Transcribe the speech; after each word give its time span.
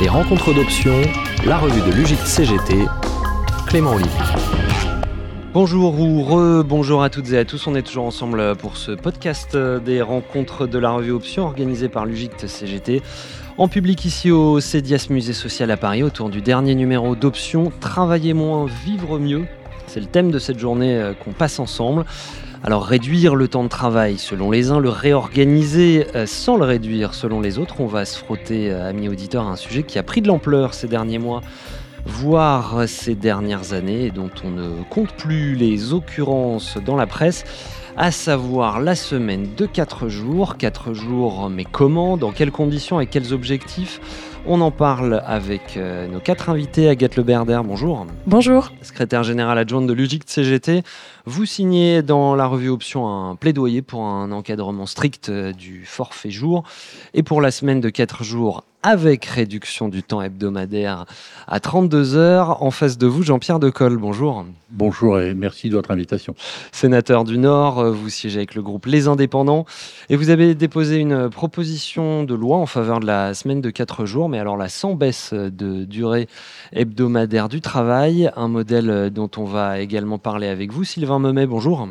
Les 0.00 0.08
rencontres 0.10 0.52
d'options, 0.52 1.00
la 1.46 1.56
revue 1.56 1.80
de 1.80 1.90
l'UGIC 1.96 2.18
CGT, 2.18 2.84
Clément 3.66 3.92
Olivier. 3.92 4.10
Bonjour 5.54 5.98
ou 5.98 6.22
re-bonjour 6.22 7.02
à 7.02 7.08
toutes 7.08 7.32
et 7.32 7.38
à 7.38 7.46
tous, 7.46 7.66
on 7.66 7.74
est 7.74 7.82
toujours 7.82 8.04
ensemble 8.04 8.56
pour 8.56 8.76
ce 8.76 8.92
podcast 8.92 9.56
des 9.56 10.02
rencontres 10.02 10.66
de 10.66 10.78
la 10.78 10.90
revue 10.90 11.12
Options 11.12 11.44
organisé 11.44 11.88
par 11.88 12.04
l'UGIC 12.04 12.46
CGT 12.46 13.02
en 13.56 13.68
public 13.68 14.04
ici 14.04 14.30
au 14.30 14.60
CEDIAS 14.60 15.06
Musée 15.08 15.32
Social 15.32 15.70
à 15.70 15.78
Paris 15.78 16.02
autour 16.02 16.28
du 16.28 16.42
dernier 16.42 16.74
numéro 16.74 17.16
d'Options 17.16 17.72
Travailler 17.80 18.34
moins, 18.34 18.66
vivre 18.84 19.18
mieux. 19.18 19.46
C'est 19.86 20.00
le 20.00 20.06
thème 20.06 20.30
de 20.30 20.38
cette 20.38 20.58
journée 20.58 20.94
euh, 20.94 21.14
qu'on 21.14 21.32
passe 21.32 21.58
ensemble. 21.58 22.04
Alors 22.66 22.84
réduire 22.84 23.36
le 23.36 23.46
temps 23.46 23.62
de 23.62 23.68
travail 23.68 24.18
selon 24.18 24.50
les 24.50 24.72
uns, 24.72 24.80
le 24.80 24.88
réorganiser 24.88 26.04
euh, 26.16 26.26
sans 26.26 26.56
le 26.56 26.64
réduire 26.64 27.14
selon 27.14 27.40
les 27.40 27.60
autres, 27.60 27.80
on 27.80 27.86
va 27.86 28.04
se 28.04 28.18
frotter, 28.18 28.72
euh, 28.72 28.90
amis 28.90 29.08
auditeurs, 29.08 29.46
à 29.46 29.52
un 29.52 29.56
sujet 29.56 29.84
qui 29.84 30.00
a 30.00 30.02
pris 30.02 30.20
de 30.20 30.26
l'ampleur 30.26 30.74
ces 30.74 30.88
derniers 30.88 31.20
mois, 31.20 31.42
voire 32.04 32.88
ces 32.88 33.14
dernières 33.14 33.72
années, 33.72 34.10
dont 34.10 34.32
on 34.42 34.50
ne 34.50 34.82
compte 34.90 35.12
plus 35.12 35.54
les 35.54 35.92
occurrences 35.92 36.76
dans 36.84 36.96
la 36.96 37.06
presse 37.06 37.44
à 37.96 38.10
savoir 38.10 38.80
la 38.80 38.94
semaine 38.94 39.54
de 39.56 39.64
4 39.64 40.08
jours. 40.08 40.56
4 40.58 40.92
jours, 40.92 41.48
mais 41.48 41.64
comment, 41.64 42.16
dans 42.16 42.30
quelles 42.30 42.50
conditions 42.50 43.00
et 43.00 43.06
quels 43.06 43.32
objectifs? 43.32 44.00
On 44.46 44.60
en 44.60 44.70
parle 44.70 45.22
avec 45.26 45.76
euh, 45.76 46.06
nos 46.06 46.20
quatre 46.20 46.50
invités. 46.50 46.88
Agathe 46.88 47.16
Leberder, 47.16 47.64
bonjour. 47.64 48.06
Bonjour. 48.26 48.70
Secrétaire 48.82 49.24
générale 49.24 49.58
adjointe 49.58 49.86
de 49.86 49.92
l'UGIC 49.92 50.22
CGT. 50.26 50.82
Vous 51.24 51.46
signez 51.46 52.02
dans 52.02 52.36
la 52.36 52.46
revue 52.46 52.68
Option 52.68 53.08
un 53.08 53.34
plaidoyer 53.34 53.82
pour 53.82 54.04
un 54.04 54.30
encadrement 54.30 54.86
strict 54.86 55.30
euh, 55.30 55.52
du 55.52 55.84
forfait 55.84 56.30
jour 56.30 56.62
et 57.12 57.24
pour 57.24 57.40
la 57.40 57.50
semaine 57.50 57.80
de 57.80 57.88
4 57.88 58.22
jours 58.22 58.62
avec 58.86 59.24
réduction 59.24 59.88
du 59.88 60.04
temps 60.04 60.22
hebdomadaire 60.22 61.06
à 61.48 61.58
32 61.58 62.14
heures. 62.14 62.62
En 62.62 62.70
face 62.70 62.98
de 62.98 63.08
vous, 63.08 63.24
Jean-Pierre 63.24 63.58
Decolle, 63.58 63.96
bonjour. 63.96 64.46
Bonjour 64.70 65.18
et 65.18 65.34
merci 65.34 65.68
de 65.70 65.74
votre 65.74 65.90
invitation. 65.90 66.36
Sénateur 66.70 67.24
du 67.24 67.36
Nord, 67.36 67.80
euh, 67.80 67.90
vous 67.90 68.08
siégez 68.10 68.38
avec 68.38 68.54
le 68.54 68.62
groupe 68.62 68.86
Les 68.86 69.08
Indépendants 69.08 69.66
et 70.08 70.14
vous 70.14 70.30
avez 70.30 70.54
déposé 70.54 70.98
une 70.98 71.28
proposition 71.28 72.22
de 72.22 72.34
loi 72.36 72.58
en 72.58 72.66
faveur 72.66 73.00
de 73.00 73.06
la 73.06 73.34
semaine 73.34 73.60
de 73.60 73.70
4 73.70 74.06
jours, 74.06 74.28
mais 74.28 74.38
alors 74.38 74.56
là 74.56 74.68
sans 74.68 74.94
baisse 74.94 75.32
de 75.32 75.82
durée 75.84 76.28
hebdomadaire 76.72 77.48
du 77.48 77.60
travail, 77.60 78.30
un 78.36 78.46
modèle 78.46 79.10
dont 79.10 79.30
on 79.36 79.44
va 79.44 79.80
également 79.80 80.18
parler 80.18 80.46
avec 80.46 80.72
vous. 80.72 80.84
Sylvain 80.84 81.18
Memet, 81.18 81.46
bonjour. 81.46 81.88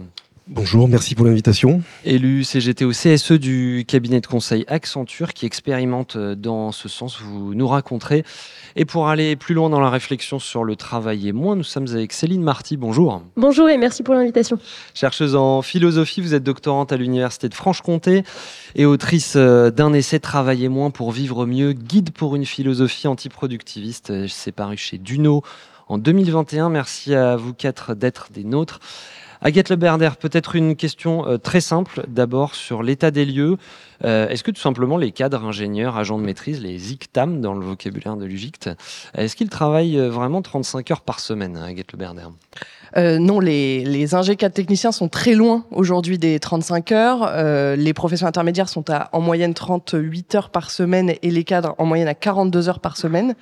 Bonjour, 0.47 0.87
merci 0.87 1.15
pour 1.15 1.25
l'invitation. 1.25 1.81
Élu 2.03 2.43
CGT 2.43 2.85
au 2.85 2.91
CSE 2.91 3.31
du 3.31 3.83
cabinet 3.87 4.21
de 4.21 4.27
conseil 4.27 4.63
Accenture 4.67 5.33
qui 5.33 5.47
expérimente 5.47 6.17
euh, 6.17 6.35
dans 6.35 6.71
ce 6.71 6.87
sens, 6.87 7.19
vous 7.19 7.55
nous 7.55 7.67
raconterez. 7.67 8.23
Et 8.75 8.85
pour 8.85 9.07
aller 9.07 9.35
plus 9.35 9.55
loin 9.55 9.71
dans 9.71 9.79
la 9.79 9.89
réflexion 9.89 10.37
sur 10.37 10.63
le 10.63 10.75
travail 10.75 11.27
et 11.27 11.31
moins, 11.31 11.55
nous 11.55 11.63
sommes 11.63 11.87
avec 11.91 12.13
Céline 12.13 12.43
Marty. 12.43 12.77
Bonjour. 12.77 13.23
Bonjour 13.35 13.67
et 13.69 13.79
merci 13.79 14.03
pour 14.03 14.13
l'invitation. 14.13 14.59
Chercheuse 14.93 15.35
en 15.35 15.63
philosophie, 15.63 16.21
vous 16.21 16.35
êtes 16.35 16.43
doctorante 16.43 16.91
à 16.91 16.97
l'Université 16.97 17.49
de 17.49 17.55
Franche-Comté 17.55 18.21
et 18.75 18.85
autrice 18.85 19.33
euh, 19.37 19.71
d'un 19.71 19.93
essai 19.93 20.19
Travailler 20.19 20.69
moins 20.69 20.91
pour 20.91 21.11
vivre 21.11 21.47
mieux, 21.47 21.73
guide 21.73 22.11
pour 22.11 22.35
une 22.35 22.45
philosophie 22.45 23.07
antiproductiviste. 23.07 24.27
C'est 24.27 24.51
paru 24.51 24.77
chez 24.77 24.99
Duno 24.99 25.41
en 25.87 25.97
2021. 25.97 26.69
Merci 26.69 27.15
à 27.15 27.35
vous 27.35 27.55
quatre 27.55 27.95
d'être 27.95 28.27
des 28.31 28.43
nôtres. 28.43 28.79
Agathe 29.41 29.69
Leberder, 29.69 30.17
peut-être 30.17 30.55
une 30.55 30.75
question 30.75 31.27
euh, 31.27 31.37
très 31.37 31.61
simple 31.61 32.03
d'abord 32.07 32.55
sur 32.55 32.83
l'état 32.83 33.11
des 33.11 33.25
lieux. 33.25 33.57
Euh, 34.03 34.27
est-ce 34.29 34.43
que 34.43 34.51
tout 34.51 34.61
simplement 34.61 34.97
les 34.97 35.11
cadres, 35.11 35.43
ingénieurs, 35.43 35.97
agents 35.97 36.17
de 36.17 36.23
maîtrise, 36.23 36.61
les 36.61 36.91
ICTAM 36.91 37.41
dans 37.41 37.53
le 37.53 37.65
vocabulaire 37.65 38.17
de 38.17 38.25
l'UGICT, 38.25 38.69
est-ce 39.15 39.35
qu'ils 39.35 39.49
travaillent 39.49 39.99
euh, 39.99 40.09
vraiment 40.09 40.41
35 40.41 40.91
heures 40.91 41.01
par 41.01 41.19
semaine, 41.19 41.57
Agathe 41.57 41.91
Leberder 41.93 42.29
euh, 42.97 43.19
non, 43.19 43.39
les, 43.39 43.83
les 43.83 44.07
4 44.07 44.53
techniciens 44.53 44.91
sont 44.91 45.09
très 45.09 45.33
loin 45.33 45.65
aujourd'hui 45.71 46.17
des 46.17 46.39
35 46.39 46.91
heures. 46.93 47.29
Euh, 47.29 47.75
les 47.75 47.93
professions 47.93 48.27
intermédiaires 48.27 48.69
sont 48.69 48.89
à 48.89 49.09
en 49.11 49.19
moyenne 49.19 49.53
38 49.53 50.35
heures 50.35 50.49
par 50.49 50.71
semaine 50.71 51.13
et 51.21 51.29
les 51.29 51.43
cadres 51.43 51.75
en 51.77 51.85
moyenne 51.85 52.07
à 52.07 52.13
42 52.13 52.69
heures 52.69 52.79
par 52.79 52.95
semaine. 52.95 53.35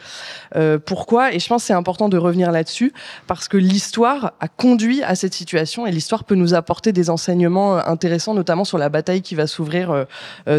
Euh, 0.55 0.79
pourquoi? 0.83 1.33
Et 1.33 1.39
je 1.39 1.47
pense 1.47 1.63
que 1.63 1.67
c'est 1.67 1.73
important 1.73 2.09
de 2.09 2.17
revenir 2.17 2.51
là-dessus 2.51 2.93
parce 3.27 3.47
que 3.47 3.57
l'histoire 3.57 4.33
a 4.39 4.47
conduit 4.47 5.03
à 5.03 5.15
cette 5.15 5.33
situation 5.33 5.85
et 5.85 5.91
l'histoire 5.91 6.23
peut 6.23 6.35
nous 6.35 6.55
apporter 6.55 6.91
des 6.91 7.09
enseignements 7.09 7.75
intéressants, 7.75 8.33
notamment 8.33 8.65
sur 8.65 8.79
la 8.79 8.89
bataille 8.89 9.21
qui 9.21 9.35
va 9.35 9.45
s'ouvrir 9.45 10.05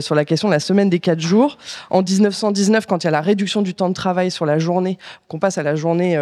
sur 0.01 0.15
la 0.15 0.25
question 0.25 0.49
de 0.49 0.53
la 0.53 0.61
semaine 0.61 0.89
des 0.89 1.01
4 1.01 1.21
jours. 1.21 1.59
En 1.91 2.03
1919, 2.03 2.87
quand 2.87 3.03
il 3.03 3.07
y 3.07 3.09
a 3.09 3.11
la 3.11 3.21
réduction 3.21 3.63
du 3.63 3.75
temps 3.75 3.89
de 3.89 3.95
travail 3.95 4.31
sur 4.31 4.47
la 4.47 4.59
journée, 4.59 4.99
qu'on 5.29 5.39
passe 5.39 5.59
à 5.59 5.63
la 5.63 5.75
journée 5.75 6.17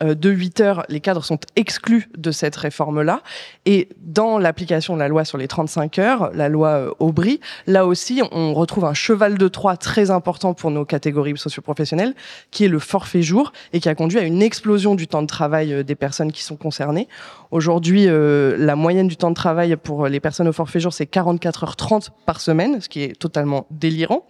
de 0.00 0.30
8 0.30 0.60
heures, 0.60 0.84
les 0.88 1.00
cadres 1.00 1.24
sont 1.24 1.38
exclus 1.56 2.08
de 2.16 2.30
cette 2.30 2.56
réforme-là. 2.56 3.22
Et 3.66 3.88
dans 4.00 4.38
l'application 4.38 4.94
de 4.94 5.00
la 5.00 5.08
loi 5.08 5.24
sur 5.24 5.38
les 5.38 5.48
35 5.48 5.98
heures, 5.98 6.30
la 6.34 6.48
loi 6.48 6.68
euh, 6.68 6.90
Aubry, 6.98 7.40
là 7.66 7.86
aussi, 7.86 8.22
on 8.32 8.54
retrouve 8.54 8.84
un 8.84 8.94
cheval 8.94 9.38
de 9.38 9.48
Troie 9.48 9.76
très 9.76 10.10
important 10.10 10.54
pour 10.54 10.70
nos 10.70 10.84
catégories 10.84 11.36
socioprofessionnelles, 11.36 12.14
qui 12.50 12.64
est 12.64 12.68
le 12.68 12.78
forfait 12.78 13.22
jour 13.22 13.52
et 13.72 13.80
qui 13.80 13.88
a 13.88 13.94
conduit 13.94 14.18
à 14.18 14.22
une 14.22 14.42
explosion 14.42 14.94
du 14.94 15.06
temps 15.06 15.22
de 15.22 15.26
travail 15.26 15.72
euh, 15.72 15.82
des 15.82 15.94
personnes 15.94 16.32
qui 16.32 16.42
sont 16.42 16.56
concernées. 16.56 17.08
Aujourd'hui, 17.50 18.06
euh, 18.08 18.56
la 18.58 18.76
moyenne 18.76 19.08
du 19.08 19.16
temps 19.16 19.30
de 19.30 19.36
travail 19.36 19.76
pour 19.76 20.08
les 20.08 20.20
personnes 20.20 20.48
au 20.48 20.52
forfait 20.52 20.80
jour, 20.80 20.92
c'est 20.92 21.06
44 21.06 21.64
h 21.64 21.76
30 21.76 22.10
par 22.26 22.40
semaine, 22.40 22.80
ce 22.80 22.88
qui 22.88 23.02
est 23.02 23.18
totalement 23.18 23.66
délirant. 23.70 24.26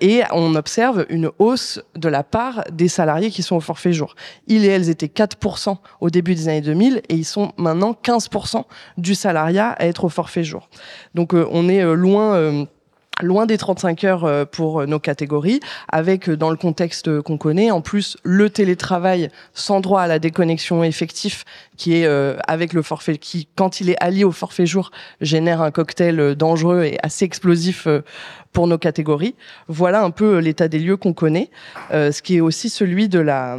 et 0.00 0.22
on 0.32 0.54
observe 0.54 1.06
une 1.08 1.30
hausse 1.38 1.80
de 1.96 2.08
la 2.08 2.22
part 2.22 2.64
des 2.70 2.88
salariés 2.88 3.30
qui 3.30 3.42
sont 3.42 3.56
au 3.56 3.60
forfait 3.60 3.92
jour. 3.92 4.14
Ils 4.46 4.64
et 4.64 4.68
elles 4.68 4.90
étaient 4.90 5.06
4% 5.06 5.76
au 6.00 6.10
début 6.10 6.34
des 6.34 6.48
années 6.48 6.60
2000 6.60 7.01
et 7.08 7.14
ils 7.14 7.24
sont 7.24 7.52
maintenant 7.56 7.92
15% 7.92 8.64
du 8.98 9.14
salariat 9.14 9.70
à 9.70 9.86
être 9.86 10.04
au 10.04 10.08
forfait 10.08 10.44
jour. 10.44 10.68
Donc 11.14 11.34
euh, 11.34 11.46
on 11.50 11.68
est 11.68 11.82
euh, 11.82 11.94
loin 11.94 12.34
euh, 12.34 12.64
loin 13.20 13.46
des 13.46 13.58
35 13.58 14.04
heures 14.04 14.46
pour 14.48 14.84
nos 14.86 14.98
catégories, 14.98 15.60
avec 15.88 16.28
dans 16.28 16.50
le 16.50 16.56
contexte 16.56 17.20
qu'on 17.20 17.36
connaît, 17.36 17.70
en 17.70 17.80
plus 17.80 18.16
le 18.24 18.50
télétravail 18.50 19.28
sans 19.52 19.80
droit 19.80 20.00
à 20.00 20.06
la 20.08 20.18
déconnexion 20.18 20.82
effectif, 20.82 21.44
qui 21.76 21.94
est 21.94 22.06
avec 22.48 22.72
le 22.72 22.82
forfait, 22.82 23.18
qui 23.18 23.46
quand 23.54 23.80
il 23.80 23.90
est 23.90 24.02
allié 24.02 24.24
au 24.24 24.32
forfait 24.32 24.66
jour 24.66 24.90
génère 25.20 25.60
un 25.60 25.70
cocktail 25.70 26.34
dangereux 26.34 26.84
et 26.84 26.98
assez 27.02 27.24
explosif 27.24 27.86
pour 28.52 28.66
nos 28.66 28.78
catégories. 28.78 29.34
Voilà 29.68 30.02
un 30.02 30.10
peu 30.10 30.38
l'état 30.38 30.68
des 30.68 30.78
lieux 30.78 30.96
qu'on 30.96 31.12
connaît, 31.12 31.50
euh, 31.92 32.12
ce 32.12 32.22
qui 32.22 32.36
est 32.36 32.40
aussi 32.40 32.68
celui 32.68 33.08
de 33.08 33.18
la, 33.18 33.56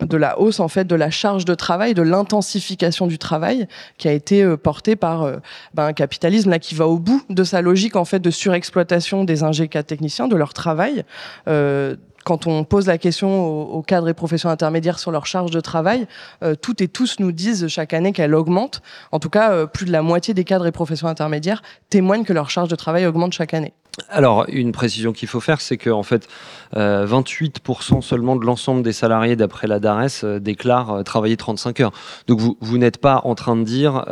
de 0.00 0.16
la 0.16 0.38
hausse 0.38 0.60
en 0.60 0.68
fait 0.68 0.84
de 0.84 0.94
la 0.94 1.10
charge 1.10 1.44
de 1.44 1.54
travail, 1.54 1.94
de 1.94 2.02
l'intensification 2.02 3.06
du 3.06 3.18
travail 3.18 3.66
qui 3.98 4.08
a 4.08 4.12
été 4.12 4.42
euh, 4.42 4.56
portée 4.56 4.96
par 4.96 5.22
euh, 5.22 5.36
ben, 5.74 5.86
un 5.86 5.92
capitalisme 5.92 6.50
là 6.50 6.58
qui 6.58 6.74
va 6.74 6.86
au 6.86 6.98
bout 6.98 7.22
de 7.28 7.44
sa 7.44 7.62
logique 7.62 7.96
en 7.96 8.04
fait 8.04 8.20
de 8.20 8.30
surexploitation 8.30 9.24
des 9.24 9.42
ingénieurs 9.42 9.84
techniciens, 9.84 10.28
de 10.28 10.36
leur 10.36 10.54
travail. 10.54 11.04
Euh, 11.48 11.96
quand 12.28 12.46
on 12.46 12.64
pose 12.64 12.86
la 12.86 12.98
question 12.98 13.46
aux, 13.46 13.80
cadres 13.80 14.08
et 14.10 14.12
professions 14.12 14.50
intermédiaires 14.50 14.98
sur 14.98 15.10
leur 15.10 15.24
charge 15.24 15.50
de 15.50 15.60
travail, 15.60 16.06
euh, 16.42 16.54
toutes 16.54 16.82
et 16.82 16.88
tous 16.88 17.20
nous 17.20 17.32
disent 17.32 17.68
chaque 17.68 17.94
année 17.94 18.12
qu'elle 18.12 18.34
augmente. 18.34 18.82
En 19.12 19.18
tout 19.18 19.30
cas, 19.30 19.52
euh, 19.52 19.66
plus 19.66 19.86
de 19.86 19.92
la 19.92 20.02
moitié 20.02 20.34
des 20.34 20.44
cadres 20.44 20.66
et 20.66 20.72
professions 20.72 21.08
intermédiaires 21.08 21.62
témoignent 21.88 22.24
que 22.24 22.34
leur 22.34 22.50
charge 22.50 22.68
de 22.68 22.76
travail 22.76 23.06
augmente 23.06 23.32
chaque 23.32 23.54
année. 23.54 23.72
Alors, 24.08 24.46
une 24.48 24.72
précision 24.72 25.12
qu'il 25.12 25.28
faut 25.28 25.40
faire, 25.40 25.60
c'est 25.60 25.76
que 25.76 25.90
en 25.90 26.02
fait, 26.02 26.28
28% 26.74 27.98
euh, 27.98 28.00
seulement 28.00 28.36
de 28.36 28.44
l'ensemble 28.44 28.82
des 28.82 28.92
salariés, 28.92 29.36
d'après 29.36 29.66
la 29.66 29.80
DARES, 29.80 30.24
déclarent 30.40 31.02
travailler 31.04 31.36
35 31.36 31.80
heures. 31.80 31.92
Donc, 32.26 32.40
vous, 32.40 32.56
vous 32.60 32.78
n'êtes 32.78 32.98
pas 32.98 33.22
en 33.24 33.34
train 33.34 33.56
de 33.56 33.64
dire 33.64 34.04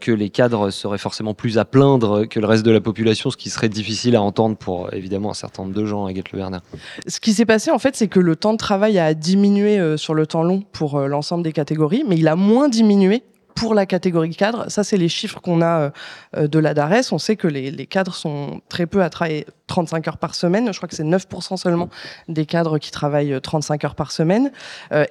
que 0.00 0.12
les 0.12 0.30
cadres 0.30 0.70
seraient 0.70 0.98
forcément 0.98 1.34
plus 1.34 1.58
à 1.58 1.64
plaindre 1.64 2.26
que 2.26 2.40
le 2.40 2.46
reste 2.46 2.64
de 2.64 2.70
la 2.70 2.80
population, 2.80 3.30
ce 3.30 3.36
qui 3.36 3.50
serait 3.50 3.68
difficile 3.68 4.16
à 4.16 4.22
entendre 4.22 4.56
pour 4.56 4.92
évidemment 4.92 5.30
un 5.30 5.34
certain 5.34 5.62
nombre 5.64 5.74
de 5.74 5.84
gens, 5.84 6.06
Agathe 6.06 6.32
Le 6.32 6.38
Werner. 6.38 6.58
Ce 7.06 7.20
qui 7.20 7.32
s'est 7.32 7.46
passé 7.46 7.70
en 7.70 7.78
fait, 7.78 7.96
c'est 7.96 8.08
que 8.08 8.20
le 8.20 8.36
temps 8.36 8.52
de 8.52 8.58
travail 8.58 8.98
a 8.98 9.14
diminué 9.14 9.78
euh, 9.78 9.96
sur 9.96 10.14
le 10.14 10.26
temps 10.26 10.42
long 10.42 10.62
pour 10.72 10.96
euh, 10.96 11.06
l'ensemble 11.06 11.42
des 11.42 11.52
catégories, 11.52 12.04
mais 12.06 12.16
il 12.16 12.28
a 12.28 12.36
moins 12.36 12.68
diminué 12.68 13.22
pour 13.54 13.74
la 13.74 13.86
catégorie 13.86 14.34
cadre. 14.34 14.70
Ça, 14.70 14.84
c'est 14.84 14.96
les 14.96 15.08
chiffres 15.08 15.40
qu'on 15.40 15.62
a 15.62 15.92
euh, 16.36 16.48
de 16.48 16.58
la 16.58 16.74
DARES. 16.74 17.12
On 17.12 17.18
sait 17.18 17.36
que 17.36 17.48
les, 17.48 17.86
cadres 17.86 18.14
sont 18.14 18.60
très 18.68 18.86
peu 18.86 19.02
à 19.02 19.10
travailler 19.10 19.46
35 19.66 20.08
heures 20.08 20.18
par 20.18 20.34
semaine. 20.34 20.72
Je 20.72 20.78
crois 20.78 20.88
que 20.88 20.94
c'est 20.94 21.04
9% 21.04 21.56
seulement 21.56 21.88
des 22.28 22.46
cadres 22.46 22.78
qui 22.78 22.90
travaillent 22.90 23.40
35 23.40 23.84
heures 23.84 23.94
par 23.94 24.12
semaine. 24.12 24.52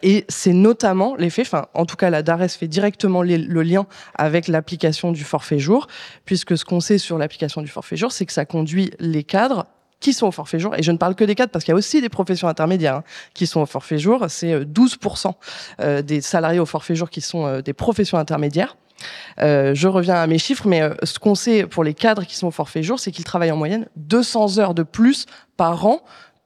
et 0.03 0.25
c'est 0.29 0.53
notamment 0.53 1.15
l'effet, 1.15 1.41
enfin, 1.41 1.67
en 1.73 1.85
tout 1.85 1.95
cas, 1.95 2.09
la 2.09 2.23
DARES 2.23 2.49
fait 2.49 2.67
directement 2.67 3.23
le 3.23 3.61
lien 3.61 3.85
avec 4.15 4.47
l'application 4.47 5.11
du 5.11 5.23
forfait 5.23 5.59
jour, 5.59 5.87
puisque 6.25 6.57
ce 6.57 6.65
qu'on 6.65 6.79
sait 6.79 6.97
sur 6.97 7.17
l'application 7.17 7.61
du 7.61 7.67
forfait 7.67 7.97
jour, 7.97 8.11
c'est 8.11 8.25
que 8.25 8.33
ça 8.33 8.45
conduit 8.45 8.91
les 8.99 9.23
cadres 9.23 9.65
qui 10.01 10.11
sont 10.11 10.27
au 10.27 10.31
forfait 10.31 10.59
jour. 10.59 10.75
Et 10.75 10.83
je 10.83 10.91
ne 10.91 10.97
parle 10.97 11.15
que 11.15 11.23
des 11.23 11.35
cadres 11.35 11.51
parce 11.51 11.63
qu'il 11.63 11.71
y 11.71 11.75
a 11.75 11.77
aussi 11.77 12.01
des 12.01 12.09
professions 12.09 12.49
intermédiaires 12.49 12.97
hein, 12.97 13.03
qui 13.33 13.47
sont 13.47 13.61
au 13.61 13.65
forfait 13.65 13.99
jour. 13.99 14.25
C'est 14.27 14.65
12% 14.65 15.27
euh, 15.27 15.31
euh, 15.79 16.01
des 16.01 16.19
salariés 16.19 16.59
au 16.59 16.65
forfait 16.65 16.95
jour 16.95 17.09
qui 17.09 17.21
sont 17.21 17.45
euh, 17.45 17.61
des 17.61 17.73
professions 17.73 18.17
intermédiaires. 18.17 18.75
je 19.37 19.87
reviens 19.87 20.15
à 20.15 20.27
mes 20.27 20.39
chiffres, 20.39 20.67
mais 20.67 20.81
ce 21.03 21.19
qu'on 21.19 21.35
sait 21.35 21.65
pour 21.65 21.83
les 21.83 21.93
cadres 21.93 22.25
qui 22.25 22.35
sont 22.35 22.47
au 22.47 22.51
forfait 22.51 22.83
jour, 22.83 22.99
c'est 22.99 23.11
qu'ils 23.11 23.23
travaillent 23.23 23.51
en 23.51 23.57
moyenne 23.57 23.87
200 23.95 24.57
heures 24.57 24.73
de 24.73 24.83
plus 24.83 25.27
par 25.55 25.85
an 25.85 26.01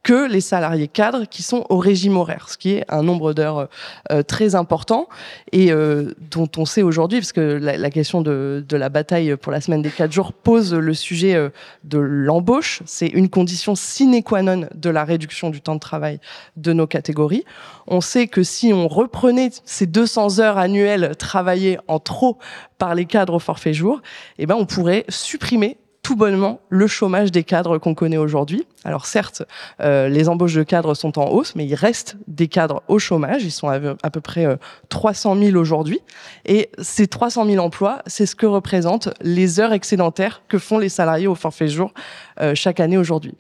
que 0.06 0.28
les 0.32 0.40
salariés 0.40 0.88
cadres 0.88 1.26
qui 1.26 1.42
sont 1.42 1.66
au 1.70 1.80
régime 1.80 2.16
horaire, 2.16 2.46
ce 2.48 2.60
qui 2.60 2.74
est 2.74 2.86
un 2.90 3.02
nombre 3.02 3.34
d'heures 3.34 3.70
euh, 4.12 4.22
très 4.22 4.54
important 4.54 5.10
et 5.52 5.72
euh, 5.72 6.14
dont 6.30 6.48
on 6.58 6.66
sait 6.66 6.84
aujourd'hui, 6.84 7.20
parce 7.20 7.34
que 7.34 7.42
la, 7.60 7.90
question 7.90 8.22
de, 8.22 8.64
de, 8.70 8.78
la 8.78 8.90
bataille 8.90 9.36
pour 9.36 9.52
la 9.52 9.62
semaine 9.62 9.82
des 9.82 9.90
quatre 9.90 10.12
jours 10.12 10.32
pose 10.32 10.76
le 10.76 10.94
sujet 10.94 11.34
euh, 11.34 11.50
de 11.86 11.98
l'embauche. 11.98 12.84
C'est 12.86 13.08
une 13.08 13.30
condition 13.30 13.74
sine 13.74 14.22
qua 14.22 14.44
non 14.44 14.68
de 14.76 14.90
la 14.92 15.06
réduction 15.06 15.50
du 15.50 15.60
temps 15.60 15.74
de 15.74 15.80
travail 15.80 16.20
de 16.56 16.72
nos 16.72 16.86
catégories. 16.86 17.44
On 17.88 18.00
sait 18.00 18.28
que 18.28 18.44
si 18.44 18.74
on 18.74 18.88
reprenait 18.88 19.50
ces 19.66 19.88
200 19.88 20.40
heures 20.40 20.60
annuelles 20.60 21.16
travaillées 21.18 21.80
en 21.88 21.98
trop 21.98 22.38
par 22.78 22.94
les 22.94 23.06
cadres 23.06 23.34
au 23.34 23.40
forfait 23.40 23.74
jour, 23.74 24.04
eh 24.38 24.46
ben 24.46 24.56
on 24.56 24.68
pourrait 24.68 25.06
supprimer 25.10 25.80
tout 26.06 26.16
bonnement 26.16 26.60
le 26.70 26.86
chômage 26.86 27.32
des 27.32 27.44
cadres 27.44 27.80
qu'on 27.80 27.96
connaît 27.96 28.18
aujourd'hui. 28.18 28.68
Alors 28.84 29.08
certes, 29.08 29.42
euh, 29.82 30.08
les 30.08 30.30
embauches 30.30 30.54
de 30.54 30.62
cadres 30.62 30.94
sont 30.94 31.18
en 31.18 31.32
hausse, 31.32 31.56
mais 31.56 31.66
il 31.66 31.74
reste 31.74 32.16
des 32.28 32.48
cadres 32.48 32.84
au 32.88 33.00
chômage. 33.00 33.44
Ils 33.44 33.50
sont 33.50 33.70
à, 33.70 33.80
peu 33.80 34.22
près 34.22 34.46
300 34.90 35.36
euh, 35.36 35.46
000 35.48 35.58
aujourd'hui. 35.58 36.00
Et 36.46 36.70
ces 36.78 37.08
300 37.08 37.48
000 37.48 37.58
emplois, 37.58 38.04
c'est 38.06 38.28
ce 38.28 38.36
que 38.36 38.46
représentent 38.46 39.10
les 39.22 39.60
heures 39.60 39.74
excédentaires 39.74 40.44
que 40.48 40.60
font 40.60 40.78
les 40.78 40.90
salariés 40.90 41.26
au 41.26 41.34
forfait 41.34 41.70
jour 41.70 41.92
euh, 42.40 42.54
chaque 42.54 42.80
année 42.80 43.00
aujourd'hui. 43.00 43.34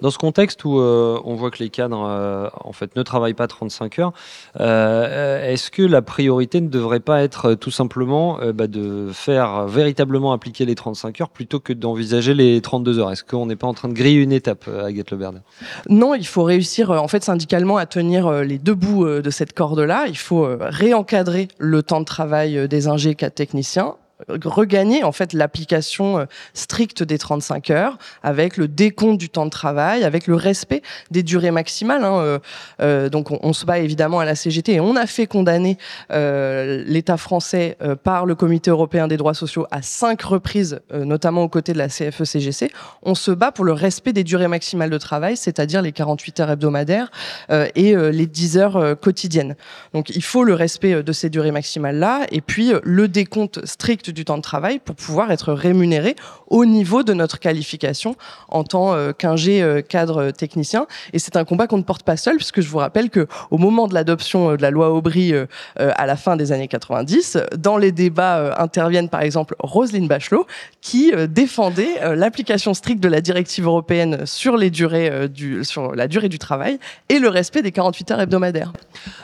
Dans 0.00 0.10
ce 0.10 0.18
contexte 0.18 0.64
où 0.64 0.78
euh, 0.78 1.20
on 1.24 1.34
voit 1.34 1.50
que 1.50 1.58
les 1.58 1.70
cadres 1.70 2.06
euh, 2.08 2.48
en 2.60 2.72
fait 2.72 2.94
ne 2.94 3.02
travaillent 3.02 3.34
pas 3.34 3.48
35 3.48 3.98
heures, 3.98 4.12
euh, 4.60 5.52
est-ce 5.52 5.70
que 5.70 5.82
la 5.82 6.02
priorité 6.02 6.60
ne 6.60 6.68
devrait 6.68 7.00
pas 7.00 7.22
être 7.22 7.54
tout 7.54 7.70
simplement 7.70 8.38
bah, 8.54 8.66
de 8.66 9.08
faire 9.12 9.66
véritablement 9.66 10.32
appliquer 10.32 10.64
les 10.64 10.74
35 10.74 11.20
heures 11.20 11.30
plutôt 11.30 11.58
que 11.58 11.72
d'envisager 11.72 12.34
les 12.34 12.60
32 12.60 12.98
heures? 12.98 13.10
Est-ce 13.10 13.24
qu'on 13.24 13.46
n'est 13.46 13.56
pas 13.56 13.66
en 13.66 13.74
train 13.74 13.88
de 13.88 13.94
griller 13.94 14.20
une 14.20 14.32
étape, 14.32 14.68
Agathe 14.68 15.10
Leberder 15.10 15.40
Non, 15.88 16.14
il 16.14 16.26
faut 16.26 16.44
réussir 16.44 16.90
en 16.90 17.08
fait 17.08 17.24
syndicalement 17.24 17.76
à 17.76 17.86
tenir 17.86 18.30
les 18.42 18.58
deux 18.58 18.74
bouts 18.74 19.04
de 19.06 19.30
cette 19.30 19.52
corde-là. 19.52 20.04
Il 20.08 20.18
faut 20.18 20.48
réencadrer 20.60 21.48
le 21.58 21.82
temps 21.82 22.00
de 22.00 22.04
travail 22.04 22.68
des 22.68 22.88
ingés 22.88 23.16
et 23.20 23.30
techniciens 23.30 23.96
regagner 24.28 25.04
en 25.04 25.12
fait 25.12 25.32
l'application 25.32 26.18
euh, 26.18 26.24
stricte 26.54 27.02
des 27.02 27.18
35 27.18 27.70
heures 27.70 27.98
avec 28.22 28.56
le 28.56 28.68
décompte 28.68 29.18
du 29.18 29.28
temps 29.28 29.44
de 29.44 29.50
travail, 29.50 30.04
avec 30.04 30.26
le 30.26 30.34
respect 30.34 30.82
des 31.10 31.22
durées 31.22 31.50
maximales. 31.50 32.04
Hein, 32.04 32.18
euh, 32.18 32.38
euh, 32.80 33.08
donc 33.08 33.28
on, 33.30 33.52
se 33.52 33.64
bat 33.64 33.78
évidemment 33.78 34.20
à 34.20 34.24
la 34.24 34.34
CGT 34.34 34.74
et 34.74 34.80
on 34.80 34.96
a 34.96 35.06
fait 35.06 35.26
condamner 35.26 35.78
l'État 36.10 37.16
français 37.16 37.76
par 38.04 38.26
le 38.26 38.34
Comité 38.34 38.70
européen 38.70 39.08
des 39.08 39.16
droits 39.16 39.34
sociaux 39.34 39.66
à 39.70 39.82
cinq 39.82 40.22
reprises, 40.22 40.80
notamment 40.92 41.42
aux 41.42 41.48
côtés 41.48 41.72
de 41.72 41.78
la 41.78 41.88
CFE-CGC. 41.88 42.70
On 43.02 43.14
se 43.14 43.30
bat 43.30 43.50
pour 43.52 43.64
le 43.64 43.72
respect 43.72 44.12
des 44.12 44.24
durées 44.24 44.48
maximales 44.48 44.90
de 44.90 44.98
travail, 44.98 45.36
c'est-à-dire 45.36 45.82
les 45.82 45.92
48 45.92 46.40
heures 46.40 46.50
hebdomadaires 46.50 47.10
et 47.50 47.96
les 47.96 48.26
10 48.26 48.58
heures 48.58 49.00
quotidiennes. 49.00 49.56
Donc 49.92 50.10
il 50.10 50.22
faut 50.22 50.44
le 50.44 50.54
respect 50.54 51.02
de 51.02 51.12
ces 51.12 51.30
durées 51.30 51.52
maximales-là 51.52 52.26
et 52.30 52.40
puis 52.40 52.72
le 52.82 53.08
décompte 53.08 53.64
strict 53.66 54.07
du 54.12 54.24
temps 54.24 54.36
de 54.36 54.42
travail 54.42 54.78
pour 54.78 54.94
pouvoir 54.94 55.30
être 55.30 55.52
rémunéré 55.52 56.16
au 56.48 56.64
niveau 56.64 57.02
de 57.02 57.12
notre 57.12 57.38
qualification 57.38 58.16
en 58.48 58.64
tant 58.64 58.94
euh, 58.94 59.12
qu'ingé 59.12 59.62
euh, 59.62 59.82
cadre 59.82 60.30
technicien. 60.30 60.86
Et 61.12 61.18
c'est 61.18 61.36
un 61.36 61.44
combat 61.44 61.66
qu'on 61.66 61.78
ne 61.78 61.82
porte 61.82 62.02
pas 62.02 62.16
seul, 62.16 62.36
puisque 62.36 62.60
je 62.60 62.68
vous 62.68 62.78
rappelle 62.78 63.10
que 63.10 63.26
au 63.50 63.58
moment 63.58 63.86
de 63.86 63.94
l'adoption 63.94 64.50
euh, 64.50 64.56
de 64.56 64.62
la 64.62 64.70
loi 64.70 64.90
Aubry 64.90 65.32
à 65.76 66.06
la 66.06 66.16
fin 66.16 66.36
des 66.36 66.52
années 66.52 66.68
90, 66.68 67.38
dans 67.56 67.76
les 67.76 67.92
débats 67.92 68.54
interviennent 68.58 69.08
par 69.08 69.22
exemple 69.22 69.54
Roselyne 69.58 70.08
Bachelot, 70.08 70.46
qui 70.80 71.12
défendait 71.28 72.16
l'application 72.16 72.74
stricte 72.74 73.02
de 73.02 73.08
la 73.08 73.20
directive 73.20 73.66
européenne 73.66 74.24
sur 74.24 74.56
les 74.56 74.70
durées 74.70 75.28
du, 75.28 75.64
sur 75.64 75.94
la 75.94 76.08
durée 76.08 76.28
du 76.28 76.38
travail 76.38 76.78
et 77.08 77.18
le 77.18 77.28
respect 77.28 77.62
des 77.62 77.72
48 77.72 78.10
heures 78.10 78.20
hebdomadaires. 78.20 78.72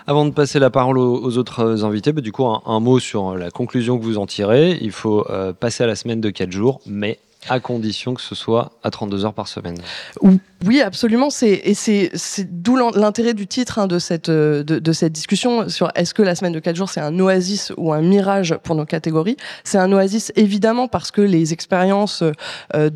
Avant 0.07 0.25
de 0.25 0.31
passer 0.31 0.59
la 0.59 0.71
parole 0.71 0.99
aux, 0.99 1.39
autres 1.39 1.85
invités, 1.85 2.13
bah, 2.13 2.21
du 2.21 2.33
coup 2.33 2.45
un, 2.47 2.81
mot 2.81 2.99
sur 2.99 3.37
la 3.37 3.51
conclusion 3.51 3.99
que 3.99 4.05
vous 4.05 4.19
en 4.19 4.27
tirez 4.27 4.79
il 4.81 4.93
faut 4.93 5.27
euh, 5.31 5.53
passer 5.53 5.85
à 5.85 5.87
la 5.87 5.97
semaine 5.97 6.21
de 6.21 6.31
4 6.31 6.51
jours, 6.51 6.81
mais 6.87 7.14
à 7.49 7.61
condition 7.61 8.15
que 8.15 8.21
ce 8.21 8.35
soit 8.35 8.73
à 8.83 8.91
32 8.91 9.25
heures 9.25 9.35
par 9.35 9.49
semaine. 9.49 9.77
Oui, 10.67 10.81
absolument. 10.81 11.31
C'est 11.31 11.61
et 11.65 11.75
c'est 11.75 12.11
d'où 12.63 12.77
l'intérêt 12.77 13.35
du 13.35 13.47
titre 13.47 13.79
hein, 13.79 13.87
de 13.87 13.99
cette 13.99 14.31
de, 14.31 14.93
cette 14.93 15.13
discussion 15.13 15.69
sur 15.69 15.91
est-ce 15.95 16.15
que 16.15 16.23
la 16.23 16.35
semaine 16.35 16.53
de 16.53 16.61
4 16.61 16.77
jours 16.77 16.89
c'est 16.89 17.01
un 17.01 17.19
oasis 17.19 17.73
ou 17.77 17.93
un 17.93 18.01
mirage 18.01 18.57
pour 18.63 18.75
nos 18.75 18.87
catégories. 18.87 19.37
C'est 19.63 19.79
un 19.79 19.93
oasis 19.93 20.33
évidemment 20.37 20.89
parce 20.89 21.11
que 21.11 21.21
les 21.21 21.53
expériences 21.53 22.23
euh, 22.75 22.91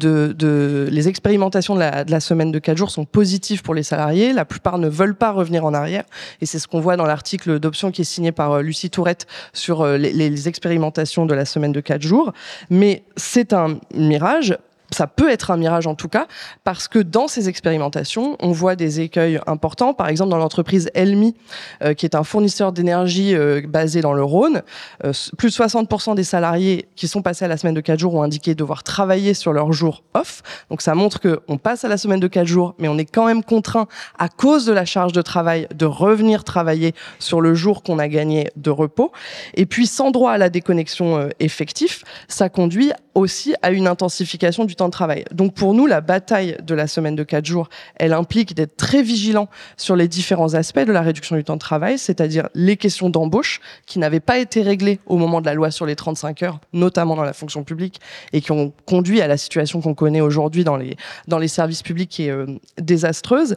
les 0.90 1.08
expérimentations 1.08 1.74
de 1.74 1.80
la, 1.80 2.20
semaine 2.20 2.52
de 2.52 2.58
4 2.58 2.76
jours 2.76 2.90
sont 2.90 3.04
positives 3.04 3.62
pour 3.62 3.74
les 3.74 3.82
salariés. 3.82 4.32
La 4.32 4.44
plupart 4.44 4.78
ne 4.78 4.88
veulent 4.88 5.16
pas 5.16 5.32
revenir 5.32 5.64
en 5.64 5.74
arrière 5.74 6.04
et 6.40 6.46
c'est 6.46 6.58
ce 6.58 6.68
qu'on 6.68 6.80
voit 6.80 6.96
dans 6.96 7.06
l'article 7.06 7.58
d'option 7.58 7.90
qui 7.90 8.02
est 8.02 8.04
signé 8.04 8.32
par 8.32 8.52
euh, 8.52 8.62
Lucie 8.62 8.90
Tourette 8.90 9.26
sur 9.52 9.82
euh, 9.82 9.98
les, 9.98 10.12
les 10.12 10.48
expérimentations 10.48 11.26
de 11.26 11.34
la 11.34 11.44
semaine 11.44 11.72
de 11.72 11.80
4 11.80 12.00
jours. 12.00 12.32
Mais 12.70 13.04
c'est 13.16 13.52
un 13.52 13.78
mirage 13.94 14.37
courage 14.40 14.67
ça 14.98 15.06
peut 15.06 15.30
être 15.30 15.52
un 15.52 15.56
mirage 15.56 15.86
en 15.86 15.94
tout 15.94 16.08
cas, 16.08 16.26
parce 16.64 16.88
que 16.88 16.98
dans 16.98 17.28
ces 17.28 17.48
expérimentations, 17.48 18.36
on 18.40 18.50
voit 18.50 18.74
des 18.74 19.00
écueils 19.00 19.38
importants. 19.46 19.94
Par 19.94 20.08
exemple, 20.08 20.30
dans 20.30 20.38
l'entreprise 20.38 20.90
Elmi, 20.92 21.36
euh, 21.84 21.94
qui 21.94 22.04
est 22.04 22.16
un 22.16 22.24
fournisseur 22.24 22.72
d'énergie 22.72 23.36
euh, 23.36 23.62
basé 23.64 24.00
dans 24.00 24.12
le 24.12 24.24
Rhône, 24.24 24.62
euh, 25.04 25.12
plus 25.36 25.50
de 25.50 25.54
60% 25.54 26.16
des 26.16 26.24
salariés 26.24 26.88
qui 26.96 27.06
sont 27.06 27.22
passés 27.22 27.44
à 27.44 27.48
la 27.48 27.56
semaine 27.56 27.74
de 27.74 27.80
4 27.80 27.96
jours 27.96 28.16
ont 28.16 28.24
indiqué 28.24 28.56
devoir 28.56 28.82
travailler 28.82 29.34
sur 29.34 29.52
leur 29.52 29.72
jour 29.72 30.02
off. 30.14 30.42
Donc 30.68 30.82
ça 30.82 30.96
montre 30.96 31.20
qu'on 31.20 31.58
passe 31.58 31.84
à 31.84 31.88
la 31.88 31.96
semaine 31.96 32.18
de 32.18 32.26
4 32.26 32.44
jours, 32.48 32.74
mais 32.78 32.88
on 32.88 32.98
est 32.98 33.04
quand 33.04 33.26
même 33.26 33.44
contraint, 33.44 33.86
à 34.18 34.28
cause 34.28 34.66
de 34.66 34.72
la 34.72 34.84
charge 34.84 35.12
de 35.12 35.22
travail, 35.22 35.68
de 35.76 35.86
revenir 35.86 36.42
travailler 36.42 36.92
sur 37.20 37.40
le 37.40 37.54
jour 37.54 37.84
qu'on 37.84 38.00
a 38.00 38.08
gagné 38.08 38.50
de 38.56 38.70
repos. 38.70 39.12
Et 39.54 39.64
puis, 39.64 39.86
sans 39.86 40.10
droit 40.10 40.32
à 40.32 40.38
la 40.38 40.50
déconnexion 40.50 41.28
effectif, 41.38 42.02
ça 42.26 42.48
conduit 42.48 42.90
aussi 43.14 43.54
à 43.62 43.70
une 43.70 43.86
intensification 43.86 44.64
du 44.64 44.74
temps 44.74 44.87
de 44.88 44.92
travail. 44.92 45.24
Donc 45.32 45.54
pour 45.54 45.74
nous, 45.74 45.86
la 45.86 46.00
bataille 46.00 46.56
de 46.62 46.74
la 46.74 46.86
semaine 46.86 47.16
de 47.16 47.22
4 47.22 47.44
jours, 47.44 47.68
elle 47.96 48.12
implique 48.12 48.54
d'être 48.54 48.76
très 48.76 49.02
vigilant 49.02 49.48
sur 49.76 49.96
les 49.96 50.08
différents 50.08 50.54
aspects 50.54 50.80
de 50.80 50.92
la 50.92 51.02
réduction 51.02 51.36
du 51.36 51.44
temps 51.44 51.54
de 51.54 51.60
travail, 51.60 51.98
c'est-à-dire 51.98 52.48
les 52.54 52.76
questions 52.76 53.10
d'embauche 53.10 53.60
qui 53.86 53.98
n'avaient 53.98 54.20
pas 54.20 54.38
été 54.38 54.62
réglées 54.62 55.00
au 55.06 55.16
moment 55.16 55.40
de 55.40 55.46
la 55.46 55.54
loi 55.54 55.70
sur 55.70 55.86
les 55.86 55.96
35 55.96 56.42
heures, 56.42 56.60
notamment 56.72 57.16
dans 57.16 57.22
la 57.22 57.32
fonction 57.32 57.64
publique, 57.64 58.00
et 58.32 58.40
qui 58.40 58.52
ont 58.52 58.72
conduit 58.86 59.20
à 59.20 59.26
la 59.26 59.36
situation 59.36 59.80
qu'on 59.80 59.94
connaît 59.94 60.20
aujourd'hui 60.20 60.64
dans 60.64 60.76
les, 60.76 60.96
dans 61.26 61.38
les 61.38 61.48
services 61.48 61.82
publics 61.82 62.10
qui 62.10 62.24
est 62.24 62.30
euh, 62.30 62.46
désastreuse. 62.78 63.54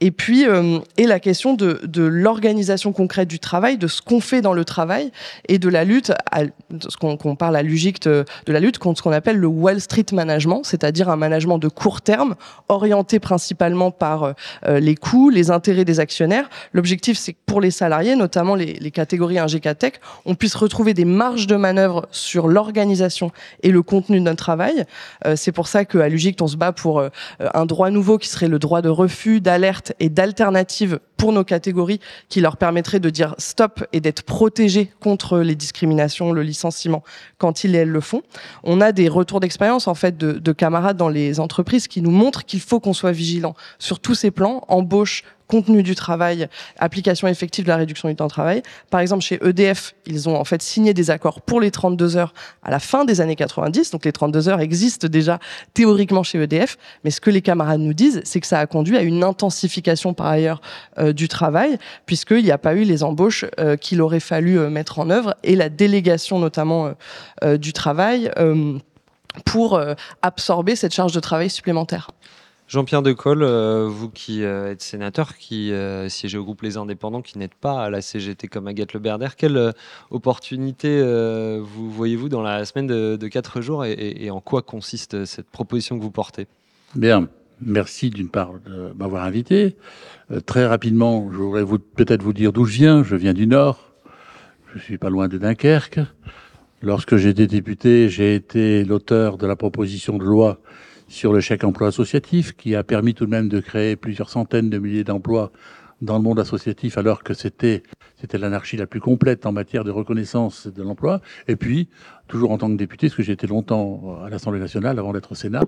Et 0.00 0.10
puis, 0.10 0.46
euh, 0.46 0.78
et 0.96 1.06
la 1.06 1.20
question 1.20 1.54
de, 1.54 1.80
de 1.84 2.02
l'organisation 2.02 2.92
concrète 2.92 3.28
du 3.28 3.38
travail, 3.38 3.78
de 3.78 3.86
ce 3.86 4.02
qu'on 4.02 4.20
fait 4.20 4.42
dans 4.42 4.52
le 4.52 4.64
travail 4.64 5.10
et 5.48 5.58
de 5.58 5.68
la 5.68 5.84
lutte, 5.84 6.12
ce 6.88 6.96
qu'on 6.96 7.36
parle 7.36 7.56
à 7.56 7.62
l'UGICT, 7.62 8.08
de 8.08 8.52
la 8.52 8.60
lutte 8.60 8.78
contre 8.78 8.98
ce 8.98 9.02
qu'on 9.02 9.12
appelle 9.12 9.38
le 9.38 9.46
Wall 9.46 9.80
Street 9.80 10.06
Management, 10.12 10.62
c'est-à-dire 10.74 11.08
un 11.08 11.16
management 11.16 11.58
de 11.58 11.68
court 11.68 12.00
terme, 12.00 12.34
orienté 12.68 13.20
principalement 13.20 13.92
par 13.92 14.34
euh, 14.66 14.80
les 14.80 14.96
coûts, 14.96 15.30
les 15.30 15.52
intérêts 15.52 15.84
des 15.84 16.00
actionnaires. 16.00 16.50
L'objectif, 16.72 17.16
c'est 17.16 17.34
que 17.34 17.38
pour 17.46 17.60
les 17.60 17.70
salariés, 17.70 18.16
notamment 18.16 18.56
les, 18.56 18.90
catégories 18.90 19.38
Ingecatech, 19.38 20.00
on 20.24 20.34
puisse 20.34 20.56
retrouver 20.56 20.92
des 20.92 21.04
marges 21.04 21.46
de 21.46 21.54
manœuvre 21.54 22.06
sur 22.10 22.48
l'organisation 22.48 23.30
et 23.62 23.70
le 23.70 23.82
contenu 23.82 24.18
de 24.18 24.24
notre 24.24 24.42
travail. 24.42 24.84
Euh, 25.26 25.36
c'est 25.36 25.52
pour 25.52 25.68
ça 25.68 25.84
qu'à 25.84 26.08
l'UGICT, 26.08 26.42
on 26.42 26.48
se 26.48 26.56
bat 26.56 26.72
pour 26.72 26.98
euh, 26.98 27.08
un 27.54 27.66
droit 27.66 27.90
nouveau 27.90 28.18
qui 28.18 28.28
serait 28.28 28.48
le 28.48 28.58
droit 28.58 28.82
de 28.82 28.88
refus, 28.88 29.40
d'alerte 29.40 29.92
et 30.00 30.08
d'alternative 30.08 30.98
pour 31.16 31.32
nos 31.32 31.44
catégories 31.44 32.00
qui 32.28 32.40
leur 32.40 32.56
permettrait 32.56 33.00
de 33.00 33.10
dire 33.10 33.34
stop 33.38 33.84
et 33.92 34.00
d'être 34.00 34.24
protégés 34.24 34.90
contre 35.00 35.38
les 35.38 35.54
discriminations, 35.54 36.32
le 36.32 36.42
licenciement 36.42 37.02
quand 37.38 37.64
ils 37.64 37.74
et 37.74 37.78
elles 37.78 37.88
le 37.88 38.00
font. 38.00 38.22
On 38.62 38.80
a 38.80 38.92
des 38.92 39.08
retours 39.08 39.40
d'expérience 39.40 39.88
en 39.88 39.94
fait 39.94 40.16
de, 40.16 40.32
de 40.32 40.52
camarades 40.64 40.96
dans 40.96 41.10
les 41.10 41.40
entreprises 41.40 41.88
qui 41.88 42.00
nous 42.00 42.10
montrent 42.10 42.46
qu'il 42.46 42.60
faut 42.60 42.80
qu'on 42.80 42.94
soit 42.94 43.12
vigilant 43.12 43.54
sur 43.78 44.00
tous 44.00 44.14
ces 44.14 44.30
plans, 44.30 44.64
embauche, 44.68 45.22
contenu 45.46 45.82
du 45.82 45.94
travail, 45.94 46.48
application 46.78 47.28
effective 47.28 47.64
de 47.64 47.68
la 47.68 47.76
réduction 47.76 48.08
du 48.08 48.16
temps 48.16 48.24
de 48.24 48.30
travail. 48.30 48.62
Par 48.88 49.00
exemple, 49.00 49.22
chez 49.22 49.38
EDF, 49.46 49.94
ils 50.06 50.26
ont 50.26 50.36
en 50.36 50.44
fait 50.44 50.62
signé 50.62 50.94
des 50.94 51.10
accords 51.10 51.42
pour 51.42 51.60
les 51.60 51.70
32 51.70 52.16
heures 52.16 52.32
à 52.62 52.70
la 52.70 52.78
fin 52.78 53.04
des 53.04 53.20
années 53.20 53.36
90. 53.36 53.90
Donc 53.90 54.06
les 54.06 54.12
32 54.12 54.48
heures 54.48 54.60
existent 54.60 55.06
déjà 55.06 55.38
théoriquement 55.74 56.22
chez 56.22 56.42
EDF, 56.42 56.78
mais 57.04 57.10
ce 57.10 57.20
que 57.20 57.28
les 57.28 57.42
camarades 57.42 57.80
nous 57.80 57.92
disent, 57.92 58.22
c'est 58.24 58.40
que 58.40 58.46
ça 58.46 58.58
a 58.58 58.66
conduit 58.66 58.96
à 58.96 59.02
une 59.02 59.22
intensification 59.22 60.14
par 60.14 60.28
ailleurs 60.28 60.62
euh, 60.96 61.12
du 61.12 61.28
travail, 61.28 61.76
puisqu'il 62.06 62.42
n'y 62.42 62.52
a 62.52 62.58
pas 62.58 62.74
eu 62.74 62.84
les 62.84 63.02
embauches 63.02 63.44
euh, 63.60 63.76
qu'il 63.76 64.00
aurait 64.00 64.20
fallu 64.20 64.58
euh, 64.58 64.70
mettre 64.70 64.98
en 64.98 65.10
œuvre 65.10 65.34
et 65.44 65.56
la 65.56 65.68
délégation 65.68 66.38
notamment 66.38 66.94
du 67.58 67.72
travail 67.74 68.30
pour 69.44 69.80
absorber 70.22 70.76
cette 70.76 70.94
charge 70.94 71.12
de 71.12 71.20
travail 71.20 71.50
supplémentaire. 71.50 72.10
Jean-Pierre 72.66 73.02
Decolle, 73.02 73.42
euh, 73.42 73.86
vous 73.86 74.08
qui 74.08 74.42
euh, 74.42 74.70
êtes 74.70 74.80
sénateur, 74.80 75.36
qui 75.36 75.70
euh, 75.70 76.08
siégez 76.08 76.38
au 76.38 76.44
groupe 76.44 76.62
Les 76.62 76.78
Indépendants, 76.78 77.20
qui 77.20 77.38
n'êtes 77.38 77.54
pas 77.54 77.84
à 77.84 77.90
la 77.90 78.00
CGT 78.00 78.48
comme 78.48 78.66
Agathe 78.66 78.94
Leberder, 78.94 79.36
quelle 79.36 79.72
opportunité 80.10 81.02
vous 81.60 81.90
voyez-vous 81.90 82.28
dans 82.28 82.42
la 82.42 82.64
semaine 82.64 82.86
de, 82.86 83.28
4 83.28 83.60
jours 83.60 83.84
et, 83.84 84.30
en 84.30 84.40
quoi 84.40 84.62
consiste 84.62 85.24
cette 85.24 85.48
proposition 85.50 85.98
que 85.98 86.02
vous 86.02 86.10
portez? 86.10 86.46
Bien. 86.94 87.28
merci 87.60 88.10
d'une 88.10 88.28
part 88.28 88.52
de 88.64 88.92
m'avoir 88.96 89.24
invité. 89.24 89.76
Euh, 90.30 90.40
très 90.40 90.66
rapidement, 90.66 91.28
je 91.32 91.36
voudrais 91.36 91.64
peut-être 91.94 92.22
vous 92.22 92.32
dire 92.32 92.52
d'où 92.52 92.64
je 92.64 92.74
viens. 92.74 93.02
Je 93.02 93.16
viens 93.16 93.34
du 93.34 93.46
Nord. 93.46 93.92
Je 94.74 94.78
suis 94.78 94.98
pas 94.98 95.10
loin 95.10 95.28
de 95.28 95.38
Dunkerque. 95.38 96.00
Lorsque 96.84 97.16
j'étais 97.16 97.46
député, 97.46 98.10
j'ai 98.10 98.34
été 98.34 98.84
l'auteur 98.84 99.38
de 99.38 99.46
la 99.46 99.56
proposition 99.56 100.18
de 100.18 100.24
loi 100.24 100.60
sur 101.08 101.32
le 101.32 101.40
chèque 101.40 101.64
emploi 101.64 101.88
associatif, 101.88 102.52
qui 102.52 102.74
a 102.74 102.84
permis 102.84 103.14
tout 103.14 103.24
de 103.24 103.30
même 103.30 103.48
de 103.48 103.58
créer 103.58 103.96
plusieurs 103.96 104.28
centaines 104.28 104.68
de 104.68 104.76
milliers 104.76 105.02
d'emplois 105.02 105.50
dans 106.02 106.18
le 106.18 106.22
monde 106.22 106.38
associatif, 106.38 106.98
alors 106.98 107.22
que 107.22 107.32
c'était 107.32 107.82
c'était 108.20 108.36
l'anarchie 108.36 108.76
la 108.76 108.86
plus 108.86 109.00
complète 109.00 109.46
en 109.46 109.52
matière 109.52 109.82
de 109.82 109.90
reconnaissance 109.90 110.66
de 110.66 110.82
l'emploi. 110.82 111.22
Et 111.48 111.56
puis, 111.56 111.88
toujours 112.28 112.50
en 112.50 112.58
tant 112.58 112.70
que 112.70 112.76
député, 112.76 113.06
parce 113.06 113.16
que 113.16 113.22
j'ai 113.22 113.32
été 113.32 113.46
longtemps 113.46 114.18
à 114.22 114.28
l'Assemblée 114.28 114.60
nationale 114.60 114.98
avant 114.98 115.14
d'être 115.14 115.32
au 115.32 115.34
Sénat, 115.34 115.64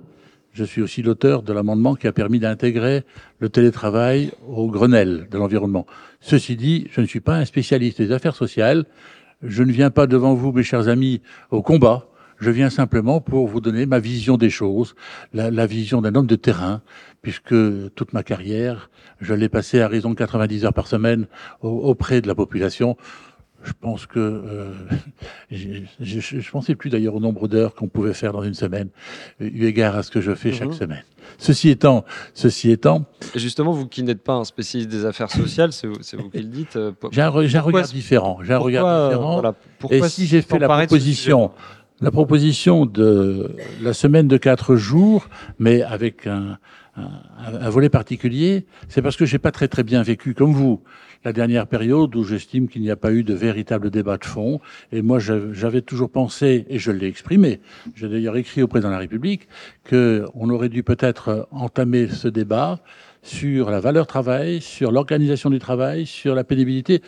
je 0.52 0.64
suis 0.64 0.82
aussi 0.82 1.02
l'auteur 1.02 1.42
de 1.42 1.52
l'amendement 1.52 1.94
qui 1.94 2.06
a 2.06 2.12
permis 2.12 2.40
d'intégrer 2.40 3.04
le 3.40 3.48
télétravail 3.48 4.32
au 4.46 4.70
Grenelle 4.70 5.28
de 5.30 5.38
l'environnement. 5.38 5.86
Ceci 6.20 6.56
dit, 6.56 6.88
je 6.90 7.00
ne 7.00 7.06
suis 7.06 7.20
pas 7.20 7.36
un 7.36 7.44
spécialiste 7.46 8.02
des 8.02 8.12
affaires 8.12 8.34
sociales. 8.34 8.84
Je 9.42 9.62
ne 9.62 9.70
viens 9.70 9.90
pas 9.90 10.06
devant 10.06 10.34
vous, 10.34 10.50
mes 10.52 10.62
chers 10.62 10.88
amis, 10.88 11.20
au 11.50 11.62
combat. 11.62 12.08
Je 12.38 12.50
viens 12.50 12.70
simplement 12.70 13.20
pour 13.20 13.48
vous 13.48 13.60
donner 13.60 13.86
ma 13.86 13.98
vision 13.98 14.36
des 14.36 14.50
choses, 14.50 14.94
la, 15.32 15.66
vision 15.66 16.02
d'un 16.02 16.14
homme 16.14 16.26
de 16.26 16.36
terrain, 16.36 16.82
puisque 17.22 17.54
toute 17.94 18.12
ma 18.12 18.22
carrière, 18.22 18.90
je 19.20 19.34
l'ai 19.34 19.48
passée 19.48 19.80
à 19.80 19.88
raison 19.88 20.10
de 20.10 20.14
90 20.14 20.64
heures 20.64 20.74
par 20.74 20.86
semaine 20.86 21.26
auprès 21.60 22.20
de 22.20 22.28
la 22.28 22.34
population. 22.34 22.96
Je 23.66 23.72
pense 23.78 24.06
que 24.06 24.20
euh, 24.20 24.72
je, 25.50 25.82
je, 26.00 26.50
pensais 26.50 26.76
plus 26.76 26.88
d'ailleurs 26.88 27.16
au 27.16 27.20
nombre 27.20 27.48
d'heures 27.48 27.74
qu'on 27.74 27.88
pouvait 27.88 28.14
faire 28.14 28.32
dans 28.32 28.42
une 28.42 28.54
semaine, 28.54 28.88
eu 29.40 29.66
égard 29.66 29.96
à 29.96 30.02
ce 30.04 30.10
que 30.10 30.20
je 30.20 30.34
fais 30.34 30.52
chaque 30.52 30.68
mhm. 30.68 30.74
semaine. 30.74 31.04
Ceci 31.38 31.70
étant, 31.70 32.04
ceci 32.32 32.70
étant. 32.70 33.04
Et 33.34 33.40
justement, 33.40 33.72
vous 33.72 33.88
qui 33.88 34.04
n'êtes 34.04 34.22
pas 34.22 34.34
un 34.34 34.44
spécialiste 34.44 34.90
des 34.90 35.04
affaires 35.04 35.30
sociales, 35.30 35.72
c'est 35.72 35.88
vous, 35.88 35.94
vous, 36.18 36.30
qui 36.30 36.38
le 36.38 36.44
dites. 36.44 36.76
Euh, 36.76 36.92
j'ai 37.10 37.22
un, 37.22 37.26
un, 37.26 37.30
regard 37.30 37.88
différent. 37.88 38.38
J'ai 38.42 38.52
un 38.52 38.58
regard 38.58 39.08
différent. 39.08 39.32
Voilà, 39.32 39.54
pourquoi, 39.80 39.98
et 39.98 40.08
si 40.08 40.26
j'ai 40.26 40.42
fait 40.42 40.58
la 40.58 40.68
proposition 40.68 41.50
la 42.02 42.10
proposition 42.10 42.84
de 42.84 43.56
la 43.80 43.94
semaine 43.94 44.28
de 44.28 44.36
quatre 44.36 44.76
jours, 44.76 45.28
mais 45.58 45.80
avec 45.80 46.26
un, 46.26 46.58
un, 46.96 47.08
un 47.38 47.70
volet 47.70 47.88
particulier, 47.88 48.66
c'est 48.90 49.00
parce 49.00 49.16
que 49.16 49.24
j'ai 49.24 49.38
pas 49.38 49.50
très 49.50 49.66
très 49.66 49.82
bien 49.82 50.02
vécu 50.02 50.34
comme 50.34 50.52
vous 50.52 50.82
la 51.24 51.32
dernière 51.32 51.66
période 51.66 52.14
où 52.14 52.24
j'estime 52.24 52.68
qu'il 52.68 52.82
n'y 52.82 52.90
a 52.90 52.96
pas 52.96 53.12
eu 53.12 53.24
de 53.24 53.34
véritable 53.34 53.90
débat 53.90 54.18
de 54.18 54.24
fond. 54.24 54.60
Et 54.92 55.02
moi, 55.02 55.18
j'avais 55.18 55.82
toujours 55.82 56.10
pensé, 56.10 56.66
et 56.68 56.78
je 56.78 56.90
l'ai 56.90 57.06
exprimé, 57.06 57.60
j'ai 57.94 58.08
d'ailleurs 58.08 58.36
écrit 58.36 58.62
au 58.62 58.68
président 58.68 58.88
de 58.88 58.94
la 58.94 59.00
République, 59.00 59.48
qu'on 59.88 60.50
aurait 60.50 60.68
dû 60.68 60.82
peut-être 60.82 61.48
entamer 61.50 62.08
ce 62.08 62.28
débat 62.28 62.80
sur 63.22 63.70
la 63.70 63.80
valeur 63.80 64.06
travail, 64.06 64.60
sur 64.60 64.92
l'organisation 64.92 65.50
du 65.50 65.58
travail, 65.58 66.06
sur 66.06 66.34
la 66.34 66.44
pénibilité. 66.44 67.02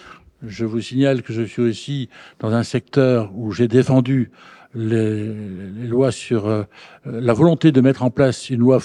Je 0.47 0.65
vous 0.65 0.81
signale 0.81 1.23
que 1.23 1.33
je 1.33 1.43
suis 1.43 1.63
aussi 1.63 2.09
dans 2.39 2.53
un 2.53 2.63
secteur 2.63 3.31
où 3.35 3.53
j'ai 3.53 3.69
défendu 3.69 4.31
les, 4.75 5.35
lois 5.87 6.13
sur 6.13 6.47
euh, 6.47 6.65
la 7.05 7.33
volonté 7.33 7.73
de 7.73 7.81
mettre 7.81 8.03
en 8.03 8.11
place 8.11 8.51
une 8.51 8.61
loi 8.61 8.79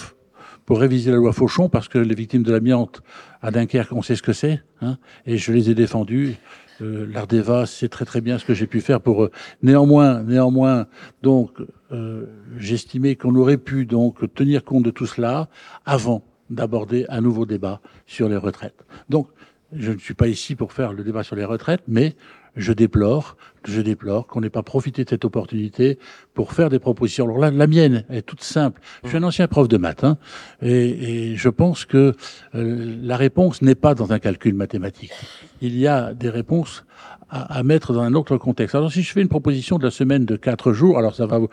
pour 0.65 0.79
réviser 0.79 1.11
la 1.11 1.17
loi 1.17 1.33
Fauchon, 1.33 1.69
parce 1.69 1.87
que 1.87 1.97
les 1.97 2.15
victimes 2.15 2.43
de 2.43 2.51
l'amiante 2.51 3.01
à 3.43 3.51
Dunkerque, 3.51 3.91
on 3.91 4.01
sait 4.01 4.15
ce 4.15 4.23
que 4.23 4.33
c'est, 4.33 4.63
hein, 4.81 4.97
et 5.27 5.37
je 5.37 5.51
les 5.51 5.69
ai 5.69 5.75
défendus. 5.75 6.37
Euh, 6.81 7.05
L'Ardeva 7.11 7.65
c'est 7.65 7.89
très 7.89 8.05
très 8.05 8.21
bien 8.21 8.39
ce 8.39 8.45
que 8.45 8.53
j'ai 8.53 8.65
pu 8.65 8.81
faire 8.81 9.01
pour 9.01 9.23
eux. 9.23 9.31
Néanmoins, 9.61 10.23
néanmoins, 10.23 10.87
donc, 11.21 11.51
euh, 11.91 12.25
j'estimais 12.57 13.15
qu'on 13.15 13.35
aurait 13.35 13.57
pu 13.57 13.85
donc 13.85 14.33
tenir 14.33 14.63
compte 14.63 14.83
de 14.83 14.91
tout 14.91 15.05
cela 15.05 15.49
avant 15.85 16.23
d'aborder 16.49 17.05
un 17.09 17.21
nouveau 17.21 17.45
débat 17.45 17.81
sur 18.07 18.29
les 18.29 18.37
retraites. 18.37 18.85
Donc, 19.09 19.27
je 19.75 19.91
ne 19.91 19.97
suis 19.97 20.13
pas 20.13 20.27
ici 20.27 20.55
pour 20.55 20.71
faire 20.71 20.93
le 20.93 21.03
débat 21.03 21.23
sur 21.23 21.35
les 21.35 21.45
retraites, 21.45 21.83
mais 21.87 22.15
je 22.55 22.73
déplore, 22.73 23.35
je 23.65 23.81
déplore 23.81 24.27
qu'on 24.27 24.41
n'ait 24.41 24.49
pas 24.49 24.63
profité 24.63 25.03
de 25.03 25.09
cette 25.09 25.25
opportunité 25.25 25.97
pour 26.33 26.53
faire 26.53 26.69
des 26.69 26.79
propositions. 26.79 27.25
Alors 27.25 27.39
là, 27.39 27.51
la 27.51 27.67
mienne 27.67 28.03
est 28.09 28.21
toute 28.21 28.43
simple. 28.43 28.81
Je 29.03 29.09
suis 29.09 29.17
un 29.17 29.23
ancien 29.23 29.47
prof 29.47 29.67
de 29.67 29.77
maths, 29.77 30.03
hein, 30.03 30.17
et, 30.61 31.31
et, 31.31 31.35
je 31.35 31.49
pense 31.49 31.85
que 31.85 32.13
euh, 32.55 32.95
la 33.01 33.17
réponse 33.17 33.61
n'est 33.61 33.75
pas 33.75 33.95
dans 33.95 34.11
un 34.11 34.19
calcul 34.19 34.53
mathématique. 34.53 35.13
Il 35.61 35.77
y 35.77 35.87
a 35.87 36.13
des 36.13 36.29
réponses 36.29 36.85
à, 37.29 37.57
à, 37.57 37.63
mettre 37.63 37.93
dans 37.93 38.01
un 38.01 38.13
autre 38.13 38.37
contexte. 38.37 38.75
Alors 38.75 38.91
si 38.91 39.01
je 39.01 39.11
fais 39.11 39.21
une 39.21 39.29
proposition 39.29 39.77
de 39.77 39.83
la 39.83 39.91
semaine 39.91 40.25
de 40.25 40.35
quatre 40.35 40.73
jours, 40.73 40.97
alors 40.97 41.15
ça 41.15 41.25
va 41.25 41.39
vous, 41.39 41.49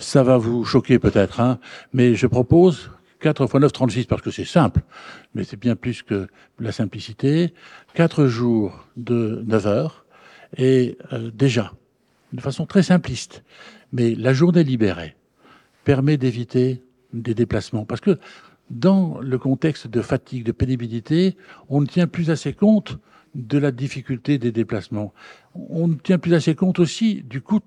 ça 0.00 0.22
va 0.22 0.38
vous 0.38 0.64
choquer 0.64 0.98
peut-être, 0.98 1.40
hein, 1.40 1.58
mais 1.92 2.14
je 2.14 2.26
propose 2.26 2.90
4 3.24 3.46
fois 3.46 3.58
9, 3.58 3.72
36, 3.72 4.04
parce 4.04 4.20
que 4.20 4.30
c'est 4.30 4.44
simple, 4.44 4.82
mais 5.34 5.44
c'est 5.44 5.58
bien 5.58 5.76
plus 5.76 6.02
que 6.02 6.26
la 6.58 6.72
simplicité. 6.72 7.54
4 7.94 8.26
jours 8.26 8.86
de 8.98 9.42
9 9.46 9.66
heures, 9.66 10.03
et 10.56 10.96
euh, 11.12 11.30
déjà, 11.32 11.72
de 12.32 12.40
façon 12.40 12.66
très 12.66 12.82
simpliste, 12.82 13.44
mais 13.92 14.14
la 14.14 14.32
journée 14.32 14.64
libérée 14.64 15.16
permet 15.84 16.16
d'éviter 16.16 16.82
des 17.12 17.34
déplacements. 17.34 17.84
Parce 17.84 18.00
que 18.00 18.18
dans 18.70 19.20
le 19.20 19.38
contexte 19.38 19.86
de 19.86 20.00
fatigue, 20.00 20.44
de 20.44 20.52
pénibilité, 20.52 21.36
on 21.68 21.80
ne 21.80 21.86
tient 21.86 22.06
plus 22.06 22.30
assez 22.30 22.52
compte 22.52 22.98
de 23.34 23.58
la 23.58 23.72
difficulté 23.72 24.38
des 24.38 24.52
déplacements. 24.52 25.12
On 25.54 25.88
ne 25.88 25.94
tient 25.94 26.18
plus 26.18 26.34
assez 26.34 26.54
compte 26.54 26.78
aussi 26.78 27.22
du 27.22 27.40
coût 27.40 27.60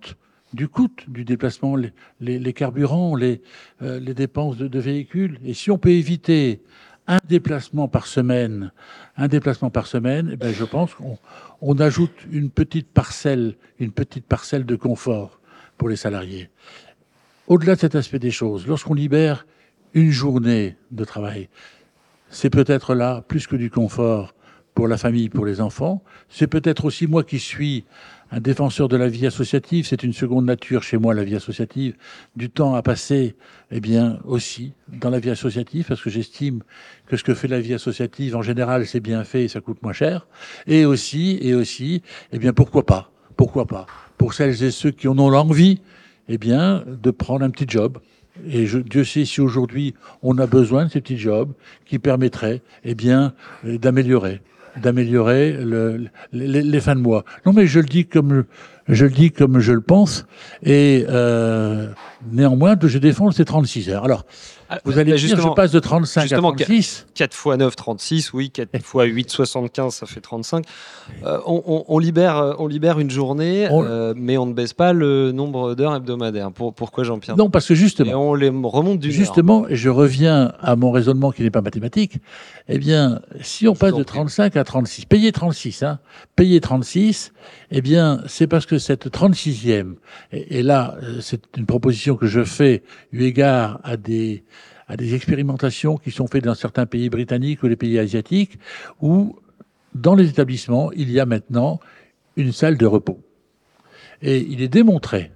du 0.53 0.69
coût 0.69 0.89
du 1.09 1.25
déplacement, 1.25 1.75
les, 2.21 2.53
carburants, 2.53 3.15
les, 3.15 3.41
euh, 3.81 3.99
les 3.99 4.13
dépenses 4.13 4.55
de, 4.55 4.69
de, 4.69 4.79
véhicules. 4.79 5.39
Et 5.43 5.53
si 5.53 5.71
on 5.71 5.77
peut 5.77 5.91
éviter 5.91 6.61
un 7.07 7.19
déplacement 7.27 7.87
par 7.87 8.05
semaine, 8.05 8.71
eh 9.17 9.27
ben 10.35 10.53
je 10.53 10.63
pense 10.63 10.93
qu'on 10.93 11.17
on 11.61 11.79
ajoute 11.79 12.11
une 12.31 12.49
petite 12.49 12.89
parcelle, 12.89 13.55
une 13.79 13.91
petite 13.91 14.25
parcelle 14.25 14.65
de 14.65 14.75
confort 14.75 15.39
pour 15.77 15.89
les 15.89 15.95
salariés. 15.95 16.49
Au-delà 17.47 17.75
de 17.75 17.79
cet 17.79 17.95
aspect 17.95 18.19
des 18.19 18.31
choses, 18.31 18.67
lorsqu'on 18.67 18.93
libère 18.93 19.47
une 19.93 20.11
journée 20.11 20.75
de 20.91 21.05
travail, 21.05 21.49
c'est 22.29 22.49
peut-être 22.49 22.93
là 22.93 23.23
plus 23.25 23.47
que 23.47 23.55
du 23.55 23.69
confort 23.69 24.33
pour 24.73 24.87
la 24.87 24.97
famille, 24.97 25.29
pour 25.29 25.45
les 25.45 25.61
enfants. 25.61 26.03
C'est 26.29 26.47
peut-être 26.47 26.85
aussi 26.85 27.07
moi 27.07 27.23
qui 27.23 27.39
suis 27.39 27.85
un 28.31 28.39
défenseur 28.39 28.87
de 28.87 28.97
la 28.97 29.07
vie 29.07 29.25
associative, 29.25 29.85
c'est 29.87 30.03
une 30.03 30.13
seconde 30.13 30.45
nature 30.45 30.83
chez 30.83 30.97
moi, 30.97 31.13
la 31.13 31.23
vie 31.23 31.35
associative, 31.35 31.95
du 32.35 32.49
temps 32.49 32.75
à 32.75 32.81
passer, 32.81 33.35
eh 33.71 33.79
bien, 33.79 34.19
aussi 34.25 34.73
dans 34.87 35.09
la 35.09 35.19
vie 35.19 35.29
associative, 35.29 35.85
parce 35.87 36.01
que 36.01 36.09
j'estime 36.09 36.63
que 37.05 37.15
ce 37.15 37.23
que 37.23 37.33
fait 37.33 37.47
la 37.47 37.59
vie 37.59 37.73
associative, 37.73 38.35
en 38.35 38.41
général, 38.41 38.85
c'est 38.85 38.99
bien 38.99 39.23
fait 39.23 39.45
et 39.45 39.47
ça 39.47 39.61
coûte 39.61 39.81
moins 39.81 39.93
cher. 39.93 40.27
Et 40.65 40.85
aussi, 40.85 41.37
et 41.41 41.53
aussi, 41.53 42.01
eh 42.31 42.39
bien, 42.39 42.53
pourquoi 42.53 42.85
pas? 42.85 43.11
Pourquoi 43.35 43.65
pas? 43.65 43.85
Pour 44.17 44.33
celles 44.33 44.63
et 44.63 44.71
ceux 44.71 44.91
qui 44.91 45.07
en 45.07 45.17
ont 45.19 45.29
l'envie, 45.29 45.81
eh 46.27 46.37
bien, 46.37 46.83
de 46.87 47.11
prendre 47.11 47.45
un 47.45 47.49
petit 47.49 47.65
job. 47.67 47.99
Et 48.45 48.65
je, 48.65 48.79
Dieu 48.79 49.03
sait 49.03 49.25
si 49.25 49.41
aujourd'hui 49.41 49.95
on 50.21 50.37
a 50.37 50.45
besoin 50.45 50.85
de 50.85 50.91
ces 50.91 51.01
petits 51.01 51.17
jobs 51.17 51.53
qui 51.85 51.97
permettraient, 51.97 52.61
eh 52.83 52.93
bien, 52.93 53.33
d'améliorer 53.63 54.41
d'améliorer 54.81 55.53
le, 55.53 56.05
les, 56.31 56.61
les, 56.61 56.79
fins 56.79 56.95
de 56.95 57.01
mois. 57.01 57.23
Non, 57.45 57.53
mais 57.53 57.67
je 57.67 57.79
le 57.79 57.85
dis 57.85 58.05
comme 58.05 58.45
je 58.87 59.05
le 59.05 59.11
dis 59.11 59.31
comme 59.31 59.59
je 59.59 59.73
le 59.73 59.81
pense, 59.81 60.25
et 60.63 61.05
euh, 61.09 61.89
néanmoins, 62.31 62.75
je 62.81 62.97
défends 62.97 63.31
ces 63.31 63.45
36 63.45 63.89
heures. 63.89 64.03
Alors, 64.03 64.25
ah, 64.69 64.79
vous 64.83 64.99
allez 64.99 65.15
dire, 65.15 65.37
je 65.37 65.53
passe 65.53 65.71
de 65.71 65.79
35 65.79 66.31
à 66.31 66.37
36. 66.37 67.07
4 67.15 67.33
fois 67.33 67.55
9, 67.55 67.75
36, 67.75 68.33
oui, 68.33 68.49
4 68.49 68.69
fois 68.83 69.05
8, 69.05 69.29
75, 69.29 69.93
ça 69.93 70.05
fait 70.05 70.19
35. 70.19 70.65
Euh, 71.23 71.39
on, 71.45 71.63
on, 71.65 71.85
on, 71.87 71.99
libère, 71.99 72.37
euh, 72.37 72.53
on 72.59 72.67
libère 72.67 72.99
une 72.99 73.09
journée, 73.09 73.67
on... 73.71 73.85
euh, 73.85 74.13
mais 74.15 74.37
on 74.37 74.45
ne 74.45 74.53
baisse 74.53 74.73
pas 74.73 74.91
le 74.91 75.31
nombre 75.31 75.73
d'heures 75.73 75.95
hebdomadaires. 75.95 76.51
Pour, 76.51 76.73
pourquoi, 76.73 77.05
Jean-Pierre? 77.05 77.37
Non, 77.37 77.49
parce 77.49 77.65
que 77.67 77.75
justement... 77.75 78.11
Et 78.11 78.15
on 78.15 78.33
les 78.33 78.49
remonte 78.49 78.99
du 78.99 79.11
Justement, 79.11 79.67
et 79.69 79.75
je 79.77 79.89
reviens 79.89 80.51
à 80.59 80.75
mon 80.75 80.91
raisonnement 80.91 81.31
qui 81.31 81.43
n'est 81.43 81.49
pas 81.49 81.61
mathématique, 81.61 82.17
eh 82.67 82.77
bien, 82.77 83.21
si 83.41 83.67
on 83.69 83.75
passe 83.75 83.93
de 83.93 84.03
35 84.03 84.57
à 84.57 84.63
36, 84.65 85.05
payer 85.05 85.31
36, 85.31 85.83
hein, 85.83 85.99
payer 86.35 86.59
36, 86.59 87.31
eh 87.71 87.81
bien, 87.81 88.23
c'est 88.27 88.47
parce 88.47 88.65
que 88.65 88.77
cette 88.77 89.07
36e, 89.07 89.95
et, 90.31 90.63
là, 90.63 90.97
euh, 91.03 91.19
c'est 91.21 91.41
une 91.57 91.65
proposition 91.65 92.15
que 92.15 92.27
je 92.27 92.43
fais 92.43 92.83
eu 93.11 93.23
égard 93.23 93.79
à 93.83 93.97
des 93.97 94.43
à 94.89 94.95
des 94.95 95.15
expérimentations 95.15 95.97
qui 95.97 96.11
sont 96.11 96.27
faites 96.27 96.45
dans 96.45 96.55
certains 96.55 96.85
pays 96.85 97.09
britanniques 97.09 97.61
ou 97.61 97.67
les 97.67 97.75
pays 97.75 97.99
asiatiques, 97.99 98.57
où 99.01 99.37
dans 99.93 100.15
les 100.15 100.29
établissements, 100.29 100.93
il 100.93 101.11
y 101.11 101.19
a 101.19 101.25
maintenant 101.25 101.81
une 102.37 102.53
salle 102.53 102.77
de 102.77 102.85
repos. 102.85 103.19
Et 104.21 104.39
il 104.39 104.61
est 104.61 104.69
démontré 104.69 105.31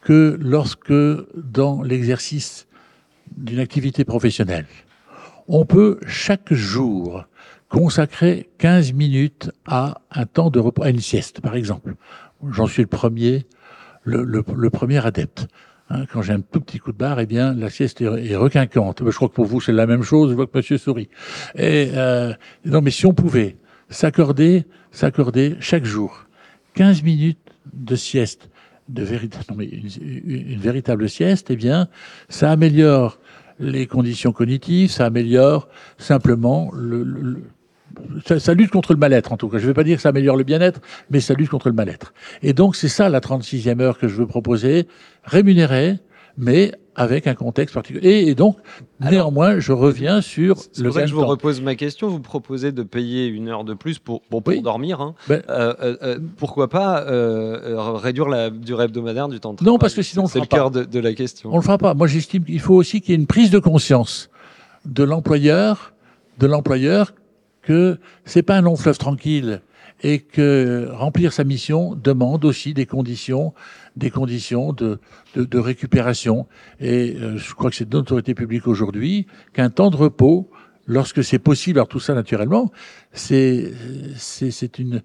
que 0.00 0.38
lorsque, 0.40 0.92
dans 1.34 1.82
l'exercice 1.82 2.66
d'une 3.36 3.58
activité 3.58 4.06
professionnelle, 4.06 4.66
on 5.48 5.66
peut 5.66 6.00
chaque 6.06 6.52
jour 6.52 7.24
consacrer 7.68 8.50
15 8.58 8.92
minutes 8.92 9.50
à 9.66 10.00
un 10.10 10.26
temps 10.26 10.50
de 10.50 10.58
repos, 10.58 10.82
à 10.82 10.90
une 10.90 11.00
sieste, 11.00 11.40
par 11.40 11.54
exemple. 11.54 11.94
J'en 12.50 12.66
suis 12.66 12.82
le 12.82 12.88
premier, 12.88 13.46
le, 14.04 14.22
le, 14.24 14.44
le 14.54 14.70
premier 14.70 15.04
adepte 15.04 15.48
Hein, 15.90 16.04
quand 16.12 16.20
j'ai 16.20 16.34
un 16.34 16.40
tout 16.40 16.60
petit 16.60 16.78
coup 16.78 16.92
de 16.92 16.98
barre, 16.98 17.18
eh 17.20 17.26
bien, 17.26 17.54
la 17.54 17.70
sieste 17.70 18.02
est, 18.02 18.36
requinquante. 18.36 19.02
Je 19.04 19.16
crois 19.16 19.28
que 19.28 19.34
pour 19.34 19.46
vous, 19.46 19.60
c'est 19.60 19.72
la 19.72 19.86
même 19.86 20.02
chose. 20.02 20.30
Je 20.30 20.34
vois 20.34 20.46
que 20.46 20.56
Monsieur 20.56 20.76
sourit. 20.76 21.08
Et 21.54 21.90
euh, 21.94 22.34
non, 22.66 22.82
mais 22.82 22.90
si 22.90 23.06
on 23.06 23.14
pouvait 23.14 23.56
s'accorder, 23.88 24.64
s'accorder 24.90 25.56
chaque 25.60 25.86
jour 25.86 26.26
15 26.74 27.02
minutes 27.02 27.38
de 27.72 27.96
sieste, 27.96 28.50
de 28.88 29.02
véritable, 29.02 29.44
non, 29.50 29.56
mais 29.56 29.66
une, 29.66 30.60
véritable 30.60 31.08
sieste, 31.08 31.46
eh 31.50 31.56
bien, 31.56 31.88
ça 32.28 32.50
améliore 32.50 33.18
les 33.58 33.86
conditions 33.86 34.32
cognitives, 34.32 34.90
ça 34.90 35.06
améliore 35.06 35.68
simplement 35.96 36.70
le, 36.74 37.42
ça, 38.38 38.54
lutte 38.54 38.70
contre 38.70 38.92
le 38.92 38.98
mal-être, 38.98 39.32
en 39.32 39.36
tout 39.36 39.48
cas. 39.48 39.58
Je 39.58 39.64
ne 39.64 39.68
vais 39.68 39.74
pas 39.74 39.84
dire 39.84 39.96
que 39.96 40.02
ça 40.02 40.10
améliore 40.10 40.36
le 40.36 40.44
bien-être, 40.44 40.80
mais 41.10 41.20
ça 41.20 41.34
lutte 41.34 41.48
contre 41.48 41.68
le 41.68 41.74
mal-être. 41.74 42.12
Et 42.42 42.52
donc, 42.52 42.76
c'est 42.76 42.88
ça 42.88 43.08
la 43.08 43.20
36e 43.20 43.80
heure 43.80 43.98
que 43.98 44.08
je 44.08 44.16
veux 44.16 44.26
proposer, 44.26 44.86
rémunérée, 45.24 45.98
mais 46.36 46.72
avec 46.94 47.26
un 47.26 47.34
contexte 47.34 47.74
particulier. 47.74 48.24
Et, 48.26 48.34
donc, 48.34 48.56
néanmoins, 49.00 49.60
je 49.60 49.72
reviens 49.72 50.20
sur 50.20 50.56
le 50.76 50.84
pour 50.84 50.94
ça 50.94 51.02
que 51.02 51.06
je 51.06 51.14
vous 51.14 51.24
repose 51.24 51.60
ma 51.60 51.76
question. 51.76 52.08
Vous 52.08 52.20
proposez 52.20 52.72
de 52.72 52.82
payer 52.82 53.26
une 53.26 53.48
heure 53.48 53.64
de 53.64 53.74
plus 53.74 53.98
pour, 53.98 54.20
pour, 54.22 54.42
dormir. 54.62 55.00
Hein. 55.00 55.14
Ben- 55.28 55.42
euh, 55.48 55.74
euh, 55.80 55.96
euh, 56.02 56.18
pourquoi 56.36 56.68
pas 56.68 57.04
réduire 57.98 58.28
la 58.28 58.50
durée 58.50 58.84
hebdomadaire 58.84 59.28
du 59.28 59.38
temps 59.38 59.52
de 59.52 59.58
travail 59.58 59.72
Non, 59.72 59.78
parce 59.78 59.94
que 59.94 60.02
sinon, 60.02 60.26
c'est 60.26 60.40
le 60.40 60.46
cœur 60.46 60.70
de, 60.70 60.84
de, 60.84 60.98
la 60.98 61.14
question. 61.14 61.50
On 61.52 61.56
le 61.56 61.62
fera 61.62 61.78
pas. 61.78 61.94
Moi, 61.94 62.08
j'estime 62.08 62.44
qu'il 62.44 62.60
faut 62.60 62.74
aussi 62.74 63.00
qu'il 63.00 63.10
y 63.10 63.12
ait 63.12 63.20
une 63.20 63.26
prise 63.26 63.50
de 63.50 63.58
conscience 63.60 64.28
de 64.84 65.04
l'employeur, 65.04 65.92
de 66.38 66.46
l'employeur 66.46 67.12
que 67.68 67.98
c'est 68.24 68.42
pas 68.42 68.56
un 68.56 68.62
long 68.62 68.76
fleuve 68.76 68.96
tranquille 68.96 69.60
et 70.02 70.20
que 70.20 70.88
remplir 70.90 71.34
sa 71.34 71.44
mission 71.44 71.94
demande 71.94 72.46
aussi 72.46 72.72
des 72.72 72.86
conditions, 72.86 73.52
des 73.94 74.10
conditions 74.10 74.72
de, 74.72 75.00
de, 75.34 75.44
de 75.44 75.58
récupération. 75.58 76.46
Et 76.80 77.16
euh, 77.20 77.36
je 77.36 77.52
crois 77.52 77.68
que 77.68 77.76
c'est 77.76 77.88
d'autorité 77.88 78.32
publique 78.34 78.66
aujourd'hui 78.66 79.26
qu'un 79.52 79.68
temps 79.68 79.90
de 79.90 79.96
repos, 79.96 80.48
lorsque 80.86 81.22
c'est 81.22 81.38
possible, 81.38 81.78
alors 81.78 81.88
tout 81.88 82.00
ça 82.00 82.14
naturellement, 82.14 82.72
c'est 83.12 83.70
c'est 84.16 84.78
une 84.78 85.02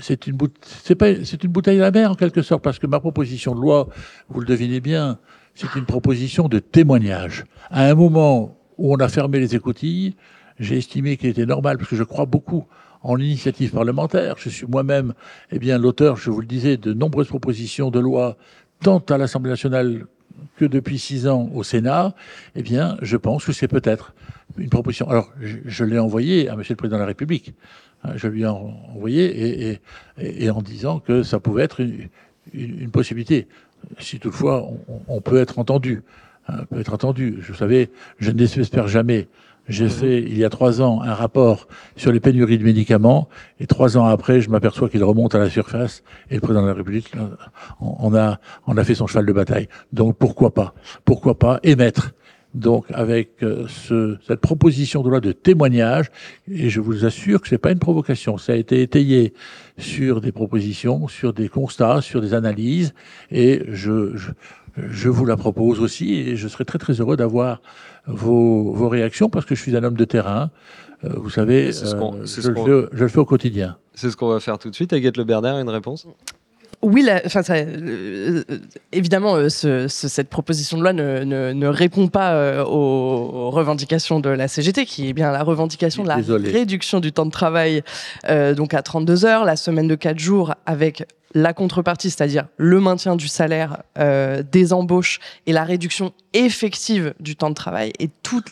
c'est 0.00 0.28
une 0.28 0.38
c'est 0.84 1.42
une 1.42 1.50
bouteille 1.50 1.78
à 1.78 1.82
la 1.82 1.90
mer 1.90 2.12
en 2.12 2.14
quelque 2.14 2.42
sorte 2.42 2.62
parce 2.62 2.78
que 2.78 2.86
ma 2.86 3.00
proposition 3.00 3.56
de 3.56 3.60
loi, 3.60 3.88
vous 4.28 4.38
le 4.38 4.46
devinez 4.46 4.80
bien, 4.80 5.18
c'est 5.56 5.74
une 5.74 5.84
proposition 5.84 6.46
de 6.46 6.60
témoignage. 6.60 7.44
À 7.70 7.86
un 7.86 7.96
moment 7.96 8.56
où 8.76 8.94
on 8.94 8.98
a 8.98 9.08
fermé 9.08 9.40
les 9.40 9.56
écoutilles, 9.56 10.14
j'ai 10.58 10.78
estimé 10.78 11.16
qu'il 11.16 11.30
était 11.30 11.46
normal, 11.46 11.78
parce 11.78 11.90
que 11.90 11.96
je 11.96 12.04
crois 12.04 12.26
beaucoup 12.26 12.66
en 13.02 13.14
l'initiative 13.14 13.72
parlementaire. 13.72 14.36
Je 14.38 14.48
suis 14.48 14.66
moi-même, 14.66 15.14
eh 15.52 15.58
bien, 15.58 15.78
l'auteur, 15.78 16.16
je 16.16 16.30
vous 16.30 16.40
le 16.40 16.46
disais, 16.46 16.76
de 16.76 16.92
nombreuses 16.92 17.28
propositions 17.28 17.90
de 17.90 18.00
loi, 18.00 18.36
tant 18.80 18.98
à 18.98 19.18
l'Assemblée 19.18 19.50
nationale 19.50 20.06
que 20.56 20.64
depuis 20.64 20.98
six 20.98 21.26
ans 21.26 21.50
au 21.54 21.62
Sénat. 21.62 22.14
Eh 22.54 22.62
bien, 22.62 22.96
je 23.02 23.16
pense 23.16 23.44
que 23.44 23.52
c'est 23.52 23.68
peut-être 23.68 24.14
une 24.56 24.68
proposition. 24.68 25.08
Alors, 25.08 25.32
je, 25.40 25.84
l'ai 25.84 25.98
envoyé 25.98 26.48
à 26.48 26.56
Monsieur 26.56 26.72
le 26.72 26.76
Président 26.76 26.96
de 26.96 27.02
la 27.02 27.06
République. 27.06 27.54
Hein, 28.04 28.12
je 28.16 28.28
lui 28.28 28.42
ai 28.42 28.46
envoyé 28.46 29.80
et, 30.18 30.50
en 30.50 30.62
disant 30.62 31.00
que 31.00 31.22
ça 31.22 31.40
pouvait 31.40 31.64
être 31.64 31.80
une, 31.80 32.90
possibilité. 32.90 33.46
Si 33.98 34.18
toutefois 34.18 34.68
on, 35.06 35.20
peut 35.20 35.38
être 35.38 35.58
entendu, 35.58 36.02
hein, 36.48 36.64
peut 36.70 36.80
être 36.80 36.94
entendu. 36.94 37.38
Je 37.40 37.52
savais, 37.52 37.90
je 38.18 38.30
ne 38.30 38.36
désespère 38.36 38.88
jamais 38.88 39.28
j'ai 39.68 39.88
fait, 39.88 40.22
il 40.22 40.36
y 40.38 40.44
a 40.44 40.48
trois 40.48 40.80
ans, 40.80 41.02
un 41.02 41.14
rapport 41.14 41.68
sur 41.96 42.10
les 42.10 42.20
pénuries 42.20 42.58
de 42.58 42.64
médicaments, 42.64 43.28
et 43.60 43.66
trois 43.66 43.98
ans 43.98 44.06
après, 44.06 44.40
je 44.40 44.50
m'aperçois 44.50 44.88
qu'il 44.88 45.04
remonte 45.04 45.34
à 45.34 45.38
la 45.38 45.50
surface, 45.50 46.02
et 46.30 46.36
le 46.36 46.40
président 46.40 46.62
de 46.62 46.68
la 46.68 46.74
République, 46.74 47.12
on 47.80 48.14
a, 48.14 48.40
on 48.66 48.76
a 48.76 48.84
fait 48.84 48.94
son 48.94 49.06
cheval 49.06 49.26
de 49.26 49.32
bataille. 49.32 49.68
Donc 49.92 50.16
pourquoi 50.16 50.54
pas? 50.54 50.74
Pourquoi 51.04 51.38
pas 51.38 51.60
émettre? 51.62 52.12
Donc 52.54 52.86
avec 52.94 53.42
euh, 53.42 53.66
ce, 53.68 54.16
cette 54.26 54.40
proposition 54.40 55.02
de 55.02 55.10
loi 55.10 55.20
de 55.20 55.32
témoignage, 55.32 56.06
et 56.50 56.70
je 56.70 56.80
vous 56.80 57.04
assure 57.04 57.42
que 57.42 57.48
c'est 57.48 57.58
pas 57.58 57.72
une 57.72 57.78
provocation, 57.78 58.38
ça 58.38 58.54
a 58.54 58.56
été 58.56 58.80
étayé 58.80 59.34
sur 59.76 60.22
des 60.22 60.32
propositions, 60.32 61.08
sur 61.08 61.34
des 61.34 61.50
constats, 61.50 62.00
sur 62.00 62.22
des 62.22 62.32
analyses, 62.32 62.94
et 63.30 63.64
je, 63.68 64.16
je, 64.16 64.30
je 64.78 65.08
vous 65.10 65.26
la 65.26 65.36
propose 65.36 65.78
aussi, 65.78 66.14
et 66.14 66.36
je 66.36 66.48
serai 66.48 66.64
très 66.64 66.78
très 66.78 66.94
heureux 66.94 67.18
d'avoir 67.18 67.60
vos, 68.08 68.72
vos, 68.72 68.88
réactions 68.88 69.28
parce 69.28 69.44
que 69.44 69.54
je 69.54 69.62
suis 69.62 69.76
un 69.76 69.84
homme 69.84 69.96
de 69.96 70.04
terrain. 70.04 70.50
Euh, 71.04 71.10
vous 71.16 71.30
savez, 71.30 71.68
euh, 71.68 71.72
je, 72.24 72.48
le 72.48 72.54
fais, 72.54 72.88
je, 72.92 73.02
le 73.04 73.08
fais, 73.08 73.18
au 73.18 73.24
quotidien. 73.24 73.76
C'est 73.94 74.10
ce 74.10 74.16
qu'on 74.16 74.28
va 74.28 74.40
faire 74.40 74.58
tout 74.58 74.70
de 74.70 74.74
suite. 74.74 74.92
Agathe 74.92 75.16
Le 75.16 75.24
Berder, 75.24 75.50
une 75.60 75.68
réponse? 75.68 76.06
Oui, 76.80 77.08
enfin, 77.24 77.42
euh, 77.50 78.44
évidemment, 78.92 79.48
ce, 79.48 79.88
cette 79.88 80.28
proposition 80.28 80.76
de 80.76 80.82
loi 80.82 80.92
ne, 80.92 81.24
ne, 81.24 81.52
ne 81.52 81.66
répond 81.66 82.06
pas 82.06 82.64
aux, 82.64 83.50
revendications 83.50 84.20
de 84.20 84.30
la 84.30 84.46
CGT, 84.46 84.84
qui 84.84 85.08
est 85.08 85.12
bien 85.12 85.32
la 85.32 85.42
revendication 85.42 86.04
de 86.04 86.08
la 86.08 86.16
réduction 86.16 87.00
du 87.00 87.12
temps 87.12 87.26
de 87.26 87.32
travail, 87.32 87.82
donc 88.56 88.74
à 88.74 88.82
32 88.82 89.24
heures, 89.24 89.44
la 89.44 89.56
semaine 89.56 89.88
de 89.88 89.96
4 89.96 90.20
jours, 90.20 90.54
avec 90.66 91.04
la 91.42 91.52
contrepartie, 91.52 92.10
c'est-à-dire 92.10 92.48
le 92.56 92.80
maintien 92.80 93.16
du 93.16 93.28
salaire, 93.28 93.82
euh, 93.98 94.42
des 94.42 94.72
embauches 94.72 95.20
et 95.46 95.52
la 95.52 95.64
réduction 95.64 96.12
effective 96.32 97.14
du 97.20 97.36
temps 97.36 97.50
de 97.50 97.54
travail. 97.54 97.92
Et 97.98 98.10
tout, 98.22 98.42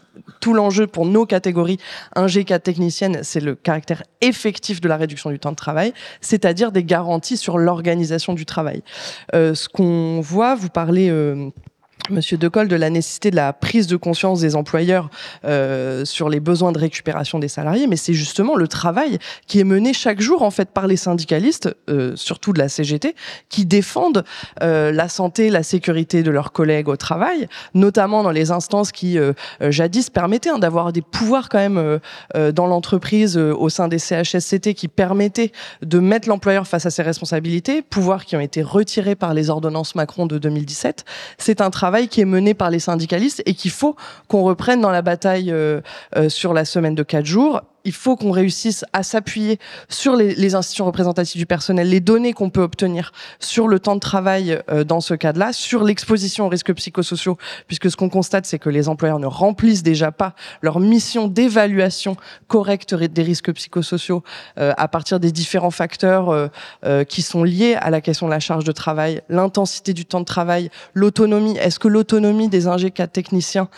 l'enjeu 0.53 0.87
pour 0.87 1.07
nos 1.07 1.27
catégories 1.27 1.79
1G4 2.14 2.61
techniciennes, 2.61 3.20
c'est 3.22 3.40
le 3.40 3.57
caractère 3.57 4.05
effectif 4.20 4.81
de 4.81 4.88
la 4.88 4.96
réduction 4.96 5.31
du 5.31 5.38
temps 5.40 5.51
de 5.51 5.57
travail, 5.57 5.92
c'est-à-dire 6.20 6.70
des 6.70 6.85
garanties 6.85 7.37
sur 7.37 7.59
l'organisation 7.59 8.33
du 8.33 8.46
travail. 8.46 8.83
Euh, 9.35 9.55
ce 9.55 9.68
qu'on 9.68 10.20
voit, 10.20 10.55
vous 10.55 10.68
parlez... 10.68 11.11
Euh, 11.11 11.51
Monsieur 12.11 12.37
Decol, 12.37 12.69
de 12.69 12.77
la 12.77 12.90
nécessité 12.90 13.31
de 13.31 13.37
la 13.37 13.53
prise 13.53 13.87
de 13.87 13.97
conscience 13.97 14.40
des 14.40 14.57
employeurs 14.57 15.11
euh, 15.45 16.05
sur 16.05 16.29
les 16.29 16.40
besoins 16.40 16.73
de 16.73 16.79
récupération 16.79 17.38
des 17.38 17.49
salariés, 17.49 17.87
mais 17.87 17.97
c'est 17.97 18.14
justement 18.14 18.57
le 18.57 18.69
travail 18.69 19.19
qui 19.47 19.61
est 19.61 19.64
mené 19.64 19.92
chaque 19.92 20.21
jour 20.21 20.42
en 20.42 20.51
fait 20.51 20.71
par 20.71 20.87
les 20.87 20.97
syndicalistes, 20.97 21.75
euh, 21.88 22.14
surtout 22.16 22.53
de 22.53 22.59
la 22.59 22.69
CGT, 22.69 23.14
qui 23.49 23.66
défendent 23.66 24.25
euh, 24.62 24.92
la 24.92 25.09
santé, 25.09 25.51
la 25.51 25.62
sécurité 25.62 26.23
de 26.23 26.31
leurs 26.31 26.53
collègues 26.53 26.88
au 26.88 26.97
travail, 26.97 27.49
notamment 27.75 28.23
dans 28.23 28.31
les 28.31 28.51
instances 28.51 28.92
qui 28.92 29.19
euh, 29.19 29.33
euh, 29.62 29.71
jadis 29.71 30.11
permettaient 30.11 30.51
hein, 30.51 30.59
d'avoir 30.59 30.92
des 30.92 31.03
pouvoirs 31.03 31.49
quand 31.49 31.59
même 31.59 32.01
euh, 32.37 32.53
dans 32.53 32.66
l'entreprise 32.66 33.37
au 33.37 33.69
sein 33.69 33.88
des 33.88 33.99
CHSCT 33.99 34.75
qui 34.75 34.88
permettaient 34.88 35.53
de 35.83 35.99
mettre 35.99 36.29
l'employeur 36.29 36.66
face 36.66 36.87
à 36.87 36.90
ses 36.90 37.03
responsabilités, 37.03 37.83
pouvoirs 37.83 38.25
qui 38.25 38.37
ont 38.37 38.40
été 38.40 38.62
retirés 38.62 39.14
par 39.14 39.35
les 39.35 39.51
ordonnances 39.51 39.95
Macron 39.95 40.27
de 40.27 40.38
2017. 40.38 41.05
C'est 41.38 41.61
un 41.61 41.71
travail 41.71 41.95
qui 42.04 42.20
est 42.20 42.26
mené 42.26 42.54
par 42.54 42.70
les 42.70 42.78
syndicalistes 42.78 43.42
et 43.46 43.54
qu'il 43.54 43.70
faut 43.70 43.96
qu'on 44.28 44.42
reprenne 44.42 44.80
dans 44.80 44.90
la 44.90 45.02
bataille 45.02 45.50
euh, 45.50 45.80
euh, 46.16 46.28
sur 46.28 46.52
la 46.52 46.64
semaine 46.64 46.94
de 46.94 47.02
quatre 47.02 47.26
jours 47.26 47.62
il 47.87 47.92
faut 47.92 48.16
qu'on 48.16 48.33
réussisse 48.33 48.85
à 48.92 49.03
s'appuyer 49.03 49.59
sur 49.88 50.16
les, 50.16 50.55
institutions 50.55 50.87
représentatives 50.87 51.38
du 51.38 51.46
personnel, 51.46 51.88
les 51.88 52.01
données 52.01 52.33
qu'on 52.33 52.51
peut 52.51 52.62
obtenir 52.62 53.12
sur 53.38 53.68
le 53.68 53.79
temps 53.79 53.94
de 53.94 54.01
travail 54.01 54.61
euh, 54.70 54.85
dans 54.85 55.01
ce 55.01 55.14
cas-là, 55.14 55.53
sur 55.53 55.85
l'exposition 55.85 56.46
aux 56.46 56.49
risques 56.49 56.75
psychosociaux, 56.75 57.38
puisque 57.68 57.90
ce 57.90 57.96
qu'on 57.96 58.09
constate, 58.09 58.44
c'est 58.44 58.59
que 58.59 58.70
les 58.70 58.88
employeurs 58.88 59.20
ne 59.20 59.27
remplissent 59.27 59.85
déjà 59.85 60.11
pas 60.11 60.35
leur 60.62 60.81
mission 60.81 61.29
d'évaluation 61.29 62.16
correcte 62.49 62.94
des 62.94 63.22
risques 63.22 63.53
psychosociaux 63.53 64.25
euh, 64.59 64.72
à 64.77 64.88
partir 64.88 65.20
des 65.20 65.31
différents 65.31 65.70
facteurs 65.70 66.31
euh, 66.85 67.05
qui 67.05 67.22
sont 67.22 67.44
liés 67.44 67.77
à 67.77 67.90
la 67.90 68.01
question 68.01 68.27
de 68.27 68.33
la 68.33 68.40
charge 68.40 68.64
de 68.64 68.72
travail, 68.72 69.22
l'intensité 69.29 69.92
du 69.92 70.07
temps 70.07 70.20
de 70.20 70.25
travail, 70.25 70.70
l'autonomie. 70.94 71.57
Est-ce 71.59 71.79
que 71.79 71.88
l'autonomie 71.88 72.49
des 72.49 72.66
ingénieurs 72.66 72.87
techniciens, 73.12 73.68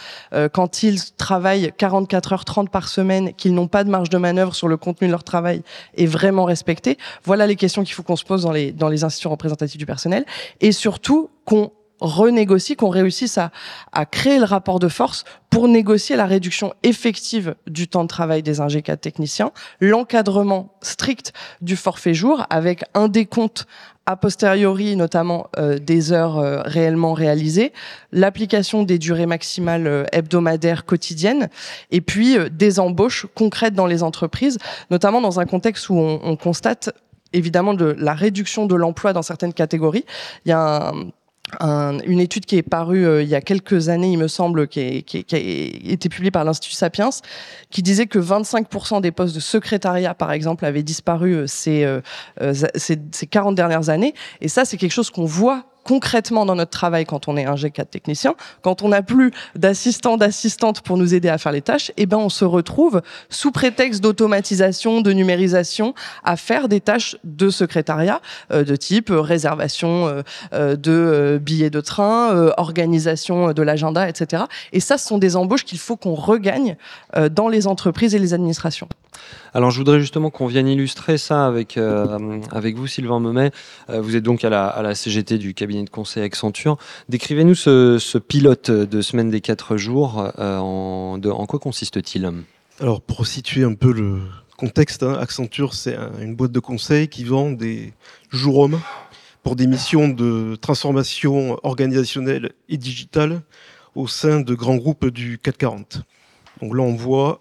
quand 0.52 0.82
ils 0.82 1.00
travaillent 1.16 1.72
44 1.76 2.32
heures 2.32 2.44
30 2.44 2.70
par 2.70 2.88
semaine, 2.88 3.32
qu'ils 3.34 3.54
n'ont 3.54 3.68
pas 3.68 3.84
de 3.84 3.90
de 4.04 4.18
manœuvre 4.18 4.54
sur 4.54 4.68
le 4.68 4.76
contenu 4.76 5.08
de 5.08 5.12
leur 5.12 5.24
travail 5.24 5.62
est 5.96 6.06
vraiment 6.06 6.44
respectée 6.44 6.98
Voilà 7.24 7.46
les 7.46 7.56
questions 7.56 7.84
qu'il 7.84 7.94
faut 7.94 8.02
qu'on 8.02 8.16
se 8.16 8.24
pose 8.24 8.42
dans 8.42 8.52
les, 8.52 8.72
dans 8.72 8.88
les 8.88 9.04
institutions 9.04 9.30
représentatives 9.30 9.78
du 9.78 9.86
personnel. 9.86 10.24
Et 10.60 10.72
surtout, 10.72 11.30
qu'on 11.44 11.72
renégocie, 12.00 12.76
qu'on 12.76 12.88
réussisse 12.88 13.38
à, 13.38 13.50
à 13.92 14.06
créer 14.06 14.38
le 14.38 14.44
rapport 14.44 14.78
de 14.78 14.88
force 14.88 15.24
pour 15.50 15.68
négocier 15.68 16.16
la 16.16 16.26
réduction 16.26 16.74
effective 16.82 17.54
du 17.66 17.88
temps 17.88 18.02
de 18.02 18.08
travail 18.08 18.42
des 18.42 18.60
ingénieurs 18.60 18.98
techniciens, 18.98 19.52
l'encadrement 19.80 20.74
strict 20.82 21.32
du 21.60 21.76
forfait 21.76 22.14
jour 22.14 22.44
avec 22.50 22.84
un 22.94 23.08
décompte 23.08 23.66
a 24.08 24.16
posteriori 24.16 24.96
notamment 24.96 25.48
euh, 25.58 25.78
des 25.78 26.12
heures 26.12 26.38
euh, 26.38 26.62
réellement 26.64 27.12
réalisées, 27.12 27.74
l'application 28.10 28.82
des 28.82 28.98
durées 28.98 29.26
maximales 29.26 29.86
euh, 29.86 30.04
hebdomadaires 30.12 30.86
quotidiennes, 30.86 31.50
et 31.90 32.00
puis 32.00 32.36
des 32.50 32.80
embauches 32.80 33.26
concrètes 33.34 33.74
dans 33.74 33.86
les 33.86 34.02
entreprises, 34.02 34.56
notamment 34.90 35.20
dans 35.20 35.40
un 35.40 35.44
contexte 35.44 35.90
où 35.90 35.94
on, 35.98 36.20
on 36.22 36.36
constate 36.36 36.90
évidemment 37.34 37.74
de 37.74 37.94
la 37.98 38.14
réduction 38.14 38.64
de 38.64 38.74
l'emploi 38.74 39.12
dans 39.12 39.20
certaines 39.20 39.52
catégories. 39.52 40.06
Il 40.46 40.48
y 40.48 40.52
a 40.52 40.88
un, 40.88 41.10
une 41.60 42.20
étude 42.20 42.46
qui 42.46 42.56
est 42.56 42.62
parue 42.62 43.06
euh, 43.06 43.22
il 43.22 43.28
y 43.28 43.34
a 43.34 43.40
quelques 43.40 43.88
années, 43.88 44.12
il 44.12 44.18
me 44.18 44.28
semble, 44.28 44.68
qui, 44.68 44.80
a 44.80 45.36
été 45.36 46.08
publiée 46.08 46.30
par 46.30 46.44
l'Institut 46.44 46.74
Sapiens, 46.74 47.10
qui 47.70 47.82
disait 47.82 48.06
que 48.06 48.18
25% 48.18 49.00
des 49.00 49.10
postes 49.10 49.34
de 49.34 49.40
secrétariat, 49.40 50.14
par 50.14 50.32
exemple, 50.32 50.64
avaient 50.64 50.82
disparu 50.82 51.34
euh, 51.34 51.46
ces, 51.46 51.84
euh, 51.84 52.00
ces, 52.74 52.98
ces 53.10 53.26
40 53.26 53.54
dernières 53.54 53.88
années. 53.88 54.14
Et 54.40 54.48
ça, 54.48 54.64
c'est 54.64 54.76
quelque 54.76 54.92
chose 54.92 55.10
qu'on 55.10 55.24
voit 55.24 55.64
concrètement 55.88 56.44
dans 56.44 56.54
notre 56.54 56.70
travail 56.70 57.06
quand 57.06 57.28
on 57.28 57.36
est 57.38 57.46
un 57.46 57.54
G4 57.54 57.86
technicien, 57.86 58.34
quand 58.60 58.82
on 58.82 58.88
n'a 58.88 59.00
plus 59.00 59.32
d'assistants, 59.54 60.18
d'assistantes 60.18 60.82
pour 60.82 60.98
nous 60.98 61.14
aider 61.14 61.30
à 61.30 61.38
faire 61.38 61.50
les 61.50 61.62
tâches, 61.62 61.92
eh 61.96 62.04
ben 62.04 62.18
on 62.18 62.28
se 62.28 62.44
retrouve 62.44 63.00
sous 63.30 63.52
prétexte 63.52 64.02
d'automatisation, 64.02 65.00
de 65.00 65.12
numérisation, 65.12 65.94
à 66.24 66.36
faire 66.36 66.68
des 66.68 66.82
tâches 66.82 67.16
de 67.24 67.48
secrétariat 67.48 68.20
euh, 68.52 68.64
de 68.64 68.76
type 68.76 69.10
euh, 69.10 69.22
réservation 69.22 70.22
euh, 70.52 70.76
de 70.76 71.40
billets 71.42 71.70
de 71.70 71.80
train, 71.80 72.52
organisation 72.58 73.54
de 73.54 73.62
l'agenda, 73.62 74.10
etc. 74.10 74.42
Et 74.72 74.80
ça, 74.80 74.98
ce 74.98 75.08
sont 75.08 75.16
des 75.16 75.36
embauches 75.36 75.64
qu'il 75.64 75.78
faut 75.78 75.96
qu'on 75.96 76.14
regagne 76.14 76.76
dans 77.30 77.48
les 77.48 77.66
entreprises 77.66 78.14
et 78.14 78.18
les 78.18 78.34
administrations. 78.34 78.88
Alors, 79.54 79.70
je 79.70 79.78
voudrais 79.78 80.00
justement 80.00 80.30
qu'on 80.30 80.46
vienne 80.46 80.68
illustrer 80.68 81.18
ça 81.18 81.46
avec, 81.46 81.76
euh, 81.76 82.40
avec 82.50 82.76
vous, 82.76 82.86
Sylvain 82.86 83.20
Memet. 83.20 83.50
Euh, 83.90 84.00
vous 84.00 84.16
êtes 84.16 84.22
donc 84.22 84.44
à 84.44 84.50
la, 84.50 84.94
CGT 84.94 85.38
du 85.38 85.54
cabinet 85.54 85.84
de 85.84 85.90
conseil 85.90 86.22
Accenture. 86.22 86.76
Décrivez-nous 87.08 87.54
ce, 87.54 88.18
pilote 88.18 88.70
de 88.70 89.00
semaine 89.00 89.30
des 89.30 89.40
quatre 89.40 89.76
jours. 89.76 90.32
Euh, 90.38 90.58
en, 90.58 91.20
en, 91.22 91.46
quoi 91.46 91.58
consiste-t-il? 91.58 92.30
Alors, 92.80 93.00
pour 93.00 93.26
situer 93.26 93.64
un 93.64 93.74
peu 93.74 93.92
le 93.92 94.20
contexte, 94.56 95.02
hein, 95.02 95.14
Accenture, 95.18 95.74
c'est 95.74 95.96
une 96.20 96.36
boîte 96.36 96.52
de 96.52 96.60
conseil 96.60 97.08
qui 97.08 97.24
vend 97.24 97.50
des 97.50 97.94
jours 98.30 98.58
hommes 98.58 98.80
pour 99.42 99.56
des 99.56 99.66
missions 99.66 100.08
de 100.08 100.56
transformation 100.56 101.58
organisationnelle 101.62 102.52
et 102.68 102.76
digitale 102.76 103.40
au 103.94 104.06
sein 104.06 104.40
de 104.40 104.54
grands 104.54 104.76
groupes 104.76 105.06
du 105.06 105.38
440. 105.38 106.02
Donc 106.60 106.76
là, 106.76 106.82
on 106.82 106.94
voit 106.94 107.40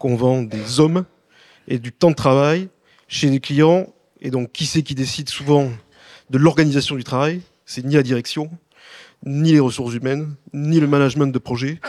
qu'on 0.00 0.16
vend 0.16 0.42
des 0.42 0.80
hommes 0.80 1.04
et 1.68 1.78
du 1.78 1.92
temps 1.92 2.10
de 2.10 2.16
travail 2.16 2.68
chez 3.06 3.28
les 3.28 3.38
clients. 3.38 3.86
Et 4.20 4.30
donc, 4.30 4.50
qui 4.50 4.66
c'est 4.66 4.82
qui 4.82 4.96
décide 4.96 5.28
souvent 5.28 5.70
de 6.30 6.38
l'organisation 6.38 6.96
du 6.96 7.04
travail? 7.04 7.42
C'est 7.66 7.84
ni 7.84 7.94
la 7.94 8.02
direction, 8.02 8.50
ni 9.24 9.52
les 9.52 9.60
ressources 9.60 9.94
humaines, 9.94 10.34
ni 10.54 10.80
le 10.80 10.88
management 10.88 11.28
de 11.28 11.38
projet, 11.38 11.80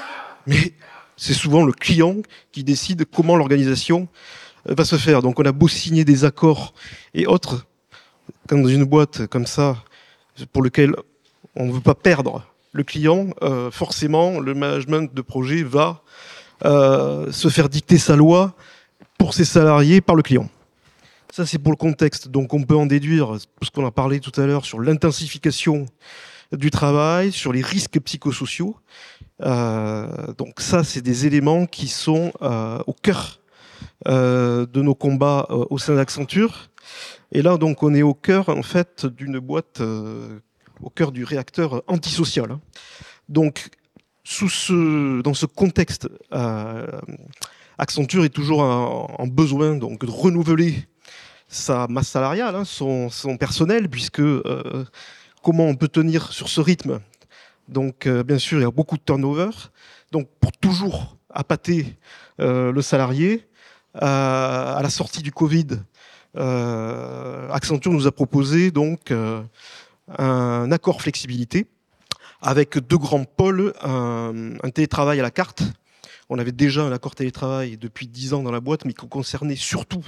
mais 0.45 0.73
c'est 1.15 1.33
souvent 1.33 1.63
le 1.63 1.71
client 1.71 2.17
qui 2.51 2.63
décide 2.63 3.05
comment 3.05 3.37
l'organisation 3.37 4.09
euh, 4.69 4.75
va 4.75 4.85
se 4.85 4.97
faire. 4.97 5.21
Donc, 5.21 5.39
on 5.39 5.45
a 5.45 5.53
beau 5.53 5.69
signer 5.69 6.03
des 6.03 6.25
accords 6.25 6.73
et 7.13 7.25
autres, 7.25 7.65
quand 8.47 8.57
dans 8.57 8.67
une 8.67 8.83
boîte 8.83 9.25
comme 9.27 9.45
ça, 9.45 9.83
pour 10.51 10.61
lequel 10.61 10.95
on 11.55 11.65
ne 11.65 11.71
veut 11.71 11.81
pas 11.81 11.95
perdre 11.95 12.45
le 12.73 12.83
client, 12.83 13.29
euh, 13.41 13.71
forcément, 13.71 14.39
le 14.39 14.53
management 14.53 15.13
de 15.13 15.21
projet 15.21 15.63
va 15.63 16.03
euh, 16.65 17.31
se 17.31 17.47
faire 17.49 17.69
dicter 17.69 17.97
sa 17.97 18.15
loi 18.15 18.53
pour 19.17 19.33
ses 19.33 19.45
salariés 19.45 20.01
par 20.01 20.15
le 20.15 20.21
client. 20.21 20.49
Ça, 21.31 21.45
c'est 21.45 21.59
pour 21.59 21.71
le 21.71 21.77
contexte. 21.77 22.27
Donc, 22.27 22.53
on 22.53 22.63
peut 22.63 22.75
en 22.75 22.85
déduire 22.85 23.37
ce 23.61 23.69
qu'on 23.71 23.85
a 23.85 23.91
parlé 23.91 24.19
tout 24.19 24.39
à 24.39 24.45
l'heure 24.45 24.65
sur 24.65 24.79
l'intensification 24.79 25.85
du 26.51 26.69
travail, 26.69 27.31
sur 27.31 27.53
les 27.53 27.61
risques 27.61 27.99
psychosociaux. 28.01 28.75
Euh, 29.41 30.33
donc, 30.37 30.59
ça, 30.59 30.83
c'est 30.83 31.01
des 31.01 31.25
éléments 31.25 31.65
qui 31.65 31.87
sont 31.87 32.33
euh, 32.41 32.79
au 32.85 32.93
cœur 32.93 33.39
de 34.05 34.81
nos 34.81 34.95
combats 34.95 35.45
au 35.49 35.77
sein 35.77 35.95
d'Accenture. 35.95 36.69
Et 37.31 37.41
là, 37.41 37.57
donc, 37.57 37.83
on 37.83 37.93
est 37.93 38.01
au 38.01 38.13
cœur, 38.13 38.49
en 38.49 38.63
fait, 38.63 39.05
d'une 39.05 39.39
boîte, 39.39 39.79
au 39.79 40.89
cœur 40.89 41.11
du 41.11 41.23
réacteur 41.23 41.83
antisocial. 41.87 42.51
Hein. 42.51 42.59
Donc, 43.29 43.69
dans 45.23 45.33
ce 45.33 45.45
contexte, 45.45 46.07
euh, 46.33 46.87
Accenture 47.77 48.23
est 48.25 48.29
toujours 48.29 48.61
en, 48.61 49.27
besoin 49.27 49.75
donc 49.75 50.05
de 50.05 50.11
renouveler 50.11 50.87
sa 51.47 51.87
masse 51.87 52.09
salariale, 52.09 52.55
hein, 52.55 52.65
son, 52.65 53.09
son, 53.09 53.37
personnel, 53.37 53.89
puisque 53.89 54.19
euh, 54.19 54.85
comment 55.41 55.65
on 55.65 55.75
peut 55.75 55.87
tenir 55.87 56.31
sur 56.31 56.47
ce 56.47 56.61
rythme? 56.61 56.99
Donc, 57.67 58.05
euh, 58.05 58.23
bien 58.23 58.37
sûr, 58.37 58.59
il 58.59 58.61
y 58.61 58.65
a 58.65 58.71
beaucoup 58.71 58.97
de 58.97 59.03
turnover. 59.03 59.49
Donc, 60.11 60.29
pour 60.39 60.51
toujours 60.51 61.17
appâter 61.29 61.97
le 62.37 62.81
salarié, 62.81 63.47
à 63.93 64.79
la 64.81 64.89
sortie 64.89 65.21
du 65.21 65.31
Covid, 65.31 65.67
Accenture 66.35 67.93
nous 67.93 68.07
a 68.07 68.11
proposé 68.11 68.71
donc 68.71 69.13
un 70.17 70.71
accord 70.71 71.01
flexibilité 71.01 71.67
avec 72.41 72.77
deux 72.77 72.97
grands 72.97 73.23
pôles, 73.25 73.73
un, 73.81 74.57
télétravail 74.73 75.19
à 75.19 75.23
la 75.23 75.31
carte. 75.31 75.63
On 76.29 76.39
avait 76.39 76.51
déjà 76.51 76.83
un 76.83 76.91
accord 76.91 77.13
télétravail 77.13 77.77
depuis 77.77 78.07
dix 78.07 78.33
ans 78.33 78.41
dans 78.41 78.51
la 78.51 78.61
boîte, 78.61 78.85
mais 78.85 78.93
qui 78.93 79.07
concernait 79.07 79.55
surtout 79.55 80.05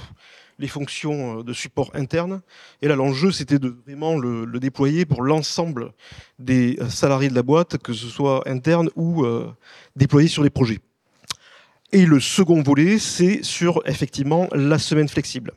les 0.58 0.68
fonctions 0.68 1.40
euh, 1.40 1.42
de 1.42 1.52
support 1.52 1.90
interne. 1.94 2.40
Et 2.82 2.88
là, 2.88 2.96
l'enjeu, 2.96 3.32
c'était 3.32 3.58
de 3.58 3.76
vraiment 3.86 4.16
le, 4.16 4.46
déployer 4.60 5.04
pour 5.04 5.22
l'ensemble 5.22 5.92
des 6.38 6.78
euh, 6.80 6.88
salariés 6.88 7.28
de 7.28 7.34
la 7.34 7.42
boîte, 7.42 7.78
que 7.78 7.92
ce 7.92 8.06
soit 8.06 8.48
interne 8.48 8.88
ou 8.96 9.24
euh, 9.24 9.50
déployé 9.96 10.28
sur 10.28 10.42
les 10.42 10.50
projets. 10.50 10.78
Et 11.92 12.06
le 12.06 12.20
second 12.20 12.62
volet, 12.62 12.98
c'est 12.98 13.42
sur 13.42 13.82
effectivement 13.86 14.48
la 14.52 14.78
semaine 14.78 15.08
flexible. 15.08 15.52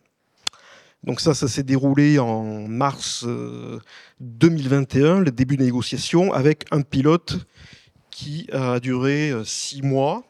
Donc 1.03 1.21
ça, 1.21 1.33
ça 1.33 1.47
s'est 1.47 1.63
déroulé 1.63 2.19
en 2.19 2.67
mars 2.67 3.25
2021, 4.19 5.05
euh, 5.05 5.19
le 5.19 5.31
début 5.31 5.57
des 5.57 5.65
négociations, 5.65 6.33
avec 6.33 6.65
un 6.71 6.81
pilote 6.81 7.45
qui 8.09 8.47
a 8.51 8.79
duré 8.79 9.29
euh, 9.29 9.43
six 9.43 9.81
mois. 9.81 10.23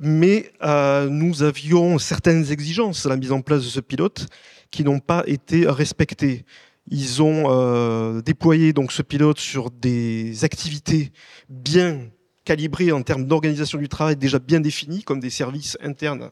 Mais 0.00 0.52
euh, 0.62 1.08
nous 1.08 1.42
avions 1.42 1.98
certaines 1.98 2.50
exigences 2.50 3.04
à 3.04 3.08
la 3.08 3.16
mise 3.16 3.32
en 3.32 3.42
place 3.42 3.64
de 3.64 3.68
ce 3.68 3.80
pilote 3.80 4.26
qui 4.70 4.84
n'ont 4.84 5.00
pas 5.00 5.24
été 5.26 5.68
respectées. 5.68 6.44
Ils 6.90 7.22
ont 7.22 8.20
déployé 8.20 8.72
donc 8.72 8.92
ce 8.92 9.02
pilote 9.02 9.38
sur 9.38 9.70
des 9.70 10.44
activités 10.44 11.12
bien 11.50 12.00
calibrées 12.44 12.92
en 12.92 13.02
termes 13.02 13.26
d'organisation 13.26 13.78
du 13.78 13.88
travail 13.88 14.16
déjà 14.16 14.38
bien 14.38 14.60
définies, 14.60 15.02
comme 15.02 15.20
des 15.20 15.28
services 15.28 15.76
internes, 15.82 16.30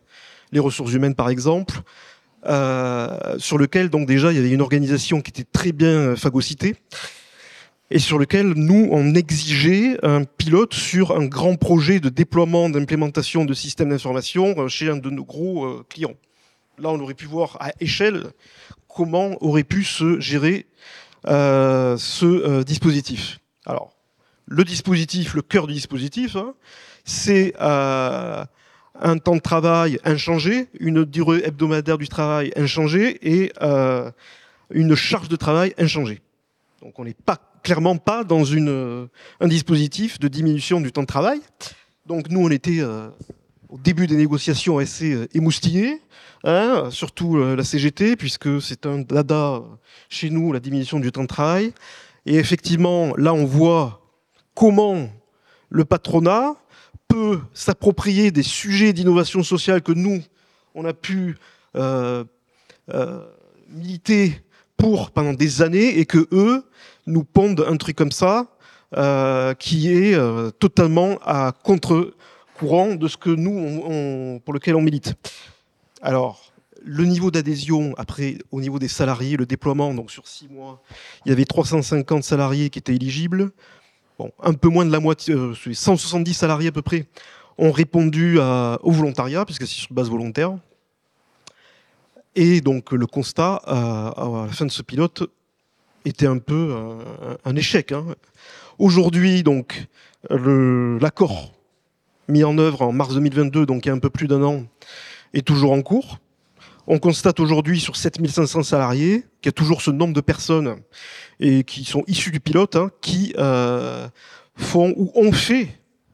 les 0.52 0.60
ressources 0.60 0.94
humaines 0.94 1.14
par 1.14 1.28
exemple, 1.28 1.82
sur 2.44 3.59
lequel 3.59 3.90
donc 3.90 4.07
déjà 4.07 4.33
il 4.33 4.37
y 4.37 4.38
avait 4.38 4.51
une 4.51 4.61
organisation 4.61 5.20
qui 5.20 5.31
était 5.31 5.44
très 5.44 5.72
bien 5.72 5.88
euh, 5.88 6.16
phagocytée 6.16 6.77
et 7.90 7.99
sur 7.99 8.18
lequel 8.18 8.53
nous 8.55 8.88
on 8.90 9.14
exigeait 9.14 9.99
un 10.05 10.25
pilote 10.25 10.75
sur 10.75 11.16
un 11.16 11.27
grand 11.27 11.57
projet 11.57 12.01
de 12.01 12.09
déploiement 12.09 12.68
d'implémentation 12.68 13.44
de 13.44 13.55
systèmes 13.55 13.90
d'information 13.90 14.55
euh, 14.59 14.68
chez 14.68 14.88
un 14.90 14.96
de 14.96 15.11
nos 15.11 15.25
gros 15.25 15.83
clients. 15.88 16.14
Là, 16.79 16.90
on 16.90 17.01
aurait 17.01 17.14
pu 17.14 17.27
voir 17.27 17.57
à 17.61 17.72
échelle 17.81 18.25
comment 18.88 19.37
aurait 19.40 19.64
pu 19.64 19.83
se 19.83 20.20
gérer 20.20 20.66
euh, 21.27 21.96
ce 21.96 22.62
dispositif. 22.62 23.38
Alors, 23.64 23.92
le 24.46 24.62
dispositif, 24.62 25.35
le 25.35 25.42
cœur 25.42 25.66
du 25.66 25.75
dispositif, 25.75 26.37
hein, 26.37 26.55
c'est 27.05 27.55
euh, 27.61 28.44
un 29.00 29.18
temps 29.18 29.37
de 29.37 29.40
travail 29.40 29.98
inchangé, 30.04 30.68
une 30.78 31.04
durée 31.04 31.42
hebdomadaire 31.44 31.98
du 31.98 32.09
travail 32.09 32.52
inchangée 32.56 33.18
et 33.22 33.52
euh, 33.62 34.11
une 34.70 34.94
charge 34.94 35.28
de 35.28 35.37
travail 35.37 35.74
inchangée. 35.78 36.20
Donc 36.82 36.98
on 36.98 37.04
n'est 37.04 37.14
pas 37.14 37.38
clairement 37.62 37.96
pas 37.96 38.24
dans 38.24 38.42
euh, 38.44 39.06
un 39.40 39.48
dispositif 39.48 40.18
de 40.18 40.28
diminution 40.28 40.80
du 40.80 40.92
temps 40.92 41.02
de 41.02 41.06
travail. 41.06 41.40
Donc 42.06 42.30
nous 42.30 42.40
on 42.40 42.50
était 42.50 42.80
euh, 42.80 43.09
au 43.68 43.78
début 43.78 44.06
des 44.06 44.16
négociations 44.16 44.78
assez 44.78 45.26
émoustillés, 45.35 46.00
hein, 46.44 46.88
surtout 46.90 47.37
la 47.37 47.64
CGT 47.64 48.16
puisque 48.16 48.62
c'est 48.62 48.87
un 48.87 48.98
dada 48.98 49.62
chez 50.09 50.30
nous 50.30 50.52
la 50.52 50.61
diminution 50.61 51.00
du 51.00 51.11
temps 51.11 51.22
de 51.22 51.28
travail. 51.28 51.72
Et 52.24 52.37
effectivement 52.37 53.14
là 53.16 53.35
on 53.35 53.44
voit 53.44 54.02
comment 54.54 55.09
le 55.68 55.85
patronat 55.85 56.54
s'approprier 57.52 58.31
des 58.31 58.42
sujets 58.42 58.92
d'innovation 58.92 59.42
sociale 59.42 59.83
que 59.83 59.92
nous, 59.92 60.22
on 60.74 60.85
a 60.85 60.92
pu 60.92 61.37
euh, 61.74 62.24
euh, 62.92 63.20
militer 63.68 64.40
pour 64.76 65.11
pendant 65.11 65.33
des 65.33 65.62
années 65.62 65.98
et 65.98 66.07
que 66.07 66.29
eux 66.33 66.64
nous 67.07 67.24
pondent 67.24 67.64
un 67.66 67.76
truc 67.76 67.96
comme 67.96 68.12
ça 68.12 68.46
euh, 68.96 69.55
qui 69.55 69.88
est 69.90 70.16
totalement 70.59 71.18
à 71.22 71.52
contre-courant 71.64 72.94
de 72.94 73.09
ce 73.09 73.16
que 73.16 73.31
nous, 73.31 73.83
on, 73.85 74.40
pour 74.44 74.55
lequel 74.55 74.76
on 74.76 74.83
milite. 74.83 75.14
Alors, 76.02 76.52
le 76.87 77.05
niveau 77.05 77.31
d'adhésion, 77.33 77.94
après, 77.98 78.38
au 78.52 78.61
niveau 78.61 78.79
des 78.79 78.88
salariés, 78.88 79.37
le 79.37 79.44
déploiement, 79.44 79.92
donc 79.92 80.12
sur 80.12 80.29
six 80.29 80.48
mois, 80.48 80.83
il 81.24 81.31
y 81.31 81.33
avait 81.33 81.44
350 81.44 82.22
salariés 82.22 82.70
qui 82.70 82.79
étaient 82.79 82.94
éligibles. 82.94 83.50
Bon, 84.18 84.33
un 84.42 84.55
peu 84.55 84.68
moins 84.68 84.87
de 84.87 84.92
la 84.92 85.00
moitié, 85.00 85.35
170 85.72 86.31
euh, 86.31 86.35
salariés 86.35 86.68
à 86.68 86.72
peu 86.72 86.83
près, 86.83 87.07
ont 87.59 87.70
répondu 87.70 88.38
au 88.38 88.90
volontariat, 88.90 89.44
puisque 89.44 89.66
c'est 89.66 89.74
sur 89.74 89.92
base 89.92 90.09
volontaire. 90.09 90.57
Et 92.35 92.61
donc 92.61 92.92
le 92.92 93.07
constat 93.07 93.62
euh, 93.66 93.72
à 93.72 94.46
la 94.46 94.52
fin 94.52 94.66
de 94.66 94.70
ce 94.70 94.83
pilote 94.83 95.22
était 96.05 96.26
un 96.26 96.38
peu 96.38 96.76
un, 97.44 97.57
échec. 97.57 97.92
Hein. 97.92 98.05
Aujourd'hui, 98.79 99.42
donc, 99.42 99.87
l'accord 100.31 101.52
mis 102.29 102.44
en 102.44 102.59
œuvre 102.59 102.83
en 102.83 102.92
mars 102.92 103.14
2022, 103.14 103.66
donc 103.66 103.87
il 103.87 103.88
y 103.88 103.90
a 103.90 103.94
un 103.94 103.98
peu 103.98 104.11
plus 104.11 104.29
d'un 104.29 104.42
an, 104.42 104.64
est 105.35 105.46
toujours 105.46 105.72
en 105.72 105.83
cours. 105.83 106.18
On 106.88 106.99
constate 107.01 107.40
aujourd'hui 107.40 107.81
sur 107.81 107.96
7500 107.96 108.62
salariés 108.62 109.25
qu'il 109.40 109.46
y 109.46 109.49
a 109.49 109.53
toujours 109.53 109.83
ce 109.83 109.90
nombre 109.90 110.14
de 110.14 110.20
personnes 110.20 110.77
et 111.40 111.64
qui 111.64 111.85
sont 111.85 112.05
issus 112.07 112.31
du 112.31 112.38
pilote 112.38 112.77
hein, 112.77 112.90
qui 113.01 113.35
euh, 113.38 114.07
font 114.55 114.94
ou 114.96 115.11
ont 115.16 115.33
fait 115.33 115.68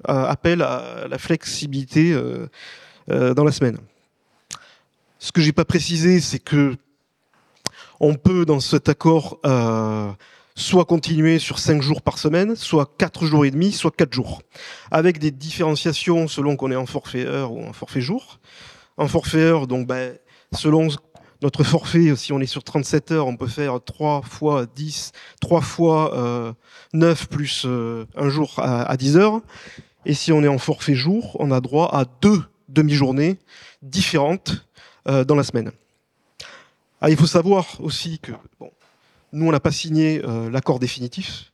euh, 0.08 0.24
appel 0.24 0.62
à 0.62 1.06
la 1.08 1.18
flexibilité 1.18 2.12
euh, 2.12 3.34
dans 3.34 3.44
la 3.44 3.52
semaine. 3.52 3.78
Ce 5.18 5.30
que 5.30 5.42
j'ai 5.42 5.52
pas 5.52 5.66
précisé, 5.66 6.20
c'est 6.20 6.38
que 6.38 6.76
on 8.00 8.14
peut 8.14 8.46
dans 8.46 8.58
cet 8.58 8.88
accord 8.88 9.40
soit 10.54 10.84
continuer 10.84 11.38
sur 11.38 11.58
5 11.58 11.82
jours 11.82 12.02
par 12.02 12.18
semaine, 12.18 12.56
soit 12.56 12.94
4 12.98 13.26
jours 13.26 13.44
et 13.44 13.50
demi, 13.50 13.72
soit 13.72 13.94
4 13.94 14.12
jours, 14.12 14.42
avec 14.90 15.18
des 15.18 15.30
différenciations 15.30 16.28
selon 16.28 16.56
qu'on 16.56 16.70
est 16.70 16.76
en 16.76 16.86
forfait 16.86 17.24
heure 17.24 17.52
ou 17.52 17.64
en 17.64 17.72
forfait 17.72 18.00
jour. 18.00 18.40
En 18.96 19.08
forfait 19.08 19.38
heure, 19.38 19.66
donc 19.66 19.86
ben, 19.86 20.18
selon 20.52 20.88
notre 21.42 21.64
forfait, 21.64 22.14
si 22.16 22.32
on 22.32 22.40
est 22.40 22.46
sur 22.46 22.62
37 22.62 23.10
heures, 23.12 23.26
on 23.26 23.36
peut 23.36 23.48
faire 23.48 23.80
3 23.84 24.22
fois 24.22 24.66
10, 24.74 25.12
3 25.40 25.60
fois 25.60 26.16
euh, 26.16 26.52
9 26.92 27.28
plus 27.28 27.64
euh, 27.66 28.06
un 28.16 28.28
jour 28.28 28.54
à, 28.58 28.82
à 28.82 28.96
10 28.96 29.16
heures. 29.16 29.40
Et 30.04 30.14
si 30.14 30.32
on 30.32 30.42
est 30.42 30.48
en 30.48 30.58
forfait 30.58 30.94
jour, 30.94 31.36
on 31.38 31.50
a 31.50 31.60
droit 31.60 31.88
à 31.92 32.04
deux 32.20 32.42
demi-journées 32.68 33.38
différentes 33.82 34.66
euh, 35.08 35.24
dans 35.24 35.34
la 35.34 35.44
semaine. 35.44 35.72
Ah, 37.00 37.10
il 37.10 37.16
faut 37.16 37.26
savoir 37.26 37.80
aussi 37.80 38.18
que 38.18 38.32
bon, 38.58 38.70
nous, 39.32 39.46
on 39.46 39.52
n'a 39.52 39.60
pas 39.60 39.72
signé 39.72 40.22
euh, 40.24 40.50
l'accord 40.50 40.78
définitif 40.78 41.52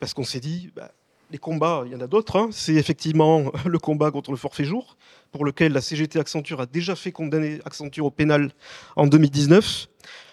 parce 0.00 0.14
qu'on 0.14 0.24
s'est 0.24 0.40
dit, 0.40 0.70
bah, 0.74 0.90
les 1.34 1.38
combats, 1.38 1.82
il 1.84 1.90
y 1.90 1.96
en 1.96 2.00
a 2.00 2.06
d'autres. 2.06 2.36
Hein. 2.36 2.50
C'est 2.52 2.74
effectivement 2.74 3.50
le 3.66 3.78
combat 3.80 4.12
contre 4.12 4.30
le 4.30 4.36
forfait 4.36 4.64
jour, 4.64 4.96
pour 5.32 5.44
lequel 5.44 5.72
la 5.72 5.80
CGT 5.80 6.20
Accenture 6.20 6.60
a 6.60 6.66
déjà 6.66 6.94
fait 6.94 7.10
condamner 7.10 7.58
Accenture 7.64 8.06
au 8.06 8.10
pénal 8.12 8.52
en 8.94 9.08
2019 9.08 9.88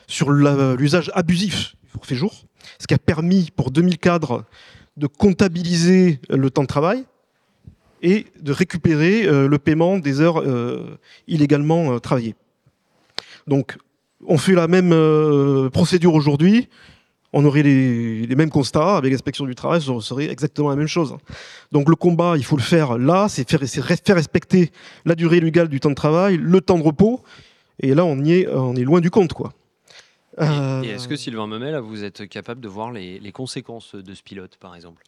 sur 0.05 0.31
l'usage 0.31 1.09
abusif 1.15 1.75
du 1.83 1.89
forfait 1.89 2.13
jour, 2.13 2.43
ce 2.77 2.85
qui 2.85 2.93
a 2.93 2.99
permis 2.99 3.49
pour 3.55 3.71
2000 3.71 3.97
cadres 3.97 4.45
de 4.95 5.07
comptabiliser 5.07 6.19
le 6.29 6.51
temps 6.51 6.61
de 6.61 6.67
travail 6.67 7.03
et 8.03 8.27
de 8.39 8.51
récupérer 8.51 9.25
euh, 9.25 9.47
le 9.47 9.57
paiement 9.57 9.97
des 9.97 10.21
heures 10.21 10.39
euh, 10.41 10.99
illégalement 11.27 11.99
travaillées. 11.99 12.35
Donc 13.47 13.75
on 14.27 14.37
fait 14.37 14.53
la 14.53 14.67
même 14.67 14.91
euh, 14.93 15.71
procédure 15.71 16.13
aujourd'hui, 16.13 16.69
on 17.33 17.45
aurait 17.45 17.63
les, 17.63 18.35
mêmes 18.35 18.49
constats 18.49 18.97
avec 18.97 19.11
l'inspection 19.11 19.45
du 19.45 19.55
travail, 19.55 19.81
ce 19.81 19.99
serait 19.99 20.29
exactement 20.29 20.69
la 20.69 20.75
même 20.75 20.87
chose. 20.87 21.15
Donc 21.71 21.89
le 21.89 21.95
combat, 21.95 22.35
il 22.37 22.43
faut 22.43 22.57
le 22.57 22.61
faire 22.61 22.97
là, 22.97 23.27
c'est 23.29 23.49
faire, 23.49 23.61
faire 23.63 24.15
respecter 24.15 24.71
la 25.05 25.15
durée 25.15 25.39
légale 25.39 25.67
du 25.67 25.79
temps 25.79 25.89
de 25.89 25.95
travail, 25.95 26.37
le 26.37 26.61
temps 26.61 26.77
de 26.77 26.83
repos, 26.83 27.21
et 27.79 27.93
là 27.95 28.05
on 28.05 28.19
y 28.23 28.33
est, 28.33 28.47
on 28.49 28.75
est 28.75 28.83
loin 28.83 28.99
du 28.99 29.09
compte, 29.09 29.33
quoi. 29.33 29.53
Et, 30.37 30.43
euh, 30.43 30.81
est-ce 30.83 31.07
que 31.07 31.15
Sylvain 31.15 31.47
Memet, 31.47 31.79
vous 31.79 32.03
êtes 32.03 32.27
capable 32.27 32.61
de 32.61 32.67
voir 32.67 32.91
les, 32.91 33.31
conséquences 33.31 33.95
de 33.95 34.13
ce 34.13 34.23
pilote, 34.23 34.57
par 34.59 34.75
exemple? 34.75 35.03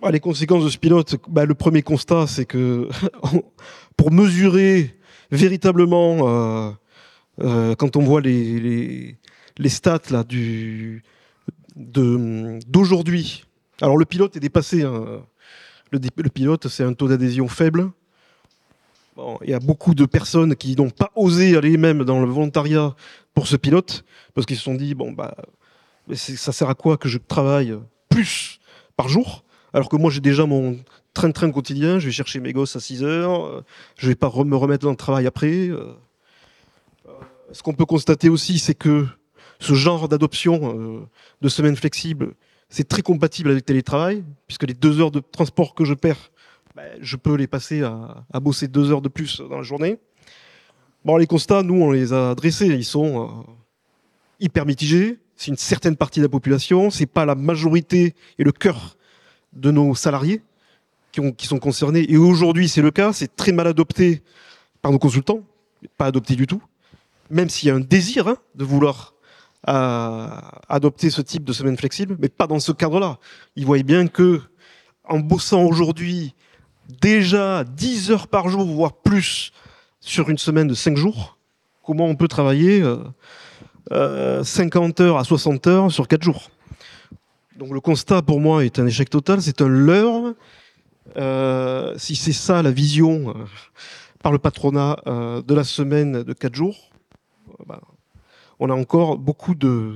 Bah, 0.00 0.10
Les 0.10 0.20
conséquences 0.20 0.64
de 0.64 0.70
ce 0.70 0.78
pilote, 0.78 1.16
bah, 1.28 1.44
le 1.44 1.54
premier 1.54 1.82
constat, 1.82 2.26
c'est 2.26 2.46
que 2.46 2.88
pour 3.96 4.10
mesurer 4.10 4.96
véritablement 5.30 6.28
euh, 6.28 6.70
euh, 7.42 7.74
quand 7.74 7.96
on 7.96 8.00
voit 8.00 8.20
les, 8.20 9.16
les, 9.58 9.68
stats 9.68 10.00
là, 10.10 10.24
du, 10.24 11.04
d'aujourd'hui, 11.80 13.44
alors 13.80 13.96
le 13.96 14.04
pilote 14.04 14.36
est 14.36 14.40
dépassé. 14.40 14.82
Hein. 14.82 15.22
Le, 15.90 16.28
pilote, 16.28 16.68
c'est 16.68 16.84
un 16.84 16.92
taux 16.92 17.08
d'adhésion 17.08 17.48
faible. 17.48 17.90
Bon, 19.16 19.38
il 19.42 19.50
y 19.50 19.54
a 19.54 19.58
beaucoup 19.58 19.94
de 19.94 20.04
personnes 20.04 20.54
qui 20.54 20.76
n'ont 20.76 20.90
pas 20.90 21.10
osé 21.16 21.56
aller 21.56 21.76
même 21.76 22.04
dans 22.04 22.20
le 22.20 22.30
volontariat 22.30 22.94
pour 23.34 23.46
ce 23.46 23.56
pilote, 23.56 24.04
parce 24.34 24.46
qu'ils 24.46 24.56
se 24.56 24.62
sont 24.62 24.74
dit, 24.74 24.94
bon, 24.94 25.12
bah, 25.12 25.34
ça 26.14 26.52
sert 26.52 26.68
à 26.68 26.74
quoi 26.74 26.96
que 26.96 27.08
je 27.08 27.18
travaille 27.18 27.76
plus 28.08 28.60
par 28.96 29.08
jour, 29.08 29.44
alors 29.72 29.88
que 29.88 29.96
moi 29.96 30.10
j'ai 30.10 30.20
déjà 30.20 30.46
mon 30.46 30.78
train-train 31.14 31.50
quotidien, 31.50 31.98
je 31.98 32.06
vais 32.06 32.12
chercher 32.12 32.40
mes 32.40 32.52
gosses 32.52 32.76
à 32.76 32.80
6 32.80 33.02
heures, 33.02 33.64
je 33.96 34.08
vais 34.08 34.14
pas 34.14 34.30
me 34.44 34.56
remettre 34.56 34.84
dans 34.84 34.90
le 34.90 34.96
travail 34.96 35.26
après. 35.26 35.68
Euh 35.68 35.94
ce 37.52 37.62
qu'on 37.62 37.72
peut 37.72 37.86
constater 37.86 38.28
aussi, 38.28 38.58
c'est 38.58 38.74
que 38.74 39.06
ce 39.60 39.74
genre 39.74 40.08
d'adoption 40.08 40.74
euh, 40.74 41.00
de 41.40 41.48
semaine 41.48 41.76
flexible, 41.76 42.34
c'est 42.68 42.88
très 42.88 43.02
compatible 43.02 43.50
avec 43.50 43.62
le 43.62 43.66
télétravail, 43.66 44.24
puisque 44.46 44.64
les 44.64 44.74
deux 44.74 45.00
heures 45.00 45.10
de 45.10 45.20
transport 45.20 45.74
que 45.74 45.84
je 45.84 45.94
perds, 45.94 46.32
ben, 46.74 46.88
je 47.00 47.16
peux 47.16 47.34
les 47.34 47.46
passer 47.46 47.82
à, 47.82 48.40
bosser 48.40 48.68
deux 48.68 48.90
heures 48.90 49.02
de 49.02 49.08
plus 49.08 49.40
dans 49.40 49.58
la 49.58 49.62
journée. 49.62 49.98
Bon, 51.04 51.16
les 51.16 51.26
constats, 51.26 51.62
nous, 51.62 51.82
on 51.82 51.90
les 51.90 52.12
a 52.12 52.34
dressés. 52.34 52.66
Ils 52.66 52.84
sont 52.84 53.24
euh, 53.24 53.52
hyper 54.38 54.66
mitigés. 54.66 55.18
C'est 55.36 55.50
une 55.50 55.56
certaine 55.56 55.96
partie 55.96 56.20
de 56.20 56.24
la 56.24 56.28
population. 56.28 56.90
C'est 56.90 57.06
pas 57.06 57.24
la 57.24 57.34
majorité 57.34 58.14
et 58.38 58.44
le 58.44 58.52
cœur 58.52 58.96
de 59.52 59.70
nos 59.70 59.94
salariés 59.94 60.42
qui 61.36 61.46
sont 61.46 61.58
concernés. 61.58 62.04
Et 62.08 62.16
aujourd'hui, 62.16 62.68
c'est 62.68 62.82
le 62.82 62.90
cas. 62.90 63.12
C'est 63.12 63.34
très 63.34 63.50
mal 63.50 63.66
adopté 63.66 64.22
par 64.80 64.92
nos 64.92 64.98
consultants, 64.98 65.40
pas 65.96 66.06
adopté 66.06 66.36
du 66.36 66.46
tout 66.46 66.62
même 67.30 67.48
s'il 67.48 67.68
y 67.68 67.70
a 67.70 67.74
un 67.74 67.80
désir 67.80 68.28
hein, 68.28 68.36
de 68.54 68.64
vouloir 68.64 69.14
euh, 69.68 70.26
adopter 70.70 71.10
ce 71.10 71.20
type 71.20 71.44
de 71.44 71.52
semaine 71.52 71.76
flexible, 71.76 72.16
mais 72.18 72.30
pas 72.30 72.46
dans 72.46 72.60
ce 72.60 72.72
cadre-là. 72.72 73.18
Ils 73.56 73.66
voient 73.66 73.82
bien 73.82 74.06
que 74.06 74.40
en 75.04 75.18
bossant 75.18 75.64
aujourd'hui 75.64 76.34
déjà 77.02 77.64
10 77.64 78.10
heures 78.10 78.28
par 78.28 78.48
jour, 78.48 78.64
voire 78.64 78.94
plus, 78.94 79.52
sur 80.00 80.30
une 80.30 80.38
semaine 80.38 80.66
de 80.66 80.74
5 80.74 80.96
jours, 80.96 81.36
comment 81.84 82.06
on 82.06 82.16
peut 82.16 82.26
travailler 82.26 82.82
euh, 83.92 84.42
50 84.42 85.00
euh, 85.00 85.04
heures 85.04 85.18
à 85.18 85.24
60 85.24 85.66
heures 85.66 85.92
sur 85.92 86.08
4 86.08 86.22
jours? 86.22 86.50
Donc 87.58 87.70
le 87.72 87.80
constat 87.80 88.22
pour 88.22 88.40
moi 88.40 88.64
est 88.64 88.78
un 88.78 88.86
échec 88.86 89.10
total, 89.10 89.42
c'est 89.42 89.60
un 89.60 89.68
leurre. 89.68 90.34
Euh, 91.18 91.94
si 91.98 92.16
c'est 92.16 92.32
ça 92.32 92.62
la 92.62 92.70
vision 92.70 93.34
par 94.22 94.32
le 94.32 94.38
patronat 94.38 94.96
de 95.06 95.54
la 95.54 95.64
semaine 95.64 96.22
de 96.22 96.32
4 96.32 96.54
jours, 96.54 96.90
bah, 97.66 97.80
on 98.60 98.68
a 98.68 98.74
encore 98.74 99.18
beaucoup 99.18 99.54
de, 99.54 99.94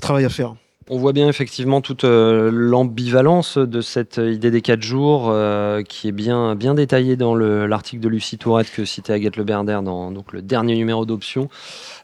travail 0.00 0.24
à 0.24 0.30
faire. 0.30 0.54
On 0.90 0.96
voit 0.96 1.12
bien 1.12 1.28
effectivement 1.28 1.82
toute 1.82 2.04
euh, 2.04 2.50
l'ambivalence 2.50 3.58
de 3.58 3.82
cette 3.82 4.16
idée 4.16 4.50
des 4.50 4.62
quatre 4.62 4.80
jours 4.80 5.28
euh, 5.28 5.82
qui 5.82 6.08
est 6.08 6.12
bien, 6.12 6.54
bien 6.54 6.72
détaillée 6.72 7.16
dans 7.16 7.34
l'article 7.34 8.00
de 8.02 8.08
Lucie 8.08 8.38
Tourette 8.38 8.72
que 8.72 8.86
citait 8.86 9.12
Agathe 9.12 9.36
Le 9.36 9.44
Berder 9.44 9.80
dans 9.84 10.10
donc, 10.10 10.32
le 10.32 10.40
dernier 10.40 10.76
numéro 10.76 11.04
d'option. 11.04 11.50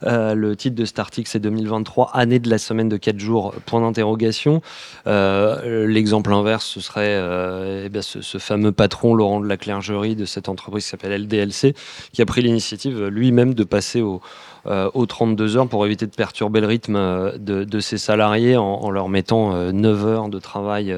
Euh, 0.02 0.34
le 0.34 0.54
titre 0.54 0.76
de 0.76 0.84
cet 0.84 0.98
article 0.98 1.30
c'est 1.30 1.38
2023, 1.38 2.10
année 2.12 2.40
de 2.40 2.50
la 2.50 2.58
semaine 2.58 2.90
de 2.90 2.98
quatre 2.98 3.18
jours, 3.18 3.54
point 3.64 3.80
d'interrogation. 3.80 4.60
L'exemple 5.06 6.34
inverse, 6.34 6.66
ce 6.66 6.80
serait 6.80 7.86
eh 7.86 8.02
ce, 8.02 8.20
ce, 8.20 8.36
fameux 8.36 8.72
patron 8.72 9.14
Laurent 9.14 9.40
de 9.40 9.48
la 9.48 9.56
Clergerie 9.56 10.14
de 10.14 10.26
cette 10.26 10.50
entreprise 10.50 10.84
qui 10.84 10.90
s'appelle 10.90 11.22
LDLC 11.22 11.74
qui 12.12 12.20
a 12.20 12.26
pris 12.26 12.42
l'initiative 12.42 13.06
lui-même 13.06 13.54
de 13.54 13.64
passer 13.64 14.02
au 14.02 14.20
aux 14.66 15.06
32 15.06 15.56
heures 15.56 15.68
pour 15.68 15.84
éviter 15.84 16.06
de 16.06 16.14
perturber 16.14 16.60
le 16.60 16.66
rythme 16.66 16.96
euh, 16.96 17.32
de, 17.38 17.80
ses 17.80 17.98
salariés 17.98 18.56
en, 18.56 18.90
leur 18.90 19.08
mettant 19.08 19.72
9 19.72 20.04
euh, 20.04 20.06
heures 20.06 20.28
de 20.28 20.38
travail. 20.38 20.94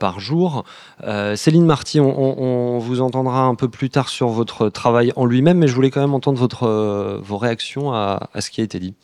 par 0.00 0.18
jour. 0.18 0.64
Céline 1.36 1.64
Marty, 1.64 2.00
on, 2.00 2.78
vous 2.78 3.00
entendra 3.00 3.42
un 3.42 3.54
peu 3.54 3.68
plus 3.68 3.88
tard 3.88 4.08
sur 4.08 4.26
votre 4.26 4.68
travail 4.68 5.12
en 5.14 5.24
lui-même, 5.26 5.58
mais 5.58 5.68
je 5.68 5.74
voulais 5.76 5.92
quand 5.92 6.00
même 6.00 6.12
entendre 6.12 6.40
votre, 6.40 7.20
vos 7.22 7.38
réactions 7.38 7.92
à, 7.92 8.28
ce 8.40 8.50
qui 8.50 8.62
a 8.62 8.64
été 8.64 8.80
dit. 8.80 8.94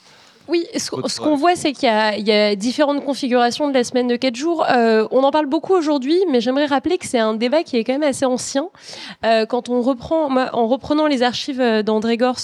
Oui, 0.49 0.65
ce, 0.77 0.91
qu'on 1.21 1.35
voit, 1.35 1.57
c'est 1.57 1.73
qu'il 1.73 1.89
y, 1.89 2.33
a 2.33 2.55
différentes 2.55 3.05
configurations 3.05 3.69
de 3.69 3.75
la 3.75 3.83
semaine 3.83 4.07
de 4.07 4.15
4 4.15 4.37
jours. 4.37 4.65
Euh, 4.71 5.09
on 5.11 5.25
en 5.25 5.33
parle 5.33 5.47
beaucoup 5.47 5.75
aujourd'hui, 5.75 6.17
mais 6.31 6.41
j'aimerais 6.41 6.67
rappeler 6.67 6.99
que 6.99 7.07
c'est 7.07 7.19
un 7.19 7.35
débat 7.35 7.65
qui 7.65 7.77
est 7.77 7.83
quand 7.83 7.95
même 7.95 8.05
assez 8.05 8.25
ancien. 8.25 8.69
Euh, 9.25 9.45
quand 9.45 9.69
on 9.69 9.83
reprend, 9.83 10.29
en 10.53 10.69
reprenant 10.69 11.09
les 11.09 11.25
archives 11.25 11.61
euh, 11.61 11.83
d'André 11.83 12.17
Gors, 12.17 12.39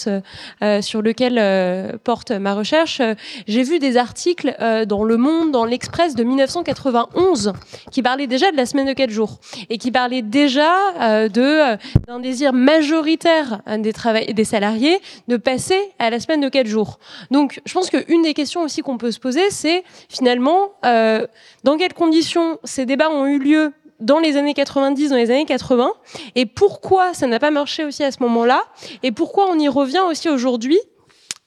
sur 0.80 1.02
lequel 1.02 1.98
porte 2.02 2.32
ma 2.32 2.54
recherche, 2.54 3.00
j'ai 3.46 3.62
vu 3.62 3.78
des 3.78 3.96
articles 3.96 4.54
dans 4.86 5.04
Le 5.04 5.16
Monde, 5.16 5.52
dans 5.52 5.64
l'Express 5.64 6.14
de 6.14 6.24
1991, 6.24 7.52
qui 7.90 8.02
parlaient 8.02 8.26
déjà 8.26 8.50
de 8.50 8.56
la 8.56 8.66
semaine 8.66 8.86
de 8.86 8.92
4 8.92 9.10
jours 9.10 9.38
et 9.70 9.78
qui 9.78 9.90
parlaient 9.90 10.22
déjà 10.22 11.28
de 11.28 11.76
d'un 12.06 12.20
désir 12.20 12.52
majoritaire 12.52 13.60
des, 13.78 13.92
des 14.32 14.44
salariés 14.44 15.00
de 15.28 15.36
passer 15.36 15.78
à 15.98 16.10
la 16.10 16.20
semaine 16.20 16.40
de 16.40 16.48
4 16.48 16.66
jours. 16.66 16.98
Donc, 17.30 17.60
je 17.64 17.72
pense 17.72 17.90
qu'une 17.92 18.22
des 18.22 18.34
questions 18.34 18.62
aussi 18.62 18.82
qu'on 18.82 18.98
peut 18.98 19.10
se 19.10 19.20
poser, 19.20 19.50
c'est 19.50 19.84
finalement 20.08 20.72
euh, 20.84 21.26
dans 21.64 21.76
quelles 21.76 21.94
conditions 21.94 22.58
ces 22.64 22.86
débats 22.86 23.10
ont 23.10 23.26
eu 23.26 23.38
lieu 23.38 23.72
dans 24.00 24.18
les 24.18 24.36
années 24.36 24.54
90, 24.54 25.10
dans 25.10 25.16
les 25.16 25.30
années 25.30 25.44
80, 25.44 25.92
et 26.34 26.44
pourquoi 26.44 27.14
ça 27.14 27.26
n'a 27.28 27.38
pas 27.38 27.52
marché 27.52 27.84
aussi 27.84 28.02
à 28.02 28.10
ce 28.10 28.20
moment-là, 28.22 28.64
et 29.02 29.12
pourquoi 29.12 29.48
on 29.48 29.58
y 29.58 29.68
revient 29.68 30.02
aussi 30.08 30.28
aujourd'hui 30.28 30.78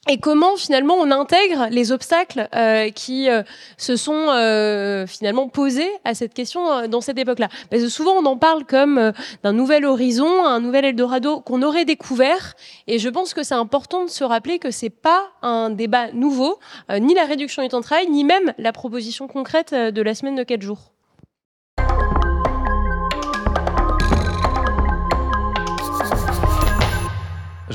et 0.08 0.18
comment 0.20 0.56
finalement 0.56 0.96
on 0.96 1.10
intègre 1.12 1.68
les 1.72 1.92
obstacles 1.92 2.48
euh, 2.56 2.90
qui 2.90 3.30
euh, 3.30 3.44
se 3.78 3.96
sont 3.96 4.30
euh, 4.30 5.08
finalement 5.08 5.50
posés 5.50 5.90
à 6.04 6.14
cette 6.14 6.34
question 6.34 6.88
dans 6.88 7.02
cette 7.02 7.18
époque-là? 7.18 7.50
Parce 7.70 7.82
que 7.82 7.90
souvent 7.90 8.14
on 8.14 8.26
en 8.26 8.38
parle 8.38 8.66
comme 8.66 9.14
d'un 9.44 9.54
nouvel 9.54 9.86
horizon, 9.86 10.46
un 10.46 10.60
nouvel 10.60 10.86
Eldorado 10.86 11.42
qu'on 11.42 11.62
aurait 11.62 11.86
découvert, 11.86 12.54
et 12.88 13.00
je 13.00 13.10
pense 13.10 13.34
que 13.34 13.44
c'est 13.44 13.56
important 13.56 14.06
de 14.06 14.10
se 14.10 14.24
rappeler 14.24 14.60
que 14.60 14.72
c'est 14.72 14.90
pas 14.90 15.28
un 15.42 15.70
débat 15.70 16.12
nouveau, 16.14 16.60
ni 17.00 17.14
la 17.14 17.26
réduction 17.26 17.64
du 17.64 17.70
temps 17.70 17.80
de 17.80 17.86
travail, 17.86 18.10
ni 18.10 18.24
même 18.24 18.54
la 18.58 18.72
proposition 18.72 19.28
concrète 19.28 19.74
de 19.74 20.02
la 20.02 20.16
semaine 20.16 20.36
de 20.36 20.44
4 20.44 20.62
jours. 20.62 20.95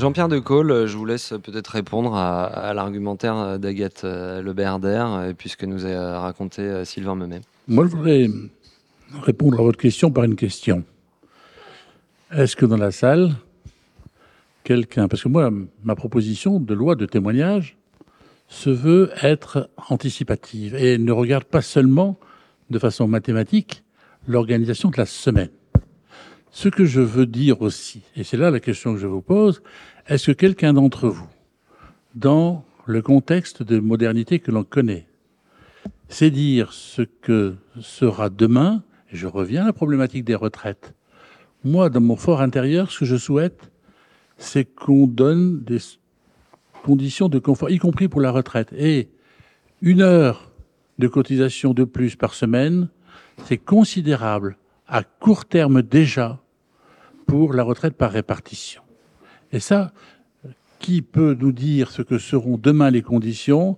Jean-Pierre 0.01 0.29
de 0.29 0.39
Cole, 0.39 0.87
je 0.87 0.97
vous 0.97 1.05
laisse 1.05 1.31
peut-être 1.43 1.67
répondre 1.67 2.15
à, 2.15 2.73
l'argumentaire 2.73 3.59
d'Agathe 3.59 4.01
euh, 4.03 4.41
Le 4.41 4.55
euh, 4.57 5.33
puisque 5.37 5.63
nous 5.63 5.85
a 5.85 6.19
raconté 6.19 6.63
euh, 6.63 6.83
Sylvain 6.85 7.13
Memet. 7.13 7.41
Moi, 7.67 7.85
je 7.85 7.95
voudrais 7.95 8.27
répondre 9.21 9.59
à 9.59 9.61
votre 9.61 9.77
question 9.77 10.09
par 10.09 10.23
une 10.23 10.35
question. 10.35 10.83
Est-ce 12.31 12.55
que 12.55 12.65
dans 12.65 12.77
la 12.77 12.89
salle, 12.89 13.35
quelqu'un, 14.63 15.07
parce 15.07 15.21
que 15.21 15.29
moi, 15.29 15.51
ma 15.83 15.93
proposition 15.93 16.59
de 16.59 16.73
loi 16.73 16.95
de 16.95 17.05
témoignage 17.05 17.77
se 18.47 18.71
veut 18.71 19.11
être 19.21 19.69
anticipative 19.87 20.73
et 20.73 20.97
ne 20.97 21.11
regarde 21.11 21.43
pas 21.43 21.61
seulement 21.61 22.17
de 22.71 22.79
façon 22.79 23.07
mathématique 23.07 23.83
l'organisation 24.27 24.89
de 24.89 24.97
la 24.97 25.05
semaine. 25.05 25.49
Ce 26.53 26.67
que 26.67 26.83
je 26.83 26.99
veux 26.99 27.25
dire 27.25 27.61
aussi, 27.61 28.01
et 28.17 28.23
c'est 28.23 28.35
là 28.35 28.51
la 28.51 28.59
question 28.59 28.93
que 28.93 28.99
je 28.99 29.07
vous 29.07 29.21
pose, 29.21 29.61
est-ce 30.07 30.31
que 30.31 30.37
quelqu'un 30.37 30.73
d'entre 30.73 31.07
vous, 31.07 31.29
dans 32.15 32.65
le 32.85 33.01
contexte 33.01 33.63
de 33.63 33.79
modernité 33.79 34.39
que 34.39 34.51
l'on 34.51 34.63
connaît, 34.63 35.07
sait 36.09 36.31
dire 36.31 36.73
ce 36.73 37.01
que 37.01 37.55
sera 37.79 38.29
demain, 38.29 38.83
je 39.11 39.27
reviens 39.27 39.63
à 39.63 39.67
la 39.67 39.73
problématique 39.73 40.25
des 40.25 40.35
retraites, 40.35 40.93
moi, 41.63 41.89
dans 41.89 42.01
mon 42.01 42.15
fort 42.15 42.41
intérieur, 42.41 42.91
ce 42.91 42.99
que 42.99 43.05
je 43.05 43.17
souhaite, 43.17 43.71
c'est 44.37 44.65
qu'on 44.65 45.05
donne 45.05 45.63
des 45.63 45.77
conditions 46.83 47.29
de 47.29 47.37
confort, 47.37 47.69
y 47.69 47.77
compris 47.77 48.07
pour 48.07 48.21
la 48.21 48.31
retraite. 48.31 48.73
Et 48.75 49.09
une 49.81 50.01
heure 50.01 50.51
de 50.97 51.07
cotisation 51.07 51.73
de 51.73 51.83
plus 51.83 52.15
par 52.15 52.33
semaine, 52.33 52.89
c'est 53.45 53.57
considérable 53.57 54.57
à 54.87 55.03
court 55.03 55.45
terme 55.45 55.83
déjà 55.83 56.39
pour 57.27 57.53
la 57.53 57.63
retraite 57.63 57.95
par 57.95 58.11
répartition. 58.11 58.81
Et 59.51 59.59
ça, 59.59 59.91
qui 60.79 61.01
peut 61.01 61.37
nous 61.39 61.51
dire 61.51 61.91
ce 61.91 62.01
que 62.01 62.17
seront 62.17 62.57
demain 62.57 62.89
les 62.89 63.01
conditions? 63.01 63.77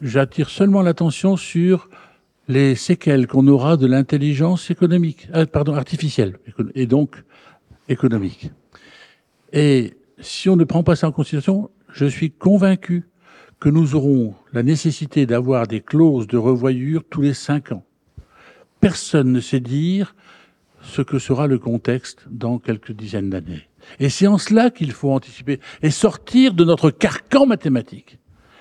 J'attire 0.00 0.50
seulement 0.50 0.82
l'attention 0.82 1.36
sur 1.36 1.88
les 2.48 2.74
séquelles 2.74 3.26
qu'on 3.26 3.46
aura 3.46 3.76
de 3.76 3.86
l'intelligence 3.86 4.70
économique, 4.70 5.28
euh, 5.34 5.46
pardon, 5.46 5.74
artificielle, 5.74 6.38
et 6.74 6.86
donc 6.86 7.22
économique. 7.88 8.50
Et 9.52 9.94
si 10.20 10.48
on 10.48 10.56
ne 10.56 10.64
prend 10.64 10.82
pas 10.82 10.96
ça 10.96 11.08
en 11.08 11.12
considération, 11.12 11.70
je 11.92 12.06
suis 12.06 12.30
convaincu 12.30 13.04
que 13.60 13.68
nous 13.68 13.94
aurons 13.94 14.34
la 14.52 14.62
nécessité 14.62 15.24
d'avoir 15.24 15.66
des 15.68 15.80
clauses 15.80 16.26
de 16.26 16.36
revoyure 16.36 17.04
tous 17.08 17.22
les 17.22 17.34
cinq 17.34 17.70
ans. 17.70 17.84
Personne 18.80 19.30
ne 19.30 19.40
sait 19.40 19.60
dire 19.60 20.16
ce 20.80 21.00
que 21.00 21.20
sera 21.20 21.46
le 21.46 21.58
contexte 21.58 22.24
dans 22.28 22.58
quelques 22.58 22.90
dizaines 22.90 23.30
d'années. 23.30 23.68
Et 24.00 24.08
c'est 24.08 24.26
en 24.26 24.38
cela 24.38 24.70
qu'il 24.70 24.92
faut 24.92 25.12
anticiper 25.12 25.60
et 25.82 25.90
sortir 25.90 26.54
de 26.54 26.64
notre 26.64 26.90
carcan 26.90 27.46
mathématique. 27.46 28.18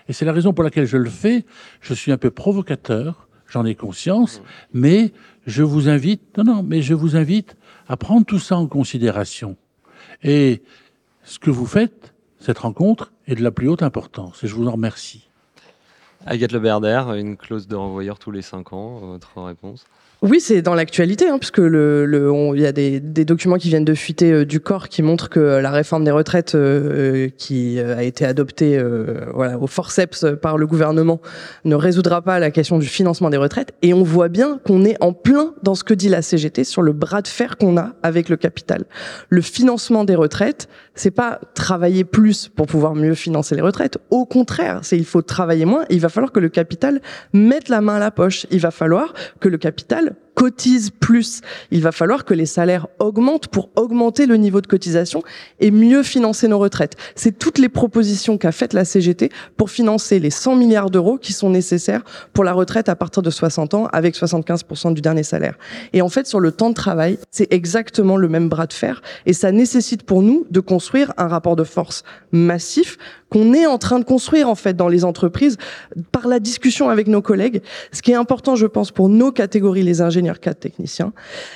Et 0.08 0.14
c'est 0.14 0.26
la 0.26 0.34
raison 0.34 0.54
pour 0.54 0.64
laquelle 0.64 0.86
je 0.86 0.98
le 0.98 1.10
fais. 1.10 1.46
Je 1.80 1.94
suis 1.94 2.12
un 2.12 2.18
peu 2.18 2.32
provocateur, 2.32 3.28
j'en 3.48 3.66
ai 3.66 3.76
conscience, 3.76 4.42
mais 4.74 5.14
je 5.46 5.64
vous 5.64 5.90
invite, 5.90 6.38
non, 6.38 6.44
non, 6.44 6.64
mais 6.64 6.82
je 6.82 6.94
vous 6.94 7.16
invite 7.16 7.56
à 7.88 7.98
prendre 7.98 8.26
tout 8.26 8.40
ça 8.40 8.58
en 8.58 8.68
considération. 8.68 9.58
Et 10.24 10.64
ce 11.24 11.40
que 11.40 11.50
vous 11.50 11.66
faites, 11.66 12.14
cette 12.40 12.60
rencontre, 12.60 13.12
est 13.28 13.36
de 13.36 13.44
la 13.44 13.52
plus 13.52 13.68
haute 13.68 13.84
importance. 13.84 14.44
Et 14.44 14.48
je 14.48 14.56
vous 14.56 14.68
en 14.68 14.72
remercie. 14.72 15.30
Agathe 16.26 16.52
Leberder, 16.52 17.14
une 17.14 17.38
clause 17.38 17.68
de 17.68 17.76
renvoyeur 17.76 18.20
tous 18.20 18.32
les 18.32 18.42
cinq 18.42 18.74
ans, 18.74 19.00
votre 19.00 19.42
réponse 19.42 19.86
oui, 20.24 20.40
c'est 20.40 20.62
dans 20.62 20.76
l'actualité, 20.76 21.28
hein, 21.28 21.40
puisque 21.40 21.58
le, 21.58 22.06
le 22.06 22.32
y 22.56 22.68
a 22.68 22.72
des, 22.72 23.00
des, 23.00 23.26
documents 23.26 23.56
qui 23.56 23.70
viennent 23.70 23.84
de 23.84 23.96
fuiter 23.96 24.32
euh, 24.32 24.46
du 24.46 24.60
corps 24.60 24.88
qui 24.88 25.02
montrent 25.02 25.30
que 25.30 25.40
la 25.40 25.72
réforme 25.72 26.04
des 26.04 26.12
retraites 26.12 26.54
euh, 26.54 27.30
qui 27.40 27.80
euh, 27.80 27.98
a 27.98 28.04
été 28.04 28.24
adoptée 28.24 28.80
voilà, 29.34 29.58
au 29.58 29.66
forceps 29.66 30.28
par 30.40 30.60
le 30.60 30.68
gouvernement 30.68 31.22
ne 31.66 31.74
résoudra 31.74 32.22
pas 32.22 32.38
la 32.38 32.52
question 32.52 32.78
du 32.78 32.86
financement 32.86 33.32
des 33.32 33.38
retraites. 33.38 33.74
Et 33.82 33.96
on 33.96 34.04
voit 34.04 34.30
bien 34.30 34.60
qu'on 34.64 34.86
est 34.86 34.96
en 35.02 35.12
plein 35.12 35.56
dans 35.64 35.74
ce 35.74 35.84
que 35.84 35.96
dit 35.96 36.08
la 36.08 36.22
CGT 36.22 36.66
sur 36.66 36.84
le 36.84 36.94
bras 36.94 37.24
de 37.24 37.28
fer 37.28 37.58
qu'on 37.58 37.76
a 37.78 37.94
avec 38.04 38.30
le 38.30 38.38
capital. 38.38 38.86
Le 39.30 39.42
financement 39.42 40.04
des 40.04 40.16
retraites, 40.16 40.70
c'est 40.94 41.10
pas 41.10 41.40
travailler 41.56 42.04
plus 42.04 42.48
pour 42.48 42.68
pouvoir 42.68 42.94
mieux 42.94 43.16
financer 43.16 43.56
les 43.56 43.62
retraites. 43.62 43.98
Au 44.12 44.26
contraire, 44.26 44.82
c'est 44.84 44.98
il 44.98 45.06
faut 45.06 45.24
travailler 45.24 45.66
moins. 45.66 45.86
il 45.90 46.00
va 46.00 46.10
falloir 46.10 46.32
que 46.32 46.40
le 46.40 46.50
capital 46.50 47.02
mette 47.34 47.70
la 47.70 47.82
main 47.82 47.96
à 47.96 48.00
la 48.00 48.12
poche. 48.12 48.46
Il 48.52 48.60
va 48.60 48.70
falloir 48.70 49.14
que 49.40 49.50
le 49.50 49.58
capital 49.58 50.11
Freude. 50.14 50.31
Cotise 50.42 50.90
plus. 50.90 51.42
Il 51.70 51.84
va 51.84 51.92
falloir 51.92 52.26
que 52.26 52.34
les 52.34 52.48
salaires 52.48 52.88
augmentent 52.98 53.48
pour 53.48 53.70
augmenter 53.76 54.26
le 54.26 54.38
niveau 54.38 54.60
de 54.60 54.66
cotisation 54.66 55.22
et 55.60 55.70
mieux 55.70 56.02
financer 56.02 56.48
nos 56.48 56.58
retraites. 56.58 56.96
C'est 57.14 57.38
toutes 57.38 57.60
les 57.60 57.70
propositions 57.70 58.40
qu'a 58.40 58.52
faites 58.52 58.74
la 58.74 58.84
CGT 58.84 59.30
pour 59.56 59.70
financer 59.70 60.18
les 60.18 60.32
100 60.32 60.56
milliards 60.56 60.90
d'euros 60.90 61.20
qui 61.20 61.32
sont 61.32 61.52
nécessaires 61.52 62.02
pour 62.34 62.44
la 62.44 62.54
retraite 62.54 62.90
à 62.90 62.96
partir 62.96 63.22
de 63.22 63.30
60 63.30 63.76
ans 63.76 63.86
avec 63.94 64.16
75% 64.16 64.96
du 64.96 65.02
dernier 65.02 65.22
salaire. 65.22 65.60
Et 65.94 66.02
en 66.02 66.10
fait, 66.10 66.26
sur 66.26 66.40
le 66.40 66.52
temps 66.52 66.72
de 66.72 66.76
travail, 66.76 67.20
c'est 67.30 67.54
exactement 67.54 68.18
le 68.18 68.28
même 68.28 68.50
bras 68.50 68.66
de 68.66 68.74
fer 68.74 69.04
et 69.28 69.34
ça 69.34 69.52
nécessite 69.52 70.02
pour 70.02 70.24
nous 70.24 70.48
de 70.50 70.60
construire 70.60 71.14
un 71.18 71.28
rapport 71.28 71.56
de 71.56 71.64
force 71.64 72.04
massif 72.32 72.98
qu'on 73.32 73.54
est 73.54 73.66
en 73.66 73.78
train 73.78 74.00
de 74.00 74.04
construire 74.04 74.50
en 74.50 74.56
fait 74.56 74.76
dans 74.76 74.90
les 74.90 75.06
entreprises 75.06 75.58
par 76.12 76.28
la 76.28 76.40
discussion 76.40 76.90
avec 76.90 77.08
nos 77.08 77.22
collègues. 77.22 77.62
Ce 77.92 78.02
qui 78.02 78.12
est 78.12 78.16
important, 78.16 78.56
je 78.56 78.68
pense, 78.68 78.92
pour 78.92 79.08
nos 79.08 79.32
catégories, 79.32 79.84
les 79.84 80.02
ingénieurs, 80.02 80.31
cadres, 80.40 80.60
techniciens, 80.60 81.14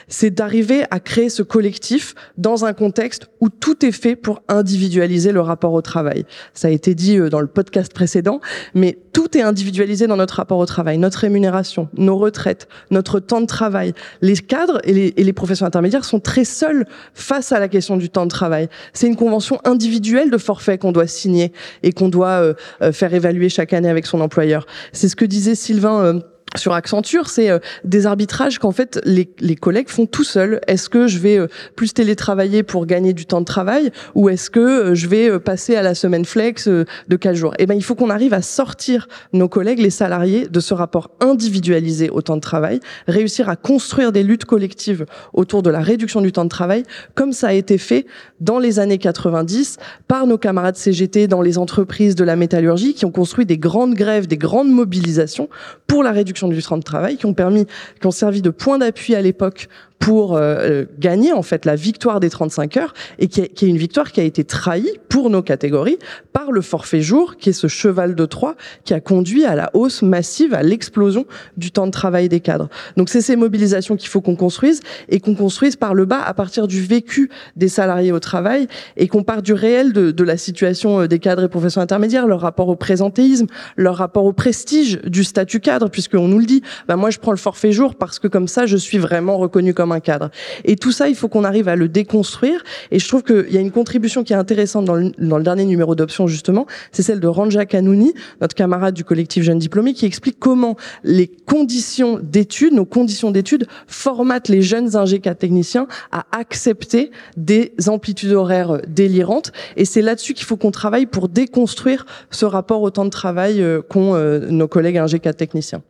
c'est 0.07 0.31
d'arriver 0.31 0.83
à 0.91 0.99
créer 0.99 1.29
ce 1.29 1.43
collectif 1.43 2.15
dans 2.37 2.65
un 2.65 2.73
contexte 2.73 3.27
où 3.39 3.49
tout 3.49 3.85
est 3.85 3.91
fait 3.91 4.15
pour 4.15 4.41
individualiser 4.47 5.31
le 5.31 5.41
rapport 5.41 5.73
au 5.73 5.81
travail. 5.81 6.25
Ça 6.53 6.67
a 6.67 6.71
été 6.71 6.95
dit 6.95 7.17
euh, 7.17 7.29
dans 7.29 7.41
le 7.41 7.47
podcast 7.47 7.93
précédent, 7.93 8.39
mais 8.73 8.97
tout 9.13 9.37
est 9.37 9.41
individualisé 9.41 10.07
dans 10.07 10.17
notre 10.17 10.35
rapport 10.35 10.57
au 10.57 10.65
travail, 10.65 10.97
notre 10.97 11.19
rémunération, 11.19 11.89
nos 11.97 12.17
retraites, 12.17 12.67
notre 12.91 13.19
temps 13.19 13.41
de 13.41 13.45
travail. 13.45 13.93
Les 14.21 14.35
cadres 14.35 14.79
et 14.83 14.93
les, 14.93 15.13
et 15.17 15.23
les 15.23 15.33
professions 15.33 15.65
intermédiaires 15.65 16.05
sont 16.05 16.19
très 16.19 16.45
seuls 16.45 16.85
face 17.13 17.51
à 17.51 17.59
la 17.59 17.67
question 17.67 17.97
du 17.97 18.09
temps 18.09 18.25
de 18.25 18.31
travail. 18.31 18.67
C'est 18.93 19.07
une 19.07 19.15
convention 19.15 19.59
individuelle 19.63 20.31
de 20.31 20.37
forfait 20.37 20.77
qu'on 20.77 20.91
doit 20.91 21.07
signer 21.07 21.53
et 21.83 21.91
qu'on 21.91 22.09
doit 22.09 22.41
euh, 22.41 22.53
euh, 22.81 22.91
faire 22.91 23.13
évaluer 23.13 23.49
chaque 23.49 23.73
année 23.73 23.89
avec 23.89 24.05
son 24.05 24.21
employeur. 24.21 24.65
C'est 24.91 25.09
ce 25.09 25.15
que 25.15 25.25
disait 25.25 25.55
Sylvain 25.55 26.03
euh, 26.03 26.19
sur 26.57 26.73
Accenture, 26.73 27.29
c'est 27.29 27.49
euh, 27.49 27.59
des 27.83 28.05
arbitrages 28.05 28.59
qu'en 28.59 28.71
fait 28.71 28.99
les, 29.03 29.29
les, 29.39 29.55
collègues 29.55 29.89
font 29.89 30.05
tout 30.05 30.23
seuls. 30.23 30.61
Est-ce 30.67 30.89
que 30.89 31.07
je 31.07 31.19
vais 31.19 31.37
euh, 31.37 31.47
plus 31.75 31.93
télétravailler 31.93 32.63
pour 32.63 32.85
gagner 32.85 33.13
du 33.13 33.25
temps 33.25 33.39
de 33.39 33.45
travail 33.45 33.91
ou 34.13 34.29
est-ce 34.29 34.49
que 34.49 34.59
euh, 34.59 34.95
je 34.95 35.07
vais 35.07 35.39
passer 35.39 35.75
à 35.75 35.81
la 35.81 35.95
semaine 35.95 36.25
flex 36.25 36.67
de 36.67 37.15
4 37.15 37.35
jours? 37.35 37.53
Eh 37.59 37.65
ben, 37.65 37.75
il 37.75 37.83
faut 37.83 37.95
qu'on 37.95 38.09
arrive 38.09 38.33
à 38.33 38.41
sortir 38.41 39.07
nos 39.33 39.47
collègues, 39.47 39.79
les 39.79 39.89
salariés, 39.89 40.47
de 40.47 40.59
ce 40.59 40.73
rapport 40.73 41.11
individualisé 41.19 42.09
au 42.09 42.21
temps 42.21 42.35
de 42.35 42.41
travail, 42.41 42.79
réussir 43.07 43.49
à 43.49 43.55
construire 43.55 44.11
des 44.11 44.23
luttes 44.23 44.45
collectives 44.45 45.05
autour 45.33 45.61
de 45.61 45.69
la 45.69 45.79
réduction 45.79 46.21
du 46.21 46.31
temps 46.31 46.43
de 46.43 46.49
travail, 46.49 46.83
comme 47.13 47.33
ça 47.33 47.47
a 47.47 47.53
été 47.53 47.77
fait 47.77 48.05
dans 48.39 48.59
les 48.59 48.79
années 48.79 48.97
90 48.97 49.77
par 50.07 50.27
nos 50.27 50.37
camarades 50.37 50.75
CGT 50.75 51.27
dans 51.27 51.41
les 51.41 51.57
entreprises 51.57 52.15
de 52.15 52.23
la 52.23 52.35
métallurgie 52.35 52.93
qui 52.93 53.05
ont 53.05 53.11
construit 53.11 53.45
des 53.45 53.57
grandes 53.57 53.93
grèves, 53.93 54.27
des 54.27 54.37
grandes 54.37 54.69
mobilisations 54.69 55.49
pour 55.87 56.03
la 56.03 56.11
réduction 56.11 56.44
du 56.47 56.61
temps 56.61 56.77
de 56.77 56.83
travail, 56.83 57.17
qui 57.17 57.25
ont 57.25 57.33
permis, 57.33 57.65
qui 57.99 58.07
ont 58.07 58.11
servi 58.11 58.41
de 58.41 58.49
point 58.49 58.77
d'appui 58.77 59.15
à 59.15 59.21
l'époque 59.21 59.69
pour 59.99 60.35
euh, 60.35 60.85
gagner 60.99 61.33
en 61.33 61.41
fait 61.41 61.65
la 61.65 61.75
victoire 61.75 62.19
des 62.19 62.29
35 62.29 62.77
heures 62.77 62.93
et 63.17 63.27
qui 63.27 63.41
est, 63.41 63.47
qui 63.47 63.65
est, 63.65 63.69
une 63.69 63.77
victoire 63.77 64.11
qui 64.11 64.21
a 64.21 64.23
été 64.23 64.43
trahie 64.43 64.91
pour 65.09 65.29
nos 65.29 65.41
catégories 65.41 65.97
par 66.31 66.51
le 66.51 66.61
forfait 66.61 67.01
jour 67.01 67.37
qui 67.37 67.49
est 67.49 67.53
ce 67.53 67.67
cheval 67.67 68.13
de 68.13 68.25
Troie 68.25 68.55
qui 68.83 68.93
a 68.93 68.99
conduit 68.99 69.45
à 69.45 69.55
la 69.55 69.71
hausse 69.73 70.01
massive, 70.01 70.53
à 70.53 70.63
l'explosion 70.63 71.25
du 71.57 71.71
temps 71.71 71.87
de 71.87 71.91
travail 71.91 72.29
des 72.29 72.39
cadres. 72.39 72.69
Donc 72.97 73.09
c'est 73.09 73.21
ces 73.21 73.35
mobilisations 73.35 73.95
qu'il 73.95 74.09
faut 74.09 74.21
qu'on 74.21 74.35
construise 74.35 74.81
et 75.09 75.19
qu'on 75.19 75.33
construise 75.33 75.75
par 75.75 75.93
le 75.93 76.05
bas 76.05 76.21
à 76.21 76.33
partir 76.33 76.67
du 76.67 76.81
vécu 76.81 77.31
des 77.55 77.69
salariés 77.69 78.11
au 78.11 78.19
travail 78.19 78.67
et 78.97 79.07
qu'on 79.07 79.23
part 79.23 79.41
du 79.41 79.53
réel 79.53 79.93
de, 79.93 80.11
de 80.11 80.23
la 80.23 80.37
situation 80.37 81.01
euh, 81.01 81.07
des 81.07 81.19
cadres 81.19 81.43
et 81.43 81.49
professions 81.49 81.81
intermédiaires, 81.81 82.27
leur 82.27 82.41
rapport 82.41 82.67
au 82.67 82.75
présentéisme, 82.75 83.47
leur 83.75 83.95
rapport 83.95 84.25
au 84.25 84.33
prestige 84.33 84.99
du 85.01 85.23
statut 85.23 85.59
cadre 85.59 85.89
puisqu'on 85.89 86.27
nous 86.27 86.39
le 86.39 86.45
dit, 86.45 86.61
bah 86.87 86.95
moi 86.95 87.09
je 87.09 87.19
prends 87.19 87.31
le 87.31 87.37
forfait 87.37 87.71
jour 87.71 87.95
parce 87.95 88.19
que 88.19 88.27
comme 88.27 88.47
ça 88.47 88.65
je 88.65 88.77
suis 88.77 88.97
vraiment 88.97 89.37
reconnu 89.37 89.73
comme 89.73 89.91
un 89.91 89.94
cadre. 89.99 90.29
Et 90.63 90.75
tout 90.75 90.91
ça, 90.91 91.09
il 91.09 91.15
faut 91.15 91.27
qu'on 91.27 91.43
arrive 91.43 91.67
à 91.67 91.75
le 91.75 91.87
déconstruire. 91.87 92.63
Et 92.91 92.99
je 92.99 93.07
trouve 93.07 93.23
qu'il 93.23 93.51
y 93.51 93.57
a 93.57 93.61
une 93.61 93.71
contribution 93.71 94.23
qui 94.23 94.33
est 94.33 94.35
intéressante 94.35 94.85
dans 94.85 94.95
le, 94.95 95.11
dans 95.17 95.37
le 95.37 95.43
dernier 95.43 95.65
numéro 95.65 95.95
d'option, 95.95 96.27
justement, 96.27 96.65
c'est 96.91 97.03
celle 97.03 97.19
de 97.19 97.27
Ranja 97.27 97.65
Kanouni, 97.65 98.13
notre 98.41 98.55
camarade 98.55 98.93
du 98.93 99.03
collectif 99.03 99.43
Jeunes 99.43 99.59
Diplômés, 99.59 99.93
qui 99.93 100.05
explique 100.05 100.39
comment 100.39 100.75
les 101.03 101.27
conditions 101.27 102.19
d'études, 102.21 102.73
nos 102.73 102.85
conditions 102.85 103.31
d'études, 103.31 103.67
formatent 103.87 104.49
les 104.49 104.61
jeunes 104.61 104.95
ingénieurs 104.95 105.35
techniciens 105.35 105.87
à 106.11 106.25
accepter 106.31 107.11
des 107.37 107.73
amplitudes 107.87 108.31
horaires 108.31 108.81
délirantes. 108.87 109.51
Et 109.77 109.85
c'est 109.85 110.01
là-dessus 110.01 110.33
qu'il 110.33 110.45
faut 110.45 110.57
qu'on 110.57 110.71
travaille 110.71 111.05
pour 111.05 111.29
déconstruire 111.29 112.05
ce 112.31 112.45
rapport 112.45 112.81
au 112.81 112.89
temps 112.89 113.05
de 113.05 113.09
travail 113.09 113.61
euh, 113.61 113.81
qu'ont 113.81 114.15
euh, 114.15 114.47
nos 114.49 114.67
collègues 114.67 114.97
ingénieurs 114.97 115.35
techniciens. 115.35 115.81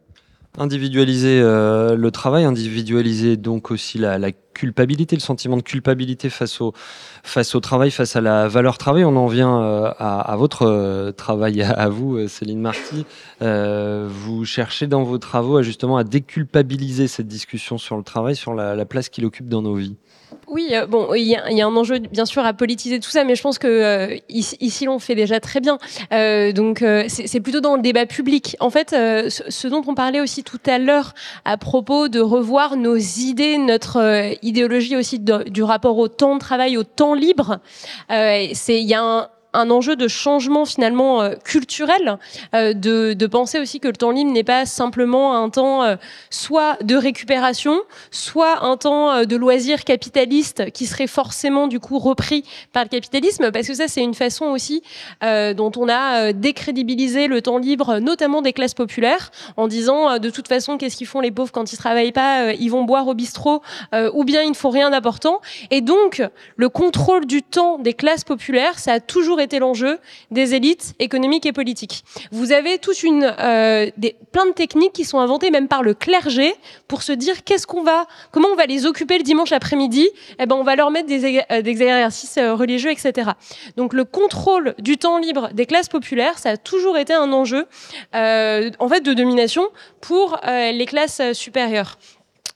Individualiser 0.58 1.42
euh, 1.42 1.96
le 1.96 2.12
travail, 2.12 2.46
individualiser 2.46 3.36
donc 3.36 3.72
aussi 3.72 3.98
la, 3.98 4.18
la, 4.18 4.32
culpabilité, 4.54 5.18
le 5.18 5.22
sentiment 5.22 5.58
de 5.58 5.62
culpabilité 5.62 6.30
face 6.30 6.62
au, 6.62 6.74
face 7.24 7.56
au 7.56 7.60
travail, 7.60 7.92
face 7.92 8.16
à 8.16 8.22
la 8.22 8.48
valeur 8.48 8.78
travail. 8.78 9.04
On 9.04 9.18
en 9.18 9.28
vient 9.28 9.62
euh, 9.62 9.92
à, 10.00 10.22
à, 10.22 10.36
votre 10.38 10.62
euh, 10.62 11.12
travail, 11.12 11.62
à, 11.62 11.90
vous, 11.90 12.26
Céline 12.30 12.62
Marty. 12.62 13.06
vous 13.42 14.46
cherchez 14.46 14.88
dans 14.88 15.04
vos 15.04 15.18
travaux 15.18 15.58
à 15.58 15.62
justement 15.62 15.98
à 15.98 16.06
déculpabiliser 16.06 17.10
cette 17.10 17.28
discussion 17.28 17.78
sur 17.78 17.98
le 17.98 18.04
travail, 18.04 18.38
sur 18.38 18.54
la, 18.54 18.76
la 18.76 18.86
place 18.86 19.10
qu'il 19.10 19.26
occupe 19.26 19.50
dans 19.50 19.62
nos 19.62 19.76
vies. 19.76 19.98
Oui, 20.48 20.70
euh, 20.72 20.86
bon, 20.86 21.14
il 21.16 21.24
y, 21.24 21.36
a, 21.36 21.68
un 21.68 21.76
enjeu 21.76 22.00
bien 22.00 22.26
sûr 22.26 22.46
à 22.46 22.54
politiser 22.54 23.00
tout 23.00 23.10
ça, 23.10 23.24
mais 23.24 23.36
je 23.36 23.42
pense 23.42 23.58
que 23.58 23.68
euh, 23.68 24.18
ici, 24.30 24.58
ici 24.60 24.86
l'on 24.86 25.00
fait 25.00 25.16
déjà 25.16 25.40
très 25.40 25.60
bien. 25.60 25.78
Euh, 26.14 26.52
donc 26.52 26.84
c'est 27.08 27.40
plutôt 27.40 27.62
dans 27.62 27.76
le 27.76 27.82
débat 27.82 28.06
public. 28.06 28.56
En 28.60 28.70
fait, 28.70 28.92
ce, 28.92 29.68
dont 29.68 29.84
on 29.88 29.96
parlait 29.96 30.22
aussi 30.22 30.44
tout 30.44 30.60
à 30.66 30.78
l'heure 30.78 31.14
à 31.46 31.58
propos 31.58 32.08
de 32.08 32.20
revoir 32.20 32.76
nos 32.78 32.96
idées, 32.96 33.58
notre 33.58 34.36
idéologie 34.42 34.96
aussi 34.96 35.20
du 35.20 35.64
rapport 35.64 35.98
au 35.98 36.08
temps 36.08 36.36
de 36.36 36.40
travail, 36.40 36.78
au 36.78 36.84
temps 36.84 37.14
libre, 37.14 37.60
c'est 38.10 38.82
il 38.82 38.88
y 38.88 38.94
a 38.94 39.02
un, 39.02 39.28
un 39.56 39.72
enjeu 39.72 39.96
de 39.96 40.08
changement 40.08 40.66
finalement 40.66 41.22
euh, 41.22 41.36
culturel, 41.44 42.18
euh, 42.54 42.74
de, 42.74 43.26
penser 43.28 43.60
aussi 43.60 43.80
que 43.80 43.88
le 43.88 43.96
temps 43.96 44.12
libre 44.12 44.32
n'est 44.32 44.44
pas 44.44 44.66
simplement 44.66 45.36
un 45.36 45.50
temps 45.50 45.84
euh, 45.84 45.96
soit 46.30 46.78
de 46.84 46.96
récupération, 46.96 47.82
soit 48.12 48.64
un 48.64 48.78
temps 48.78 49.26
de 49.26 49.36
loisir 49.36 49.84
capitaliste 49.84 50.72
qui 50.72 50.86
serait 50.86 51.08
forcément 51.08 51.68
du 51.68 51.80
coup 51.80 51.98
repris 51.98 52.44
par 52.72 52.84
le 52.84 52.90
capitalisme, 52.90 53.52
parce 53.52 53.68
que 53.68 53.74
ça 53.74 53.88
c'est 53.88 54.04
une 54.04 54.14
façon 54.14 54.46
aussi 54.46 54.84
dont 55.22 55.72
on 55.76 55.90
a 55.90 56.34
décrédibilisé 56.34 57.28
le 57.28 57.42
temps 57.42 57.58
libre, 57.58 58.00
notamment 58.00 58.42
des 58.42 58.54
classes 58.54 58.74
populaires, 58.74 59.32
en 59.58 59.68
disant 59.68 60.20
de 60.20 60.30
toute 60.30 60.48
façon 60.48 60.78
qu'est-ce 60.78 60.98
qu'ils 60.98 61.08
font 61.08 61.20
les 61.20 61.32
pauvres 61.32 61.52
quand 61.52 61.74
ils 61.74 61.78
travaillent 61.78 62.12
pas, 62.12 62.54
ils 62.54 62.70
vont 62.70 62.84
boire 62.84 63.08
au 63.08 63.14
bistrot, 63.14 63.62
ou 64.14 64.24
bien 64.24 64.44
ils 64.44 64.50
ne 64.50 64.56
font 64.56 64.70
rien 64.70 64.92
d'important. 64.92 65.42
Et 65.72 65.82
donc 65.82 66.22
le 66.56 66.70
contrôle 66.70 67.26
du 67.26 67.42
temps 67.42 67.80
des 67.80 67.94
classes 67.94 68.24
populaires, 68.24 68.80
ça 68.80 68.94
a 68.94 69.00
toujours 69.00 69.42
été 69.42 69.45
était 69.46 69.60
l'enjeu 69.60 70.00
des 70.32 70.56
élites 70.56 70.94
économiques 71.00 71.46
et 71.46 71.54
politiques. 71.54 72.04
Vous 72.32 72.52
avez 72.52 72.80
une 73.04 73.34
euh, 73.40 73.90
des, 73.98 74.16
plein 74.32 74.46
de 74.46 74.52
techniques 74.52 74.94
qui 74.94 75.06
sont 75.06 75.20
inventées 75.20 75.52
même 75.52 75.68
par 75.68 75.84
le 75.84 75.94
clergé 75.94 76.54
pour 76.88 77.04
se 77.04 77.12
dire 77.12 77.44
qu'est-ce 77.44 77.68
qu'on 77.68 77.84
va, 77.84 78.08
comment 78.32 78.50
on 78.52 78.56
va 78.56 78.66
les 78.66 78.86
occuper 78.86 79.18
le 79.18 79.24
dimanche 79.24 79.52
après-midi. 79.52 80.08
Eh 80.40 80.46
ben 80.46 80.56
on 80.56 80.64
va 80.64 80.76
leur 80.76 80.92
mettre 80.92 81.08
des, 81.08 81.40
euh, 81.40 81.64
exercices 81.64 82.38
euh, 82.38 82.54
religieux, 82.56 82.92
etc. 82.92 83.32
Donc 83.78 83.94
le 83.94 84.04
contrôle 84.04 84.76
du 84.80 84.98
temps 84.98 85.18
libre 85.18 85.50
des 85.54 85.66
classes 85.66 85.90
populaires, 85.90 86.38
ça 86.40 86.52
a 86.52 86.58
toujours 86.58 86.98
été 86.98 87.14
un 87.14 87.32
enjeu 87.32 87.68
en 88.14 88.90
fait 88.90 89.02
de 89.02 89.14
domination 89.14 89.68
pour 90.02 90.40
les 90.46 90.86
classes 90.86 91.22
supérieures. 91.34 91.98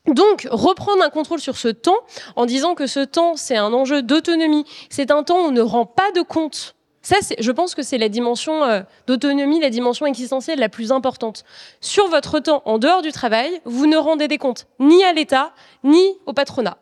Donc, 0.08 0.48
reprendre 0.50 1.04
un 1.04 1.10
contrôle 1.10 1.40
sur 1.40 1.58
ce 1.58 1.68
temps 1.68 1.98
en 2.36 2.46
disant 2.46 2.74
que 2.74 2.88
ce 2.88 3.02
temps, 3.02 3.36
c'est 3.36 3.58
un 3.58 3.74
enjeu 3.74 4.02
d'autonomie, 4.02 4.66
c'est 4.90 5.12
un 5.12 5.24
temps 5.24 5.38
où 5.38 5.48
on 5.48 5.52
ne 5.52 5.62
rend 5.62 5.86
pas 5.86 6.12
de 6.16 6.22
compte 6.22 6.76
ça, 7.10 7.16
je 7.40 7.52
pense 7.52 7.74
que 7.74 7.82
c'est 7.82 7.98
la 7.98 8.08
dimension 8.08 8.64
euh, 8.64 8.82
d'autonomie, 9.08 9.60
la 9.60 9.72
dimension 9.72 10.06
existentielle 10.06 10.60
la 10.60 10.70
plus 10.70 10.92
importante. 10.92 11.44
Sur 11.82 12.08
votre 12.08 12.40
temps 12.40 12.62
en 12.66 12.78
dehors 12.78 13.02
du 13.02 13.12
travail, 13.12 13.62
vous 13.66 13.88
ne 13.88 13.98
rendez 13.98 14.28
des 14.28 14.38
comptes 14.38 14.68
ni 14.80 15.04
à 15.04 15.12
l'État, 15.12 15.52
ni 15.84 16.04
au 16.28 16.34
patronat. 16.34 16.78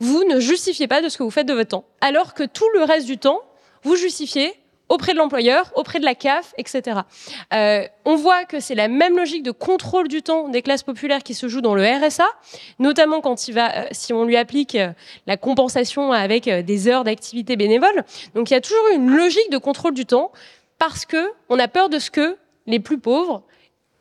Vous 0.00 0.24
ne 0.24 0.40
justifiez 0.40 0.88
pas 0.88 1.02
de 1.02 1.10
ce 1.10 1.18
que 1.18 1.22
vous 1.22 1.30
faites 1.30 1.46
de 1.46 1.52
votre 1.52 1.68
temps. 1.68 1.84
Alors 2.00 2.32
que 2.32 2.44
tout 2.44 2.64
le 2.72 2.84
reste 2.84 3.06
du 3.06 3.18
temps, 3.18 3.42
vous 3.82 3.96
justifiez 3.96 4.54
auprès 4.88 5.12
de 5.12 5.18
l'employeur, 5.18 5.72
auprès 5.74 5.98
de 5.98 6.04
la 6.04 6.14
CAF, 6.14 6.54
etc. 6.58 7.00
Euh, 7.52 7.86
on 8.04 8.16
voit 8.16 8.44
que 8.44 8.60
c'est 8.60 8.74
la 8.74 8.88
même 8.88 9.16
logique 9.16 9.42
de 9.42 9.50
contrôle 9.50 10.08
du 10.08 10.22
temps 10.22 10.48
des 10.48 10.62
classes 10.62 10.82
populaires 10.82 11.22
qui 11.22 11.34
se 11.34 11.48
joue 11.48 11.60
dans 11.60 11.74
le 11.74 11.82
RSA, 11.82 12.26
notamment 12.78 13.20
quand 13.20 13.36
euh, 13.48 13.68
si 13.90 14.12
on 14.12 14.24
lui 14.24 14.36
applique 14.36 14.74
euh, 14.74 14.92
la 15.26 15.36
compensation 15.36 16.12
avec 16.12 16.48
des 16.48 16.88
heures 16.88 17.04
d'activité 17.04 17.56
bénévole. 17.56 18.04
Donc 18.34 18.50
il 18.50 18.54
y 18.54 18.56
a 18.56 18.60
toujours 18.60 18.88
une 18.94 19.10
logique 19.10 19.50
de 19.50 19.58
contrôle 19.58 19.94
du 19.94 20.06
temps 20.06 20.32
parce 20.78 21.04
que 21.04 21.30
on 21.48 21.58
a 21.58 21.68
peur 21.68 21.88
de 21.88 21.98
ce 21.98 22.10
que 22.10 22.36
les 22.66 22.80
plus 22.80 22.98
pauvres, 22.98 23.42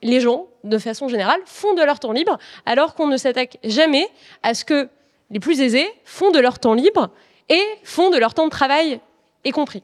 les 0.01 0.19
gens, 0.19 0.47
de 0.63 0.77
façon 0.77 1.07
générale, 1.07 1.39
font 1.45 1.73
de 1.73 1.81
leur 1.81 1.99
temps 1.99 2.11
libre, 2.11 2.37
alors 2.65 2.95
qu'on 2.95 3.07
ne 3.07 3.17
s'attaque 3.17 3.57
jamais 3.63 4.07
à 4.43 4.53
ce 4.53 4.65
que 4.65 4.89
les 5.31 5.39
plus 5.39 5.61
aisés 5.61 5.87
font 6.03 6.31
de 6.31 6.39
leur 6.39 6.59
temps 6.59 6.73
libre 6.73 7.09
et 7.49 7.63
font 7.83 8.09
de 8.09 8.17
leur 8.17 8.33
temps 8.33 8.45
de 8.45 8.51
travail 8.51 8.99
y 9.45 9.51
compris. 9.51 9.83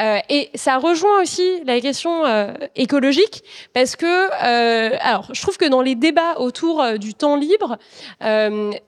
Euh, 0.00 0.18
et 0.28 0.50
ça 0.54 0.78
rejoint 0.78 1.20
aussi 1.20 1.60
la 1.64 1.80
question 1.80 2.24
euh, 2.24 2.52
écologique 2.74 3.44
parce 3.74 3.94
que, 3.94 4.06
euh, 4.06 4.96
alors, 5.00 5.28
je 5.32 5.40
trouve 5.42 5.58
que 5.58 5.68
dans 5.68 5.82
les 5.82 5.94
débats 5.94 6.38
autour 6.38 6.82
du 6.98 7.14
temps 7.14 7.36
libre, 7.36 7.76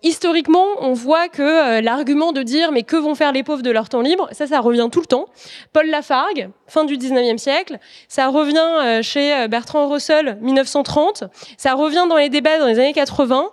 historiquement, 0.02 0.64
on 0.80 0.94
voit 0.94 1.28
que 1.28 1.80
l'argument 1.80 2.32
de 2.32 2.42
dire 2.42 2.72
mais 2.72 2.82
que 2.82 2.96
vont 2.96 3.14
faire 3.14 3.32
les 3.32 3.42
pauvres 3.42 3.62
de 3.62 3.70
leur 3.70 3.88
temps 3.88 4.00
libre, 4.00 4.28
ça, 4.32 4.46
ça 4.46 4.60
revient 4.60 4.88
tout 4.90 5.00
le 5.00 5.06
temps. 5.06 5.26
Paul 5.72 5.86
Lafargue, 5.86 6.48
fin 6.66 6.84
du 6.84 6.96
19e 6.96 7.36
siècle, 7.36 7.78
ça 8.08 8.28
revient 8.28 9.02
chez 9.02 9.46
Bertrand 9.48 9.88
Russell, 9.88 10.38
1930, 10.40 11.24
ça 11.58 11.74
revient 11.74 12.06
dans 12.08 12.16
les 12.16 12.30
débats 12.30 12.58
dans 12.58 12.66
les 12.66 12.78
années 12.78 12.92
80. 12.92 13.50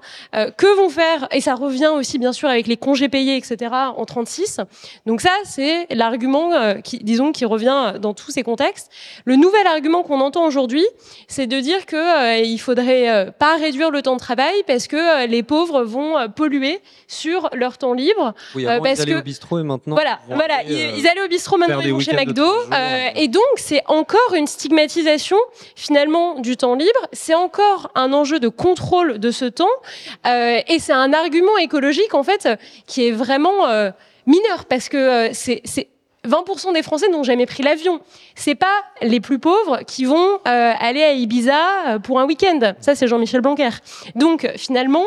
que 0.58 0.78
vont 0.78 0.90
faire 0.90 1.28
et 1.32 1.42
ça 1.42 1.56
revient 1.56 1.92
aussi 1.94 2.18
bien 2.18 2.32
sûr 2.32 2.50
avec 2.50 2.68
les 2.68 2.78
congés 2.78 3.10
payés, 3.10 3.36
etc. 3.36 3.72
en 3.98 4.06
36. 4.06 4.62
Donc 5.06 5.22
ça, 5.22 5.32
c'est 5.44 5.88
l'argument 5.90 6.52
qui, 6.84 7.00
disons, 7.00 7.32
qui 7.32 7.46
revient 7.46 7.94
dans 8.00 8.14
tous 8.14 8.32
ces 8.32 8.44
contextes. 8.44 8.92
Le 9.26 9.36
nouvel 9.36 9.68
argument 9.68 10.04
qu'on 10.04 10.22
entend 10.22 10.46
aujourd'hui, 10.46 10.86
c'est 11.28 11.48
de 11.48 11.60
dire 11.60 11.86
que 11.86 11.96
euh, 11.96 12.38
il 12.38 12.58
faudrait 12.58 13.10
euh, 13.10 13.32
pas 13.32 13.56
réduire 13.58 13.92
le 13.92 14.02
temps 14.02 14.16
de 14.16 14.20
travail 14.20 14.56
parce 14.68 14.88
que 14.88 15.28
les 15.28 15.44
pauvres 15.44 15.84
vont 15.84 16.30
polluer 16.36 16.82
sur 17.08 17.50
leur 17.54 17.78
temps 17.78 17.94
libre. 17.94 18.34
Oui, 18.56 18.68
avant, 18.68 18.84
parce 18.84 19.00
ils 19.00 19.02
allaient 19.04 19.12
que, 19.14 19.20
au 19.20 19.24
bistrot 19.24 19.60
et 19.60 19.64
maintenant. 19.64 19.96
Voilà, 19.96 20.20
voilà, 20.28 20.64
ils, 20.64 21.08
allaient 21.08 21.24
au 21.24 21.28
bistrot, 21.28 21.58
maintenant 21.58 21.82
ils 21.82 21.94
vont 21.94 22.00
chez 22.00 22.14
McDo. 22.14 22.48
et 23.16 23.28
donc 23.28 23.44
c'est 23.58 23.84
encore 23.88 24.34
une 24.36 24.48
stigmatisation 24.48 25.38
finalement 25.76 26.40
du 26.40 26.58
temps 26.58 26.76
libre. 26.76 27.08
C'est 27.14 27.36
encore 27.36 27.92
un 27.96 28.14
enjeu 28.14 28.40
de 28.40 28.48
contrôle 28.48 29.20
de 29.20 29.32
ce 29.32 29.46
temps 29.46 29.68
et 30.26 30.80
c'est 30.80 30.94
un 30.94 31.14
argument 31.14 31.58
écologique 31.58 32.14
en 32.14 32.24
fait 32.24 32.48
qui 32.88 33.08
est 33.08 33.12
vraiment 33.12 33.66
mineur 34.26 34.66
parce 34.70 34.90
que 34.90 35.30
c'est 35.34 35.62
20% 36.28 36.74
des 36.74 36.84
Français 36.84 37.10
n'ont 37.10 37.24
jamais 37.24 37.48
pris 37.48 37.64
l'avion. 37.64 38.00
C'est 38.36 38.56
pas 38.56 38.84
les 39.02 39.20
plus 39.20 39.40
pauvres 39.40 39.80
qui 39.88 40.06
vont 40.06 40.40
euh, 40.48 40.74
aller 40.80 41.02
à 41.02 41.14
Ibiza 41.14 41.54
euh, 41.88 42.00
pour 42.00 42.20
un 42.20 42.26
week-end. 42.26 42.74
Ça, 42.80 42.94
c'est 42.94 43.08
Jean-Michel 43.08 43.42
Blanquer. 43.42 43.70
Donc, 44.16 44.48
finalement, 44.56 45.06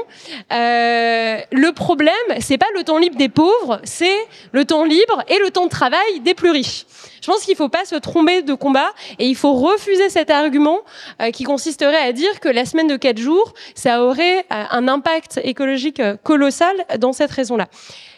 euh, 0.52 1.38
le 1.52 1.72
problème, 1.72 2.12
c'est 2.40 2.58
pas 2.58 2.66
le 2.76 2.82
temps 2.82 2.98
libre 2.98 3.16
des 3.16 3.28
pauvres, 3.28 3.80
c'est 3.84 4.26
le 4.52 4.64
temps 4.64 4.84
libre 4.84 5.22
et 5.28 5.38
le 5.38 5.50
temps 5.50 5.66
de 5.66 5.70
travail 5.70 6.20
des 6.20 6.34
plus 6.34 6.50
riches. 6.50 6.84
Je 7.24 7.30
pense 7.30 7.42
qu'il 7.42 7.56
faut 7.56 7.70
pas 7.70 7.86
se 7.86 7.94
tromper 7.94 8.42
de 8.42 8.52
combat 8.52 8.92
et 9.18 9.26
il 9.26 9.34
faut 9.34 9.54
refuser 9.54 10.10
cet 10.10 10.28
argument 10.28 10.80
euh, 11.22 11.30
qui 11.30 11.44
consisterait 11.44 11.96
à 11.96 12.12
dire 12.12 12.38
que 12.38 12.50
la 12.50 12.66
semaine 12.66 12.86
de 12.86 12.96
quatre 12.96 13.16
jours, 13.16 13.54
ça 13.74 14.04
aurait 14.04 14.40
euh, 14.40 14.64
un 14.70 14.88
impact 14.88 15.40
écologique 15.42 16.02
colossal 16.22 16.76
dans 16.98 17.14
cette 17.14 17.30
raison-là. 17.30 17.68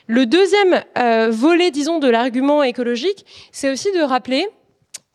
Le 0.06 0.24
deuxième 0.24 0.84
euh, 0.98 1.30
volet, 1.30 1.70
disons, 1.70 1.98
de 1.98 2.08
l'argument 2.08 2.62
écologique, 2.62 3.26
c'est 3.50 3.70
aussi 3.70 3.90
de 3.92 4.00
rappeler 4.00 4.46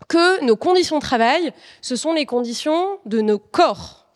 que 0.09 0.43
nos 0.43 0.57
conditions 0.57 0.97
de 0.97 1.01
travail, 1.01 1.53
ce 1.81 1.95
sont 1.95 2.13
les 2.13 2.25
conditions 2.25 2.99
de 3.05 3.21
nos 3.21 3.39
corps. 3.39 4.07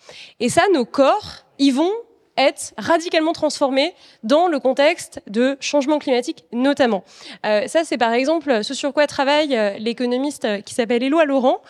Et 0.41 0.49
ça, 0.49 0.63
nos 0.73 0.83
corps, 0.83 1.45
ils 1.59 1.71
vont 1.71 1.93
être 2.37 2.73
radicalement 2.77 3.31
transformés 3.31 3.93
dans 4.23 4.49
le 4.49 4.59
contexte 4.59 5.21
de 5.27 5.55
changement 5.61 5.99
climatique 5.99 6.43
notamment. 6.51 7.05
Euh, 7.45 7.65
ça, 7.67 7.85
c'est 7.85 7.97
par 7.97 8.11
exemple 8.11 8.61
ce 8.61 8.73
sur 8.73 8.91
quoi 8.91 9.07
travaille 9.07 9.55
euh, 9.55 9.77
l'économiste 9.77 10.61
qui 10.65 10.73
s'appelle 10.73 11.01
Éloi 11.01 11.23
Laurent, 11.23 11.61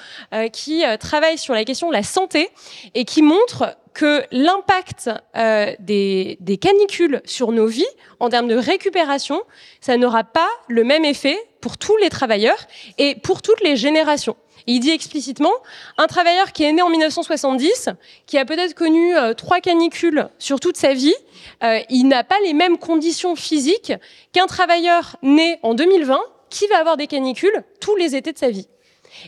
qui 0.51 0.83
travaille 0.99 1.37
sur 1.37 1.53
la 1.53 1.63
question 1.63 1.89
de 1.89 1.93
la 1.93 2.01
santé 2.01 2.49
et 2.95 3.05
qui 3.05 3.21
montre 3.21 3.77
que 3.95 4.23
l'impact 4.31 5.09
euh, 5.35 5.73
des, 5.79 6.37
des, 6.41 6.57
canicules 6.57 7.21
sur 7.25 7.51
nos 7.51 7.65
vies 7.65 7.87
en 8.19 8.29
termes 8.29 8.49
de 8.49 8.55
récupération, 8.55 9.41
ça 9.79 9.97
n'aura 9.97 10.25
pas 10.25 10.49
le 10.67 10.83
même 10.83 11.05
effet 11.05 11.37
pour 11.61 11.77
tous 11.77 11.95
les 11.97 12.09
travailleurs 12.09 12.67
et 12.97 13.15
pour 13.15 13.41
toutes 13.41 13.61
les 13.61 13.77
générations. 13.77 14.35
il 14.67 14.81
dit 14.81 14.91
explicitement, 14.91 15.53
un 15.97 16.07
travailleur 16.07 16.51
qui 16.51 16.63
est 16.63 16.73
né 16.73 16.81
en 16.81 16.89
1970, 16.89 17.89
qui 18.25 18.37
a 18.37 18.45
peut-être 18.45 18.73
connu 18.73 19.15
euh, 19.15 19.33
trois 19.33 19.61
canicules 19.61 20.27
sur 20.39 20.59
toute 20.59 20.75
sa 20.75 20.93
vie, 20.93 21.15
euh, 21.63 21.79
il 21.89 22.07
n'a 22.07 22.23
pas 22.23 22.39
les 22.43 22.53
mêmes 22.53 22.77
conditions 22.77 23.35
physiques 23.35 23.93
qu'un 24.33 24.47
travailleur 24.47 25.15
né 25.23 25.57
en 25.63 25.73
2020, 25.73 26.19
qui 26.49 26.67
va 26.67 26.79
avoir 26.79 26.97
des 26.97 27.07
canicules 27.07 27.63
tous 27.79 27.95
les 27.95 28.15
étés 28.15 28.33
de 28.33 28.37
sa 28.37 28.49
vie. 28.49 28.67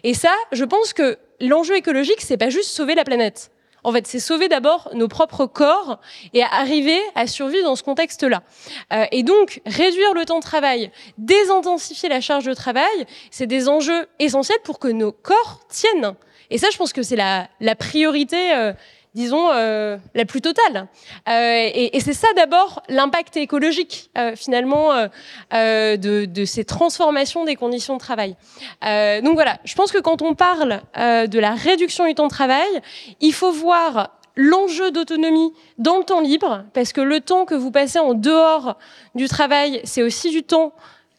Et 0.03 0.13
ça, 0.13 0.33
je 0.51 0.65
pense 0.65 0.93
que 0.93 1.17
l'enjeu 1.39 1.77
écologique, 1.77 2.21
c'est 2.21 2.37
pas 2.37 2.49
juste 2.49 2.69
sauver 2.69 2.95
la 2.95 3.05
planète. 3.05 3.51
En 3.87 3.93
fait, 3.93 4.05
c'est 4.05 4.19
sauver 4.19 4.49
d'abord 4.49 4.89
nos 4.95 5.07
propres 5.07 5.45
corps 5.45 6.01
et 6.33 6.43
arriver 6.43 6.99
à 7.15 7.25
survivre 7.25 7.63
dans 7.63 7.77
ce 7.77 7.83
contexte-là. 7.83 8.43
Euh, 8.91 9.05
et 9.13 9.23
donc, 9.23 9.61
réduire 9.65 10.13
le 10.13 10.25
temps 10.25 10.39
de 10.39 10.43
travail, 10.43 10.91
désintensifier 11.17 12.09
la 12.09 12.19
charge 12.19 12.43
de 12.43 12.53
travail, 12.53 13.05
c'est 13.31 13.47
des 13.47 13.69
enjeux 13.69 14.05
essentiels 14.19 14.59
pour 14.65 14.79
que 14.79 14.89
nos 14.89 15.13
corps 15.13 15.61
tiennent. 15.69 16.15
Et 16.49 16.57
ça, 16.57 16.67
je 16.69 16.75
pense 16.75 16.91
que 16.91 17.01
c'est 17.01 17.15
la, 17.15 17.47
la 17.61 17.75
priorité 17.75 18.53
euh, 18.53 18.73
disons, 19.17 19.49
euh, 19.51 19.97
la 20.13 20.25
plus 20.25 20.41
totale. 20.41 20.87
Euh, 21.27 21.69
et, 21.73 21.99
c'est 21.99 22.13
ça 22.13 22.27
d'abord 22.35 22.83
l'impact 22.87 23.35
écologique, 23.35 24.11
euh, 24.15 24.35
finalement, 24.35 24.93
de, 25.51 26.45
ces 26.45 26.63
transformations 26.63 27.43
des 27.43 27.55
conditions 27.55 27.95
de 27.95 27.99
travail. 27.99 28.35
donc 29.23 29.33
voilà, 29.33 29.57
je 29.65 29.73
pense 29.73 29.91
que 29.91 29.97
quand 29.97 30.21
on 30.21 30.35
parle 30.35 30.81
de 30.95 31.39
la 31.39 31.55
réduction 31.55 32.05
du 32.05 32.13
temps 32.13 32.27
de 32.27 32.31
travail, 32.31 32.69
il 33.19 33.33
faut 33.33 33.51
voir 33.51 34.11
l'enjeu 34.35 34.91
d'autonomie 34.91 35.51
dans 35.79 35.97
le 35.97 36.03
temps 36.03 36.21
libre, 36.21 36.63
parce 36.73 36.93
que 36.93 37.01
le 37.01 37.19
temps 37.19 37.45
que 37.45 37.55
vous 37.55 37.71
passez 37.71 37.97
en 37.97 38.13
dehors 38.13 38.77
du 39.15 39.27
travail, 39.27 39.81
c'est 39.83 40.03
aussi 40.03 40.29
du 40.29 40.43
temps 40.43 40.73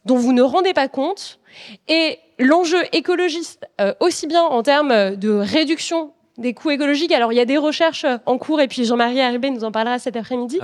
dont 0.05 0.17
vous 0.17 0.33
ne 0.33 0.43
rendez 0.43 0.73
pas 0.73 0.89
compte. 0.89 1.41
Et 1.89 2.21
l'enjeu 2.39 2.81
écologiste, 2.93 3.67
aussi 3.99 4.29
bien 4.29 4.45
en 4.45 4.63
termes 4.63 5.17
de 5.17 5.31
réduction 5.31 6.13
des 6.39 6.55
coûts 6.55 6.71
écologiques. 6.71 7.13
Alors, 7.13 7.33
il 7.33 7.37
y 7.37 7.41
a 7.41 7.45
des 7.45 7.59
recherches 7.59 8.05
euh, 8.05 8.17
en 8.25 8.39
cours, 8.39 8.61
et 8.61 8.69
puis 8.69 8.85
Jean-Marie 8.85 9.21
Arribé 9.21 9.51
nous 9.51 9.65
en 9.65 9.73
parlera 9.73 9.99
cet 9.99 10.17
après-midi, 10.17 10.59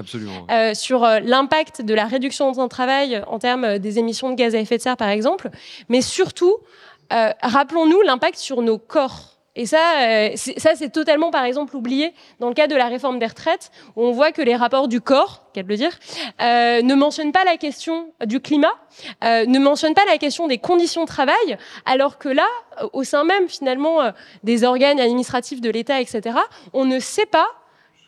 euh, 0.51 0.73
sur 0.75 1.05
euh, 1.05 1.21
l'impact 1.21 1.83
de 1.83 1.93
la 1.93 2.07
réduction 2.07 2.51
de 2.51 2.57
temps 2.57 2.65
de 2.65 2.69
travail 2.69 3.23
en 3.27 3.39
termes 3.39 3.79
des 3.79 3.99
émissions 3.99 4.31
de 4.31 4.37
gaz 4.37 4.55
à 4.55 4.59
effet 4.59 4.79
de 4.79 4.83
serre, 4.83 4.97
par 4.97 5.09
exemple. 5.09 5.51
Mais 5.89 6.01
surtout, 6.01 6.57
rappelons-nous 7.11 8.01
l'impact 8.03 8.39
sur 8.39 8.63
nos 8.63 8.79
corps. 8.79 9.34
Et 9.57 9.67
ça, 9.67 10.03
euh, 10.03 10.31
ça 10.35 10.75
c'est 10.75 10.91
totalement, 10.91 11.31
par 11.31 11.45
exemple, 11.45 11.77
oublié 11.77 12.13
dans 12.41 12.49
le 12.49 12.55
cas 12.55 12.67
de 12.67 12.75
la 12.75 12.87
réforme 12.87 13.19
des 13.19 13.27
retraites, 13.27 13.71
où 13.95 14.03
on 14.03 14.13
voit 14.13 14.33
que 14.33 14.43
les 14.43 14.57
rapports 14.57 14.89
du 14.89 15.01
corps, 15.01 15.45
qu'elle 15.53 15.67
le 15.67 15.77
dire, 15.77 15.97
euh, 16.43 16.83
ne 16.83 16.95
mentionnent 16.95 17.33
pas 17.33 17.45
la 17.45 17.57
question 17.57 18.13
du 18.27 18.41
climat, 18.41 18.75
euh, 19.23 19.47
ne 19.47 19.59
mentionnent 19.61 19.95
pas 19.95 20.05
la 20.07 20.19
question 20.19 20.49
des 20.49 20.59
conditions 20.59 21.03
de 21.03 21.09
travail, 21.09 21.57
alors 21.87 22.19
que 22.19 22.29
là, 22.29 22.47
au 22.93 23.05
sein 23.05 23.23
même 23.25 23.49
finalement 23.49 24.01
des 24.43 24.65
organes 24.65 24.99
administratifs 24.99 25.61
de 25.61 25.71
l'État, 25.71 26.01
etc., 26.01 26.37
on 26.73 26.85
ne 26.85 26.99
sait 26.99 27.27
pas 27.27 27.47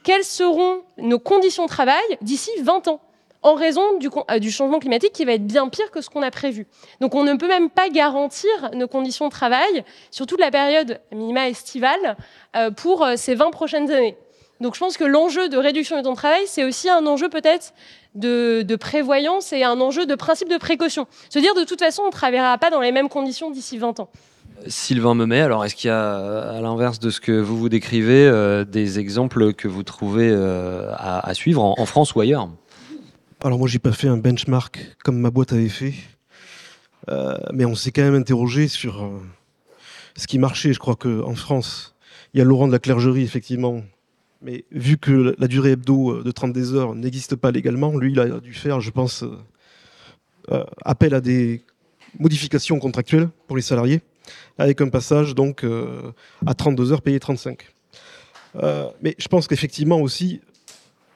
quelles 0.03 0.25
seront 0.25 0.83
nos 0.99 1.19
conditions 1.19 1.65
de 1.65 1.69
travail 1.69 2.03
d'ici 2.23 2.51
20 2.63 2.89
ans 2.89 3.01
en 3.47 3.55
raison 3.55 3.83
euh, 4.31 4.39
du, 4.39 4.51
changement 4.51 4.81
climatique 4.81 5.13
qui 5.13 5.25
va 5.25 5.33
être 5.33 5.47
bien 5.47 5.69
pire 5.69 5.91
que 5.91 6.01
ce 6.01 6.11
qu'on 6.11 6.23
a 6.23 6.31
prévu. 6.31 6.67
Donc 7.01 7.15
on 7.15 7.23
ne 7.23 7.35
peut 7.35 7.49
même 7.49 7.71
pas 7.71 7.89
garantir 7.89 8.51
nos 8.75 8.89
conditions 8.89 9.27
de 9.27 9.31
travail 9.31 9.85
sur 10.11 10.27
toute 10.27 10.41
la 10.41 10.51
période 10.51 11.01
minima 11.13 11.49
estivale 11.49 12.17
euh, 12.57 12.71
pour 12.73 13.05
euh, 13.05 13.15
ces 13.17 13.35
20 13.35 13.51
prochaines 13.51 13.91
années. 13.91 14.17
Donc 14.61 14.75
je 14.75 14.81
pense 14.81 14.97
que 14.97 15.05
l'enjeu 15.05 15.49
de 15.49 15.57
réduction 15.57 15.97
du 15.97 16.03
temps 16.03 16.13
de 16.13 16.17
travail, 16.17 16.43
c'est 16.47 16.65
aussi 16.65 16.89
un 16.89 17.07
enjeu 17.07 17.29
peut-être 17.29 17.73
de, 18.15 18.77
prévoyance 18.77 19.53
et 19.53 19.63
un 19.63 19.81
enjeu 19.81 20.07
de 20.07 20.15
principe 20.15 20.49
de 20.49 20.57
précaution. 20.57 21.07
Se 21.31 21.39
dire 21.39 21.55
de 21.55 21.65
toute 21.65 21.79
façon, 21.79 22.03
on 22.03 22.07
ne 22.07 22.13
travaillera 22.13 22.57
pas 22.59 22.71
dans 22.71 22.81
les 22.81 22.91
mêmes 22.91 23.11
conditions 23.11 23.51
d'ici 23.51 23.79
20 23.79 24.01
ans. 24.01 24.09
Sylvain 24.67 25.15
Memet, 25.15 25.43
alors 25.43 25.65
est-ce 25.67 25.75
qu'il 25.75 25.89
y 25.89 25.93
a, 25.93 26.17
à 26.17 26.61
l'inverse 26.63 26.99
de 26.99 27.11
ce 27.11 27.21
que 27.21 27.33
vous 27.33 27.59
vous 27.59 27.69
décrivez, 27.69 28.65
des 28.67 28.99
exemples 28.99 29.53
que 29.53 29.69
vous 29.69 29.83
trouvez 29.83 30.35
à, 30.97 31.35
suivre 31.35 31.63
en 31.63 31.85
France 31.85 32.15
ou 32.15 32.21
ailleurs? 32.21 32.49
Alors 33.47 33.61
moi 33.61 33.69
j'ai 33.69 33.79
pas 33.79 33.93
fait 33.93 34.09
un 34.09 34.17
benchmark 34.17 34.97
comme 35.05 35.21
ma 35.21 35.31
boîte 35.31 35.53
avait 35.53 35.69
fait, 35.69 35.95
euh, 37.09 37.39
mais 37.53 37.65
on 37.65 37.77
s'est 37.77 37.93
quand 37.93 38.03
même 38.03 38.17
interrogé 38.17 38.67
sur 38.67 39.05
euh, 39.05 39.21
ce 40.17 40.27
qui 40.27 40.41
marchait. 40.41 40.73
Je 40.73 40.81
crois 40.81 40.97
qu'en 40.97 41.35
France, 41.37 41.95
il 42.35 42.39
y 42.39 42.41
a 42.41 42.45
Laurent 42.45 42.67
de 42.67 42.73
la 42.73 42.81
Clergerie 42.81 43.23
effectivement, 43.23 43.83
mais 44.43 44.65
vu 44.73 44.99
que 44.99 45.37
la 45.39 45.47
durée 45.47 45.73
hebdo 45.73 46.11
euh, 46.11 46.23
de 46.25 46.31
32 46.33 46.75
heures 46.75 46.95
n'existe 46.97 47.37
pas 47.37 47.53
légalement, 47.53 47.97
lui 47.97 48.11
il 48.11 48.19
a 48.19 48.41
dû 48.41 48.53
faire, 48.53 48.81
je 48.81 48.91
pense, 48.91 49.25
appel 50.85 51.15
à 51.15 51.21
des 51.21 51.63
modifications 52.19 52.81
contractuelles 52.81 53.29
pour 53.47 53.57
les 53.57 53.63
salariés, 53.63 54.01
avec 54.59 54.81
un 54.81 54.89
passage 54.89 55.37
donc 55.37 55.65
à 56.45 56.55
32 56.55 56.93
heures 56.93 57.03
payé 57.03 57.21
35. 57.21 57.65
mais 59.03 59.15
je 59.19 59.29
pense 59.29 59.47
qu'effectivement 59.47 60.01
aussi, 60.01 60.41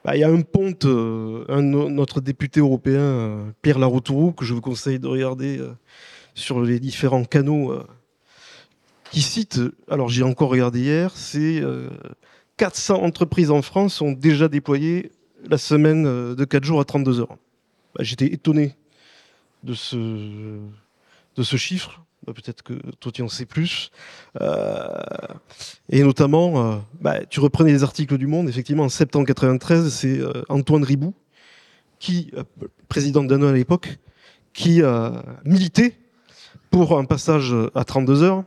bah, 0.03 0.15
il 0.15 0.19
y 0.19 0.23
a 0.23 0.29
un 0.29 0.41
ponte, 0.41 0.85
euh, 0.85 1.45
notre 1.61 2.21
député 2.21 2.59
européen, 2.59 2.99
euh, 2.99 3.51
Pierre 3.61 3.77
Laroutourou, 3.77 4.31
que 4.31 4.45
je 4.45 4.53
vous 4.53 4.61
conseille 4.61 4.99
de 4.99 5.07
regarder 5.07 5.59
euh, 5.59 5.73
sur 6.33 6.61
les 6.61 6.79
différents 6.79 7.23
canaux, 7.23 7.77
qui 9.11 9.21
cite, 9.21 9.59
alors 9.89 10.09
j'ai 10.09 10.23
encore 10.23 10.49
regardé 10.49 10.79
hier, 10.79 11.11
c'est 11.15 11.61
400 12.55 13.03
entreprises 13.03 13.51
en 13.51 13.61
France 13.61 14.01
ont 14.01 14.13
déjà 14.13 14.47
déployé 14.47 15.11
la 15.43 15.57
semaine 15.57 16.03
de 16.33 16.45
4 16.45 16.63
jours 16.63 16.79
à 16.79 16.85
32 16.85 17.19
heures. 17.19 17.37
Bah, 17.93 18.03
j'étais 18.03 18.27
étonné 18.27 18.77
de 19.63 19.73
ce 19.73 21.57
chiffre. 21.57 22.01
Bah, 22.25 22.33
peut-être 22.33 22.61
que 22.61 22.73
toi 22.99 23.11
tu 23.11 23.23
en 23.23 23.27
sais 23.27 23.45
plus. 23.45 23.89
Euh, 24.39 24.87
et 25.89 26.03
notamment, 26.03 26.73
euh, 26.73 26.77
bah, 26.99 27.25
tu 27.25 27.39
reprenais 27.39 27.71
les 27.71 27.83
articles 27.83 28.15
du 28.17 28.27
Monde, 28.27 28.47
effectivement, 28.47 28.83
en 28.83 28.89
septembre 28.89 29.25
93, 29.25 29.91
c'est 29.91 30.19
euh, 30.19 30.43
Antoine 30.47 30.83
Ribou, 30.83 31.15
qui, 31.97 32.31
président 32.89 33.23
de 33.23 33.47
à 33.47 33.53
l'époque, 33.53 33.97
qui 34.53 34.83
a 34.83 35.23
milité 35.45 35.95
pour 36.69 36.97
un 36.97 37.05
passage 37.05 37.55
à 37.75 37.83
32 37.83 38.23
heures, 38.23 38.43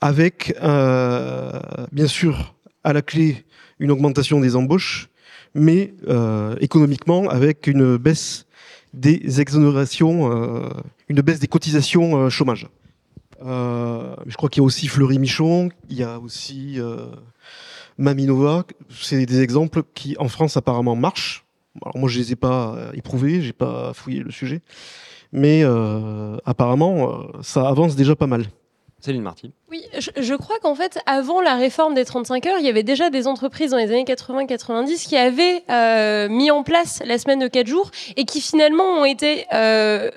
avec, 0.00 0.54
bien 0.60 2.06
sûr, 2.06 2.54
à 2.82 2.92
la 2.92 3.02
clé, 3.02 3.44
une 3.78 3.92
augmentation 3.92 4.40
des 4.40 4.56
embauches, 4.56 5.08
mais 5.54 5.94
économiquement, 6.60 7.28
avec 7.28 7.68
une 7.68 7.96
baisse 7.96 8.45
des 8.94 9.40
exonérations, 9.40 10.32
euh, 10.32 10.68
une 11.08 11.20
baisse 11.20 11.40
des 11.40 11.46
cotisations 11.46 12.16
euh, 12.16 12.28
chômage. 12.30 12.68
Euh, 13.44 14.16
je 14.26 14.36
crois 14.36 14.48
qu'il 14.48 14.62
y 14.62 14.64
a 14.64 14.66
aussi 14.66 14.88
Fleury 14.88 15.18
Michon, 15.18 15.68
il 15.90 15.96
y 15.98 16.02
a 16.02 16.18
aussi 16.18 16.78
Maminova. 17.98 18.64
C'est 18.90 19.26
des 19.26 19.42
exemples 19.42 19.82
qui, 19.94 20.16
en 20.18 20.28
France, 20.28 20.56
apparemment 20.56 20.96
marchent. 20.96 21.44
Alors 21.82 21.98
moi, 21.98 22.08
je 22.08 22.18
les 22.18 22.32
ai 22.32 22.36
pas 22.36 22.76
éprouvés, 22.94 23.42
j'ai 23.42 23.52
pas 23.52 23.92
fouillé 23.92 24.20
le 24.20 24.30
sujet, 24.30 24.62
mais 25.32 25.62
apparemment, 26.46 27.26
ça 27.42 27.68
avance 27.68 27.94
déjà 27.94 28.16
pas 28.16 28.26
mal. 28.26 28.46
Céline 29.00 29.22
Marty. 29.22 29.52
Oui, 29.70 29.84
je, 29.98 30.34
crois 30.34 30.58
qu'en 30.58 30.74
fait, 30.74 30.98
avant 31.06 31.40
la 31.40 31.54
réforme 31.54 31.94
des 31.94 32.04
35 32.04 32.46
heures, 32.46 32.58
il 32.58 32.64
y 32.64 32.68
avait 32.68 32.82
déjà 32.82 33.10
des 33.10 33.26
entreprises 33.26 33.70
dans 33.70 33.76
les 33.76 33.90
années 33.90 34.04
80-90 34.04 35.06
qui 35.06 35.16
avaient 35.16 35.62
euh, 35.70 36.28
mis 36.28 36.50
en 36.50 36.62
place 36.62 37.02
la 37.04 37.18
semaine 37.18 37.38
de 37.38 37.48
4 37.48 37.66
jours 37.66 37.90
et 38.16 38.24
qui 38.24 38.40
finalement 38.40 38.84
ont 38.84 39.04
été, 39.04 39.44
euh, 39.52 40.10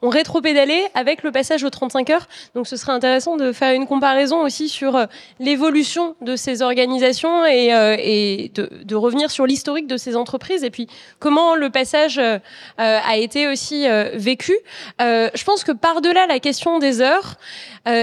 enfin, 0.00 0.06
ont 0.06 0.10
rétropédalé 0.10 0.84
avec 0.94 1.22
le 1.22 1.32
passage 1.32 1.64
aux 1.64 1.70
35 1.70 2.10
heures. 2.10 2.28
Donc 2.54 2.66
ce 2.66 2.76
serait 2.76 2.92
intéressant 2.92 3.36
de 3.36 3.52
faire 3.52 3.72
une 3.72 3.86
comparaison 3.86 4.42
aussi 4.42 4.68
sur 4.68 4.96
euh, 4.96 5.06
l'évolution 5.38 6.16
de 6.20 6.36
ces 6.36 6.62
organisations 6.62 7.44
et, 7.46 7.74
euh, 7.74 7.96
et 7.98 8.50
de, 8.54 8.70
de, 8.84 8.96
revenir 8.96 9.30
sur 9.30 9.46
l'historique 9.46 9.86
de 9.86 9.96
ces 9.96 10.16
entreprises 10.16 10.64
et 10.64 10.70
puis 10.70 10.88
comment 11.18 11.54
le 11.54 11.70
passage 11.70 12.18
euh, 12.18 12.38
a 12.78 13.16
été 13.16 13.46
aussi 13.46 13.86
vécu. 14.14 14.56
je 14.98 15.44
pense 15.44 15.62
que 15.64 15.72
par-delà 15.72 16.26
la 16.26 16.40
question 16.40 16.78
des 16.78 17.00
heures, 17.00 17.36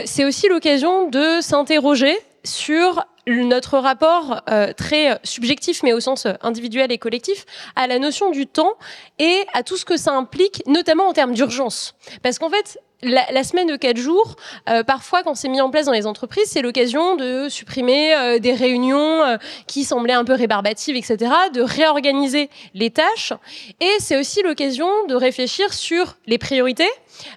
c'est 0.06 0.24
aussi 0.26 0.48
l'occasion 0.48 1.10
de 1.10 1.41
s'interroger 1.41 2.18
sur 2.43 3.06
notre 3.28 3.78
rapport 3.80 4.41
euh, 4.49 4.73
très 4.73 5.19
subjectif, 5.23 5.82
mais 5.84 5.93
au 5.93 5.99
sens 5.99 6.28
individuel 6.41 6.91
et 6.91 6.97
collectif, 6.97 7.45
à 7.76 7.88
la 7.88 7.99
notion 7.99 8.32
du 8.32 8.47
temps 8.47 8.73
et 9.19 9.45
à 9.53 9.63
tout 9.63 9.78
ce 9.78 9.86
que 9.86 9.97
ça 9.97 10.13
implique, 10.13 10.63
notamment 10.67 11.07
en 11.07 11.13
termes 11.13 11.34
d'urgence. 11.34 11.95
Parce 12.21 12.39
qu'en 12.39 12.49
fait, 12.49 12.80
la, 13.06 13.43
semaine 13.43 13.68
de 13.68 13.76
quatre 13.76 13.97
jours, 13.97 14.36
euh, 14.70 14.84
parfois 14.84 15.24
quand 15.24 15.36
c'est 15.36 15.47
mis 15.47 15.62
en 15.62 15.70
place 15.70 15.86
dans 15.86 15.91
les 15.91 16.08
entreprises, 16.08 16.47
c'est 16.47 16.62
l'occasion 16.62 17.16
de 17.16 17.49
supprimer 17.49 18.14
euh, 18.16 18.39
des 18.39 18.53
réunions 18.53 19.24
euh, 19.24 19.38
qui 19.68 19.84
semblaient 19.84 20.14
un 20.14 20.26
peu 20.26 20.34
rébarbatives, 20.34 20.95
etc., 20.95 21.32
de 21.53 21.62
réorganiser 21.62 22.49
les 22.74 22.89
tâches. 22.89 23.34
Et 23.80 23.91
c'est 23.99 24.20
aussi 24.20 24.41
l'occasion 24.41 24.88
de 25.08 25.16
réfléchir 25.16 25.74
sur 25.74 26.18
les 26.26 26.38
priorités 26.38 26.89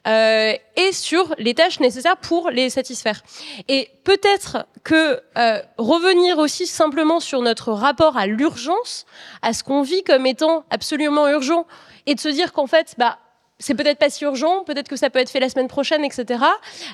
et 0.07 0.93
sur 0.93 1.35
les 1.39 1.55
tâches 1.55 1.79
nécessaires 1.79 2.16
pour 2.16 2.51
les 2.51 2.69
satisfaire. 2.69 3.23
Et 3.69 3.91
peut-être 4.03 4.66
que 4.83 5.21
revenir 5.77 6.39
aussi 6.39 6.66
simplement 6.66 7.21
sur 7.21 7.43
notre 7.43 7.73
rapport 7.73 8.16
à 8.16 8.27
l'urgence, 8.27 9.07
à 9.43 9.53
ce 9.53 9.62
qu'on 9.62 9.83
vit 9.83 10.03
comme 10.03 10.27
étant 10.27 10.64
absolument 10.71 11.29
urgent, 11.29 11.64
et 12.07 12.14
de 12.14 12.21
se 12.21 12.29
dire 12.29 12.53
qu'en 12.53 12.66
fait, 12.66 12.95
bah 12.99 13.19
c'est 13.59 13.75
peut-être 13.75 13.99
pas 13.99 14.11
si 14.11 14.25
urgent, 14.25 14.65
peut-être 14.65 14.89
que 14.89 14.97
ça 14.97 15.11
peut 15.11 15.19
être 15.19 15.31
fait 15.31 15.41
la 15.41 15.49
semaine 15.49 15.69
prochaine, 15.69 16.05
etc. 16.05 16.45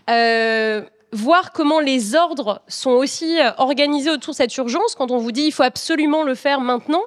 Euh, 0.09 0.83
voir 1.13 1.53
comment 1.53 1.79
les 1.79 2.15
ordres 2.15 2.63
sont 2.67 2.91
aussi 2.91 3.39
organisés 3.59 4.11
autour 4.11 4.33
de 4.33 4.37
cette 4.37 4.57
urgence. 4.57 4.97
Quand 4.97 5.11
on 5.13 5.19
vous 5.19 5.31
dit 5.31 5.43
il 5.43 5.53
faut 5.53 5.63
absolument 5.63 6.25
le 6.25 6.35
faire 6.35 6.61
maintenant, 6.61 7.05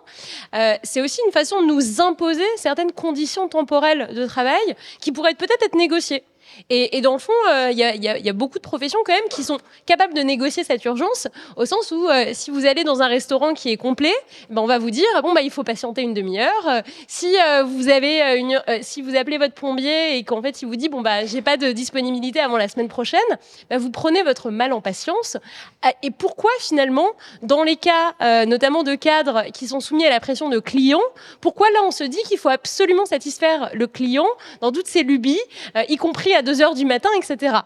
c'est 0.83 1.01
aussi 1.01 1.19
une 1.25 1.33
façon 1.33 1.61
de 1.61 1.67
nous 1.67 1.99
imposer 1.99 2.45
certaines 2.55 2.93
conditions 2.93 3.49
temporelles 3.49 4.13
de 4.13 4.25
travail 4.25 4.77
qui 5.01 5.11
pourraient 5.11 5.33
peut-être 5.33 5.61
être 5.61 5.75
négociées. 5.75 6.23
Et, 6.69 7.01
dans 7.01 7.13
le 7.13 7.19
fond, 7.19 7.33
euh, 7.49 7.69
il 7.71 7.77
y, 7.77 8.29
a, 8.29 8.33
beaucoup 8.33 8.57
de 8.57 8.63
professions 8.63 8.99
quand 9.05 9.13
même 9.13 9.29
qui 9.29 9.43
sont 9.43 9.57
capables 9.85 10.13
de 10.13 10.21
négocier 10.21 10.63
cette 10.63 10.83
urgence, 10.85 11.27
au 11.55 11.65
sens 11.65 11.91
où 11.91 12.07
euh, 12.09 12.31
si 12.33 12.51
vous 12.51 12.65
allez 12.65 12.83
dans 12.83 13.01
un 13.01 13.07
restaurant 13.07 13.53
qui 13.53 13.71
est 13.71 13.77
complet, 13.77 14.13
ben 14.49 14.61
on 14.61 14.67
va 14.67 14.77
vous 14.77 14.91
dire 14.91 15.07
bon 15.23 15.33
bah 15.33 15.41
il 15.41 15.49
faut 15.49 15.63
patienter 15.63 16.01
une 16.01 16.13
demi-heure. 16.13 16.67
Euh, 16.67 16.81
si 17.07 17.35
vous 17.65 17.89
avez 17.89 18.37
une, 18.37 18.61
si 18.81 19.01
vous 19.01 19.15
appelez 19.15 19.37
votre 19.37 19.53
plombier 19.53 20.17
et 20.17 20.23
qu'en 20.23 20.41
fait 20.41 20.61
il 20.61 20.67
vous 20.67 20.75
dit 20.75 20.89
bon 20.89 21.01
bah 21.01 21.25
j'ai 21.25 21.41
pas 21.41 21.57
de 21.57 21.71
disponibilité 21.71 22.39
avant 22.39 22.57
la 22.57 22.67
semaine 22.67 22.87
prochaine, 22.87 23.19
ben, 23.69 23.77
vous 23.77 23.91
prenez 23.91 24.23
votre 24.23 24.49
mal 24.49 24.73
en 24.73 24.81
patience. 24.81 25.37
Et 26.03 26.11
pourquoi 26.11 26.51
finalement, 26.59 27.07
dans 27.41 27.63
les 27.63 27.75
cas 27.75 28.15
notamment 28.45 28.83
de 28.83 28.95
cadres 28.95 29.45
qui 29.53 29.67
sont 29.67 29.79
soumis 29.79 30.05
à 30.05 30.09
la 30.09 30.19
pression 30.19 30.49
de 30.49 30.59
clients, 30.59 31.01
pourquoi 31.41 31.69
là 31.71 31.79
on 31.85 31.91
se 31.91 32.03
dit 32.03 32.21
qu'il 32.27 32.37
faut 32.37 32.49
absolument 32.49 33.05
satisfaire 33.05 33.69
le 33.73 33.87
client 33.87 34.27
dans 34.61 34.71
toutes 34.71 34.87
ses 34.87 35.03
lubies, 35.03 35.39
y 35.87 35.97
compris 35.97 36.33
à 36.37 36.41
2 36.41 36.61
heures 36.61 36.75
du 36.75 36.85
matin, 36.85 37.09
etc. 37.17 37.57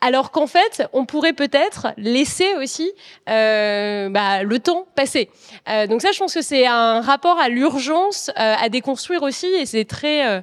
Alors 0.00 0.30
qu'en 0.30 0.46
fait, 0.46 0.88
on 0.92 1.04
pourrait 1.04 1.32
peut-être 1.32 1.88
laisser 1.96 2.54
aussi 2.54 2.90
euh, 3.28 4.08
bah, 4.08 4.42
le 4.42 4.58
temps 4.58 4.86
passer. 4.94 5.30
Euh, 5.68 5.86
donc 5.86 6.00
ça, 6.00 6.12
je 6.12 6.18
pense 6.18 6.34
que 6.34 6.42
c'est 6.42 6.66
un 6.66 7.00
rapport 7.00 7.38
à 7.38 7.48
l'urgence 7.48 8.30
euh, 8.30 8.54
à 8.58 8.68
déconstruire 8.68 9.22
aussi, 9.22 9.46
et 9.46 9.66
c'est 9.66 9.84
très, 9.84 10.42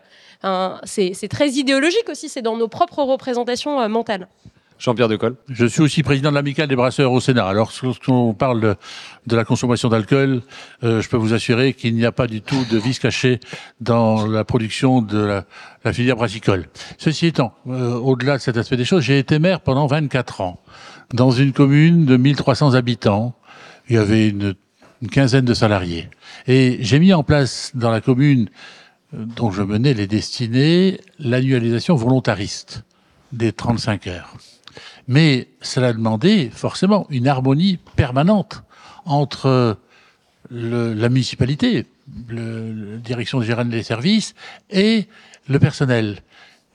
c'est 0.85 1.27
très 1.29 1.49
idéologique 1.49 2.09
aussi. 2.09 2.29
C'est 2.29 2.41
dans 2.41 2.57
nos 2.57 2.67
propres 2.67 3.03
représentations 3.03 3.87
mentales. 3.89 4.27
Jean-Pierre 4.79 5.07
Decol. 5.07 5.35
Je 5.49 5.65
suis 5.65 5.81
aussi 5.81 6.03
président 6.03 6.29
de 6.29 6.35
l'amicale 6.35 6.67
des 6.67 6.75
brasseurs 6.75 7.11
au 7.11 7.19
Sénat. 7.19 7.47
Alors, 7.47 7.71
lorsqu'on 7.81 8.33
parle 8.33 8.75
de, 9.25 9.35
la 9.35 9.43
consommation 9.43 9.89
d'alcool, 9.89 10.41
euh, 10.83 11.01
je 11.01 11.09
peux 11.09 11.17
vous 11.17 11.33
assurer 11.33 11.73
qu'il 11.73 11.95
n'y 11.95 12.05
a 12.05 12.11
pas 12.11 12.27
du 12.27 12.41
tout 12.41 12.63
de 12.69 12.77
vice 12.77 12.99
caché 12.99 13.39
dans 13.81 14.25
la 14.25 14.43
production 14.43 15.01
de 15.01 15.17
la, 15.83 15.93
filière 15.93 16.17
brassicole. 16.17 16.67
Ceci 16.97 17.27
étant, 17.27 17.53
euh, 17.67 17.93
au-delà 17.93 18.37
de 18.37 18.41
cet 18.41 18.57
aspect 18.57 18.77
des 18.77 18.85
choses, 18.85 19.03
j'ai 19.03 19.19
été 19.19 19.39
maire 19.39 19.61
pendant 19.61 19.87
24 19.87 20.41
ans 20.41 20.59
dans 21.13 21.31
une 21.31 21.53
commune 21.53 22.05
de 22.05 22.17
1300 22.17 22.73
habitants. 22.73 23.35
Il 23.89 23.95
y 23.95 23.97
avait 23.97 24.27
une, 24.27 24.53
une 25.01 25.09
quinzaine 25.09 25.45
de 25.45 25.53
salariés. 25.53 26.09
Et 26.47 26.77
j'ai 26.81 26.99
mis 26.99 27.13
en 27.13 27.23
place 27.23 27.71
dans 27.73 27.89
la 27.89 28.01
commune 28.01 28.49
euh, 29.13 29.23
dont 29.25 29.51
je 29.51 29.63
menais 29.63 29.93
les 29.93 30.07
destinées 30.07 30.99
l'annualisation 31.19 31.95
volontariste 31.95 32.83
des 33.31 33.51
35 33.51 34.07
heures. 34.07 34.33
Mais 35.07 35.47
cela 35.61 35.93
demandait 35.93 36.49
forcément 36.49 37.07
une 37.09 37.27
harmonie 37.27 37.77
permanente 37.95 38.63
entre 39.05 39.77
la 40.51 41.09
municipalité, 41.09 41.85
la 42.29 42.97
direction 42.97 43.41
générale 43.41 43.69
des 43.69 43.83
services 43.83 44.33
et 44.69 45.07
le 45.47 45.59
personnel. 45.59 46.19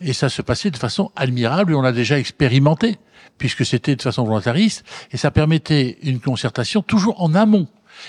Et 0.00 0.12
ça 0.12 0.28
se 0.28 0.42
passait 0.42 0.70
de 0.70 0.76
façon 0.76 1.10
admirable 1.14 1.72
et 1.72 1.74
on 1.74 1.82
l'a 1.82 1.92
déjà 1.92 2.18
expérimenté, 2.18 2.98
puisque 3.38 3.64
c'était 3.64 3.96
de 3.96 4.02
façon 4.02 4.24
volontariste, 4.24 4.84
et 5.12 5.16
ça 5.16 5.30
permettait 5.30 5.98
une 6.02 6.20
concertation 6.20 6.82
toujours 6.82 7.22
en 7.22 7.34
amont. 7.34 7.68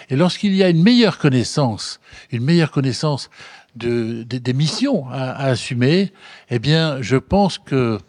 Et 0.10 0.16
lorsqu'il 0.16 0.56
y 0.56 0.64
a 0.64 0.70
une 0.70 0.82
meilleure 0.82 1.18
connaissance, 1.20 2.00
une 2.32 2.44
meilleure 2.44 2.72
connaissance 2.72 3.30
de, 3.76 4.24
des 4.24 4.54
missions 4.54 5.08
à, 5.10 5.32
à, 5.32 5.46
assumer, 5.48 6.12
eh 6.50 6.60
bien, 6.60 7.02
je 7.02 7.18
pense 7.18 7.58
que 7.58 8.00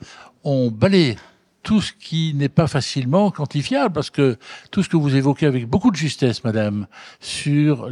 on 0.45 0.71
balaye 0.71 1.17
tout 1.65 1.81
ce 1.81 1.93
qui 1.93 2.35
n'est 2.35 2.51
pas 2.51 2.69
facilement 2.69 3.31
quantifiable, 3.31 3.93
parce 3.93 4.11
que 4.11 4.37
tout 4.71 4.83
ce 4.83 4.89
que 4.89 4.97
vous 4.97 5.17
évoquez 5.17 5.47
avec 5.47 5.67
beaucoup 5.67 5.91
de 5.91 5.97
justesse, 5.97 6.45
madame, 6.45 6.87
sur 7.21 7.89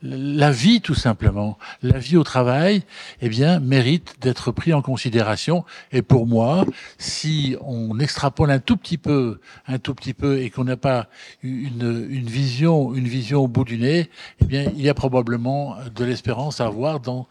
la 0.00 0.50
vie 0.52 0.80
tout 0.80 0.94
simplement, 0.94 1.58
la 1.82 1.98
vie 1.98 2.16
au 2.16 2.22
travail, 2.22 2.84
eh 3.20 3.28
bien, 3.28 3.58
mérite 3.58 4.14
d'être 4.20 4.52
pris 4.52 4.72
en 4.72 4.80
considération. 4.80 5.64
Et 5.92 6.02
pour 6.02 6.26
moi, 6.26 6.64
si 6.96 7.56
on 7.62 7.98
extrapole 7.98 8.50
un 8.52 8.60
tout 8.60 8.76
petit 8.76 8.96
peu, 8.96 9.40
un 9.66 9.78
tout 9.78 9.94
petit 9.94 10.14
peu, 10.14 10.40
et 10.40 10.48
qu'on 10.50 10.64
n'a 10.64 10.76
pas 10.76 11.08
une, 11.42 12.06
une 12.08 12.26
vision, 12.26 12.94
une 12.94 13.08
vision 13.08 13.42
au 13.42 13.48
bout 13.48 13.64
du 13.64 13.76
nez, 13.76 14.08
eh 14.40 14.44
bien, 14.44 14.70
il 14.76 14.82
y 14.82 14.88
a 14.88 14.94
probablement 14.94 15.76
de 15.94 16.04
l'espérance 16.04 16.60
à 16.60 16.66
avoir 16.66 17.00
dans 17.00 17.26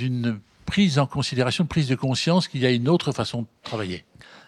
une 0.00 0.40
prise 0.64 0.98
en 0.98 1.06
considération, 1.06 1.66
prise 1.66 1.88
de 1.88 1.94
conscience 1.94 2.48
qu'il 2.48 2.62
y 2.62 2.66
a 2.66 2.70
une 2.70 2.88
autre 2.88 3.12
façon 3.12 3.42
de 3.42 3.46
travailler. 3.62 4.04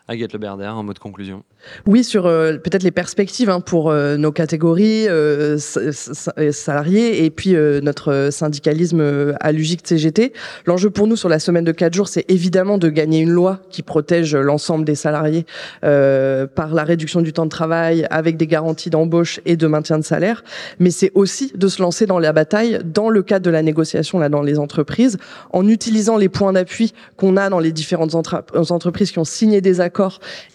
Agathe 0.08 0.32
Le 0.34 0.38
Berder, 0.38 0.66
en 0.66 0.84
mode 0.84 1.00
conclusion. 1.00 1.42
Oui, 1.84 2.04
sur 2.04 2.26
euh, 2.26 2.58
peut-être 2.58 2.84
les 2.84 2.92
perspectives 2.92 3.50
hein, 3.50 3.60
pour 3.60 3.90
euh, 3.90 4.16
nos 4.16 4.30
catégories 4.30 5.08
euh, 5.08 5.58
salariés 5.58 7.24
et 7.24 7.30
puis 7.30 7.56
notre 7.82 8.28
syndicalisme 8.30 9.34
à 9.40 9.50
l'UGIC 9.50 9.80
CGT. 9.84 10.32
L'enjeu 10.66 10.90
pour 10.90 11.08
nous 11.08 11.16
sur 11.16 11.28
la 11.28 11.40
semaine 11.40 11.64
de 11.64 11.72
4 11.72 11.92
jours, 11.92 12.08
c'est 12.08 12.24
évidemment 12.30 12.78
de 12.78 12.88
gagner 12.88 13.20
une 13.20 13.30
loi 13.30 13.60
qui 13.70 13.82
protège 13.82 14.36
l'ensemble 14.36 14.84
des 14.84 14.94
salariés 14.94 15.44
par 15.80 16.74
la 16.74 16.84
réduction 16.84 17.20
du 17.20 17.32
temps 17.32 17.44
de 17.44 17.50
travail 17.50 18.06
avec 18.10 18.36
des 18.36 18.46
garanties 18.46 18.90
d'embauche 18.90 19.40
et 19.44 19.56
de 19.56 19.66
maintien 19.66 19.98
de 19.98 20.04
salaire. 20.04 20.44
Mais 20.78 20.90
c'est 20.90 21.10
aussi 21.14 21.52
de 21.54 21.68
se 21.68 21.82
lancer 21.82 22.06
dans 22.06 22.18
la 22.18 22.32
bataille 22.32 22.78
dans 22.84 23.08
le 23.08 23.22
cadre 23.22 23.44
de 23.44 23.50
la 23.50 23.62
négociation 23.62 24.18
là 24.18 24.28
dans 24.28 24.42
les 24.42 24.58
entreprises 24.58 25.18
en 25.52 25.66
utilisant 25.66 26.16
les 26.16 26.28
points 26.28 26.52
d'appui 26.52 26.92
qu'on 27.16 27.36
a 27.36 27.50
dans 27.50 27.60
les 27.60 27.72
différentes 27.72 28.14
entreprises 28.14 29.10
qui 29.10 29.18
ont 29.18 29.24
signé 29.24 29.60
des 29.60 29.80
accords 29.80 29.95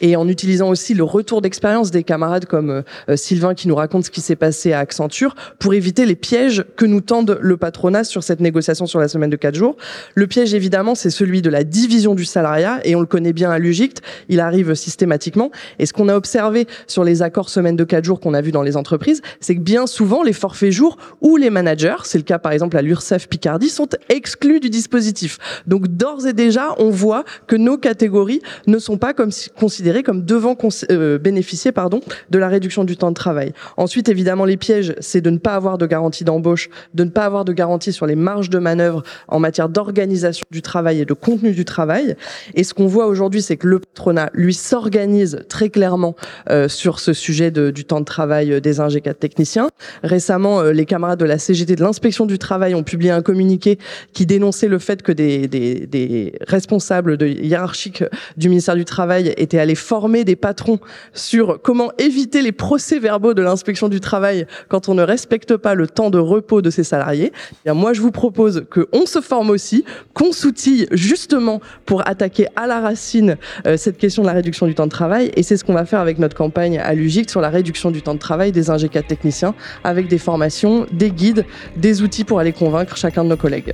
et 0.01 0.15
en 0.15 0.27
utilisant 0.27 0.69
aussi 0.69 0.93
le 0.93 1.03
retour 1.03 1.41
d'expérience 1.41 1.91
des 1.91 2.03
camarades 2.03 2.45
comme 2.45 2.83
euh, 3.09 3.15
Sylvain 3.15 3.53
qui 3.53 3.67
nous 3.67 3.75
raconte 3.75 4.05
ce 4.05 4.11
qui 4.11 4.21
s'est 4.21 4.35
passé 4.35 4.73
à 4.73 4.79
Accenture 4.79 5.35
pour 5.59 5.73
éviter 5.73 6.05
les 6.05 6.15
pièges 6.15 6.65
que 6.75 6.85
nous 6.85 7.01
tendent 7.01 7.37
le 7.41 7.57
patronat 7.57 8.03
sur 8.03 8.23
cette 8.23 8.39
négociation 8.39 8.85
sur 8.85 8.99
la 8.99 9.07
semaine 9.07 9.29
de 9.29 9.35
quatre 9.35 9.55
jours. 9.55 9.77
Le 10.15 10.27
piège 10.27 10.53
évidemment 10.53 10.95
c'est 10.95 11.09
celui 11.09 11.41
de 11.41 11.49
la 11.49 11.63
division 11.63 12.15
du 12.15 12.25
salariat 12.25 12.79
et 12.83 12.95
on 12.95 12.99
le 12.99 13.05
connaît 13.05 13.33
bien 13.33 13.51
à 13.51 13.59
l'UGICT, 13.59 14.01
il 14.29 14.39
arrive 14.39 14.73
systématiquement 14.75 15.51
et 15.79 15.85
ce 15.85 15.93
qu'on 15.93 16.09
a 16.09 16.15
observé 16.15 16.67
sur 16.87 17.03
les 17.03 17.21
accords 17.21 17.49
semaine 17.49 17.75
de 17.75 17.83
quatre 17.83 18.05
jours 18.05 18.19
qu'on 18.19 18.33
a 18.33 18.41
vu 18.41 18.51
dans 18.51 18.63
les 18.63 18.77
entreprises, 18.77 19.21
c'est 19.39 19.55
que 19.55 19.61
bien 19.61 19.87
souvent 19.87 20.23
les 20.23 20.33
forfaits 20.33 20.71
jours 20.71 20.97
ou 21.21 21.37
les 21.37 21.49
managers, 21.49 21.97
c'est 22.03 22.17
le 22.17 22.23
cas 22.23 22.39
par 22.39 22.51
exemple 22.51 22.77
à 22.77 22.81
l'URSSAF 22.81 23.27
Picardie, 23.27 23.69
sont 23.69 23.89
exclus 24.09 24.59
du 24.59 24.69
dispositif. 24.69 25.37
Donc 25.67 25.87
d'ores 25.87 26.27
et 26.27 26.33
déjà, 26.33 26.75
on 26.77 26.89
voit 26.89 27.23
que 27.47 27.55
nos 27.55 27.77
catégories 27.77 28.41
ne 28.67 28.79
sont 28.79 28.97
pas 28.97 29.13
comme 29.13 29.30
considérés 29.57 30.03
comme 30.03 30.25
devant 30.25 30.55
euh, 30.91 31.17
bénéficier 31.17 31.71
pardon, 31.71 32.01
de 32.29 32.37
la 32.37 32.47
réduction 32.47 32.83
du 32.83 32.97
temps 32.97 33.09
de 33.09 33.15
travail. 33.15 33.53
Ensuite, 33.77 34.09
évidemment, 34.09 34.45
les 34.45 34.57
pièges, 34.57 34.95
c'est 34.99 35.21
de 35.21 35.29
ne 35.29 35.37
pas 35.37 35.55
avoir 35.55 35.77
de 35.77 35.85
garantie 35.85 36.23
d'embauche, 36.23 36.69
de 36.93 37.03
ne 37.03 37.09
pas 37.09 37.25
avoir 37.25 37.45
de 37.45 37.53
garantie 37.53 37.93
sur 37.93 38.05
les 38.05 38.15
marges 38.15 38.49
de 38.49 38.59
manœuvre 38.59 39.03
en 39.27 39.39
matière 39.39 39.69
d'organisation 39.69 40.45
du 40.51 40.61
travail 40.61 41.01
et 41.01 41.05
de 41.05 41.13
contenu 41.13 41.51
du 41.51 41.65
travail. 41.65 42.15
Et 42.55 42.63
ce 42.63 42.73
qu'on 42.73 42.87
voit 42.87 43.07
aujourd'hui, 43.07 43.41
c'est 43.41 43.57
que 43.57 43.67
le 43.67 43.79
patronat, 43.79 44.29
lui, 44.33 44.53
s'organise 44.53 45.43
très 45.49 45.69
clairement 45.69 46.15
euh, 46.49 46.67
sur 46.67 46.99
ce 46.99 47.13
sujet 47.13 47.51
du 47.51 47.85
temps 47.85 47.99
de 47.99 48.05
travail 48.05 48.61
des 48.61 48.79
ingé 48.79 49.01
techniciens. 49.01 49.69
Récemment, 50.03 50.61
euh, 50.61 50.71
les 50.71 50.85
camarades 50.85 51.19
de 51.19 51.25
la 51.25 51.37
CGT 51.37 51.75
de 51.75 51.83
l'inspection 51.83 52.25
du 52.25 52.37
travail 52.37 52.75
ont 52.75 52.83
publié 52.83 53.11
un 53.11 53.21
communiqué 53.21 53.77
qui 54.13 54.25
dénonçait 54.25 54.67
le 54.67 54.79
fait 54.79 55.01
que 55.01 55.11
des, 55.11 56.33
responsables 56.47 57.17
hiérarchiques 57.21 58.03
du 58.37 58.49
ministère 58.49 58.75
du 58.75 58.85
Travail 58.85 59.20
était 59.27 59.59
allé 59.59 59.75
former 59.75 60.23
des 60.23 60.35
patrons 60.35 60.79
sur 61.13 61.61
comment 61.61 61.91
éviter 61.97 62.41
les 62.41 62.51
procès-verbaux 62.51 63.33
de 63.33 63.41
l'inspection 63.41 63.89
du 63.89 63.99
travail 63.99 64.45
quand 64.67 64.89
on 64.89 64.93
ne 64.93 65.03
respecte 65.03 65.57
pas 65.57 65.73
le 65.73 65.87
temps 65.87 66.09
de 66.09 66.17
repos 66.17 66.61
de 66.61 66.69
ses 66.69 66.83
salariés. 66.83 67.31
Eh 67.65 67.71
moi, 67.71 67.93
je 67.93 68.01
vous 68.01 68.11
propose 68.11 68.65
que 68.69 68.87
on 68.91 69.05
se 69.05 69.21
forme 69.21 69.49
aussi, 69.49 69.85
qu'on 70.13 70.31
s'outille 70.31 70.87
justement 70.91 71.61
pour 71.85 72.07
attaquer 72.07 72.47
à 72.55 72.67
la 72.67 72.79
racine 72.79 73.37
euh, 73.65 73.77
cette 73.77 73.97
question 73.97 74.23
de 74.23 74.27
la 74.27 74.33
réduction 74.33 74.67
du 74.67 74.75
temps 74.75 74.85
de 74.85 74.91
travail. 74.91 75.31
Et 75.35 75.43
c'est 75.43 75.57
ce 75.57 75.63
qu'on 75.63 75.73
va 75.73 75.85
faire 75.85 75.99
avec 75.99 76.19
notre 76.19 76.35
campagne 76.35 76.79
à 76.79 76.93
l'UGIC 76.93 77.29
sur 77.29 77.41
la 77.41 77.49
réduction 77.49 77.91
du 77.91 78.01
temps 78.01 78.13
de 78.13 78.19
travail 78.19 78.51
des 78.51 78.69
ingénieurs 78.69 79.05
techniciens, 79.05 79.53
avec 79.83 80.07
des 80.07 80.17
formations, 80.17 80.85
des 80.91 81.11
guides, 81.11 81.45
des 81.77 82.01
outils 82.01 82.23
pour 82.23 82.39
aller 82.39 82.53
convaincre 82.53 82.97
chacun 82.97 83.23
de 83.23 83.29
nos 83.29 83.37
collègues. 83.37 83.73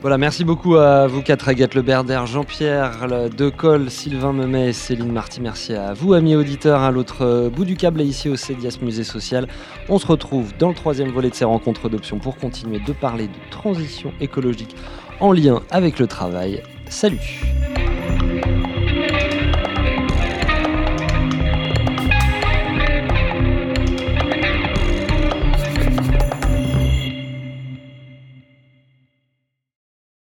Voilà, 0.00 0.16
merci 0.16 0.44
beaucoup 0.44 0.76
à 0.76 1.08
vous 1.08 1.22
quatre, 1.22 1.48
Agathe 1.48 1.74
Le 1.74 1.82
Berder, 1.82 2.20
Jean-Pierre 2.24 3.28
Decol, 3.36 3.90
Sylvain 3.90 4.32
Memet 4.32 4.68
et 4.68 4.72
Céline 4.72 5.10
Marty. 5.10 5.40
Merci 5.40 5.74
à 5.74 5.92
vous, 5.92 6.12
amis 6.12 6.36
auditeurs, 6.36 6.82
à 6.82 6.92
l'autre 6.92 7.50
bout 7.52 7.64
du 7.64 7.76
câble 7.76 8.00
et 8.00 8.04
ici 8.04 8.28
au 8.28 8.36
CEDIAS 8.36 8.78
Musée 8.80 9.02
Social. 9.02 9.48
On 9.88 9.98
se 9.98 10.06
retrouve 10.06 10.56
dans 10.56 10.68
le 10.68 10.74
troisième 10.74 11.10
volet 11.10 11.30
de 11.30 11.34
ces 11.34 11.44
rencontres 11.44 11.88
d'options 11.88 12.20
pour 12.20 12.36
continuer 12.36 12.78
de 12.78 12.92
parler 12.92 13.26
de 13.26 13.50
transition 13.50 14.12
écologique 14.20 14.76
en 15.18 15.32
lien 15.32 15.62
avec 15.72 15.98
le 15.98 16.06
travail. 16.06 16.62
Salut 16.88 17.42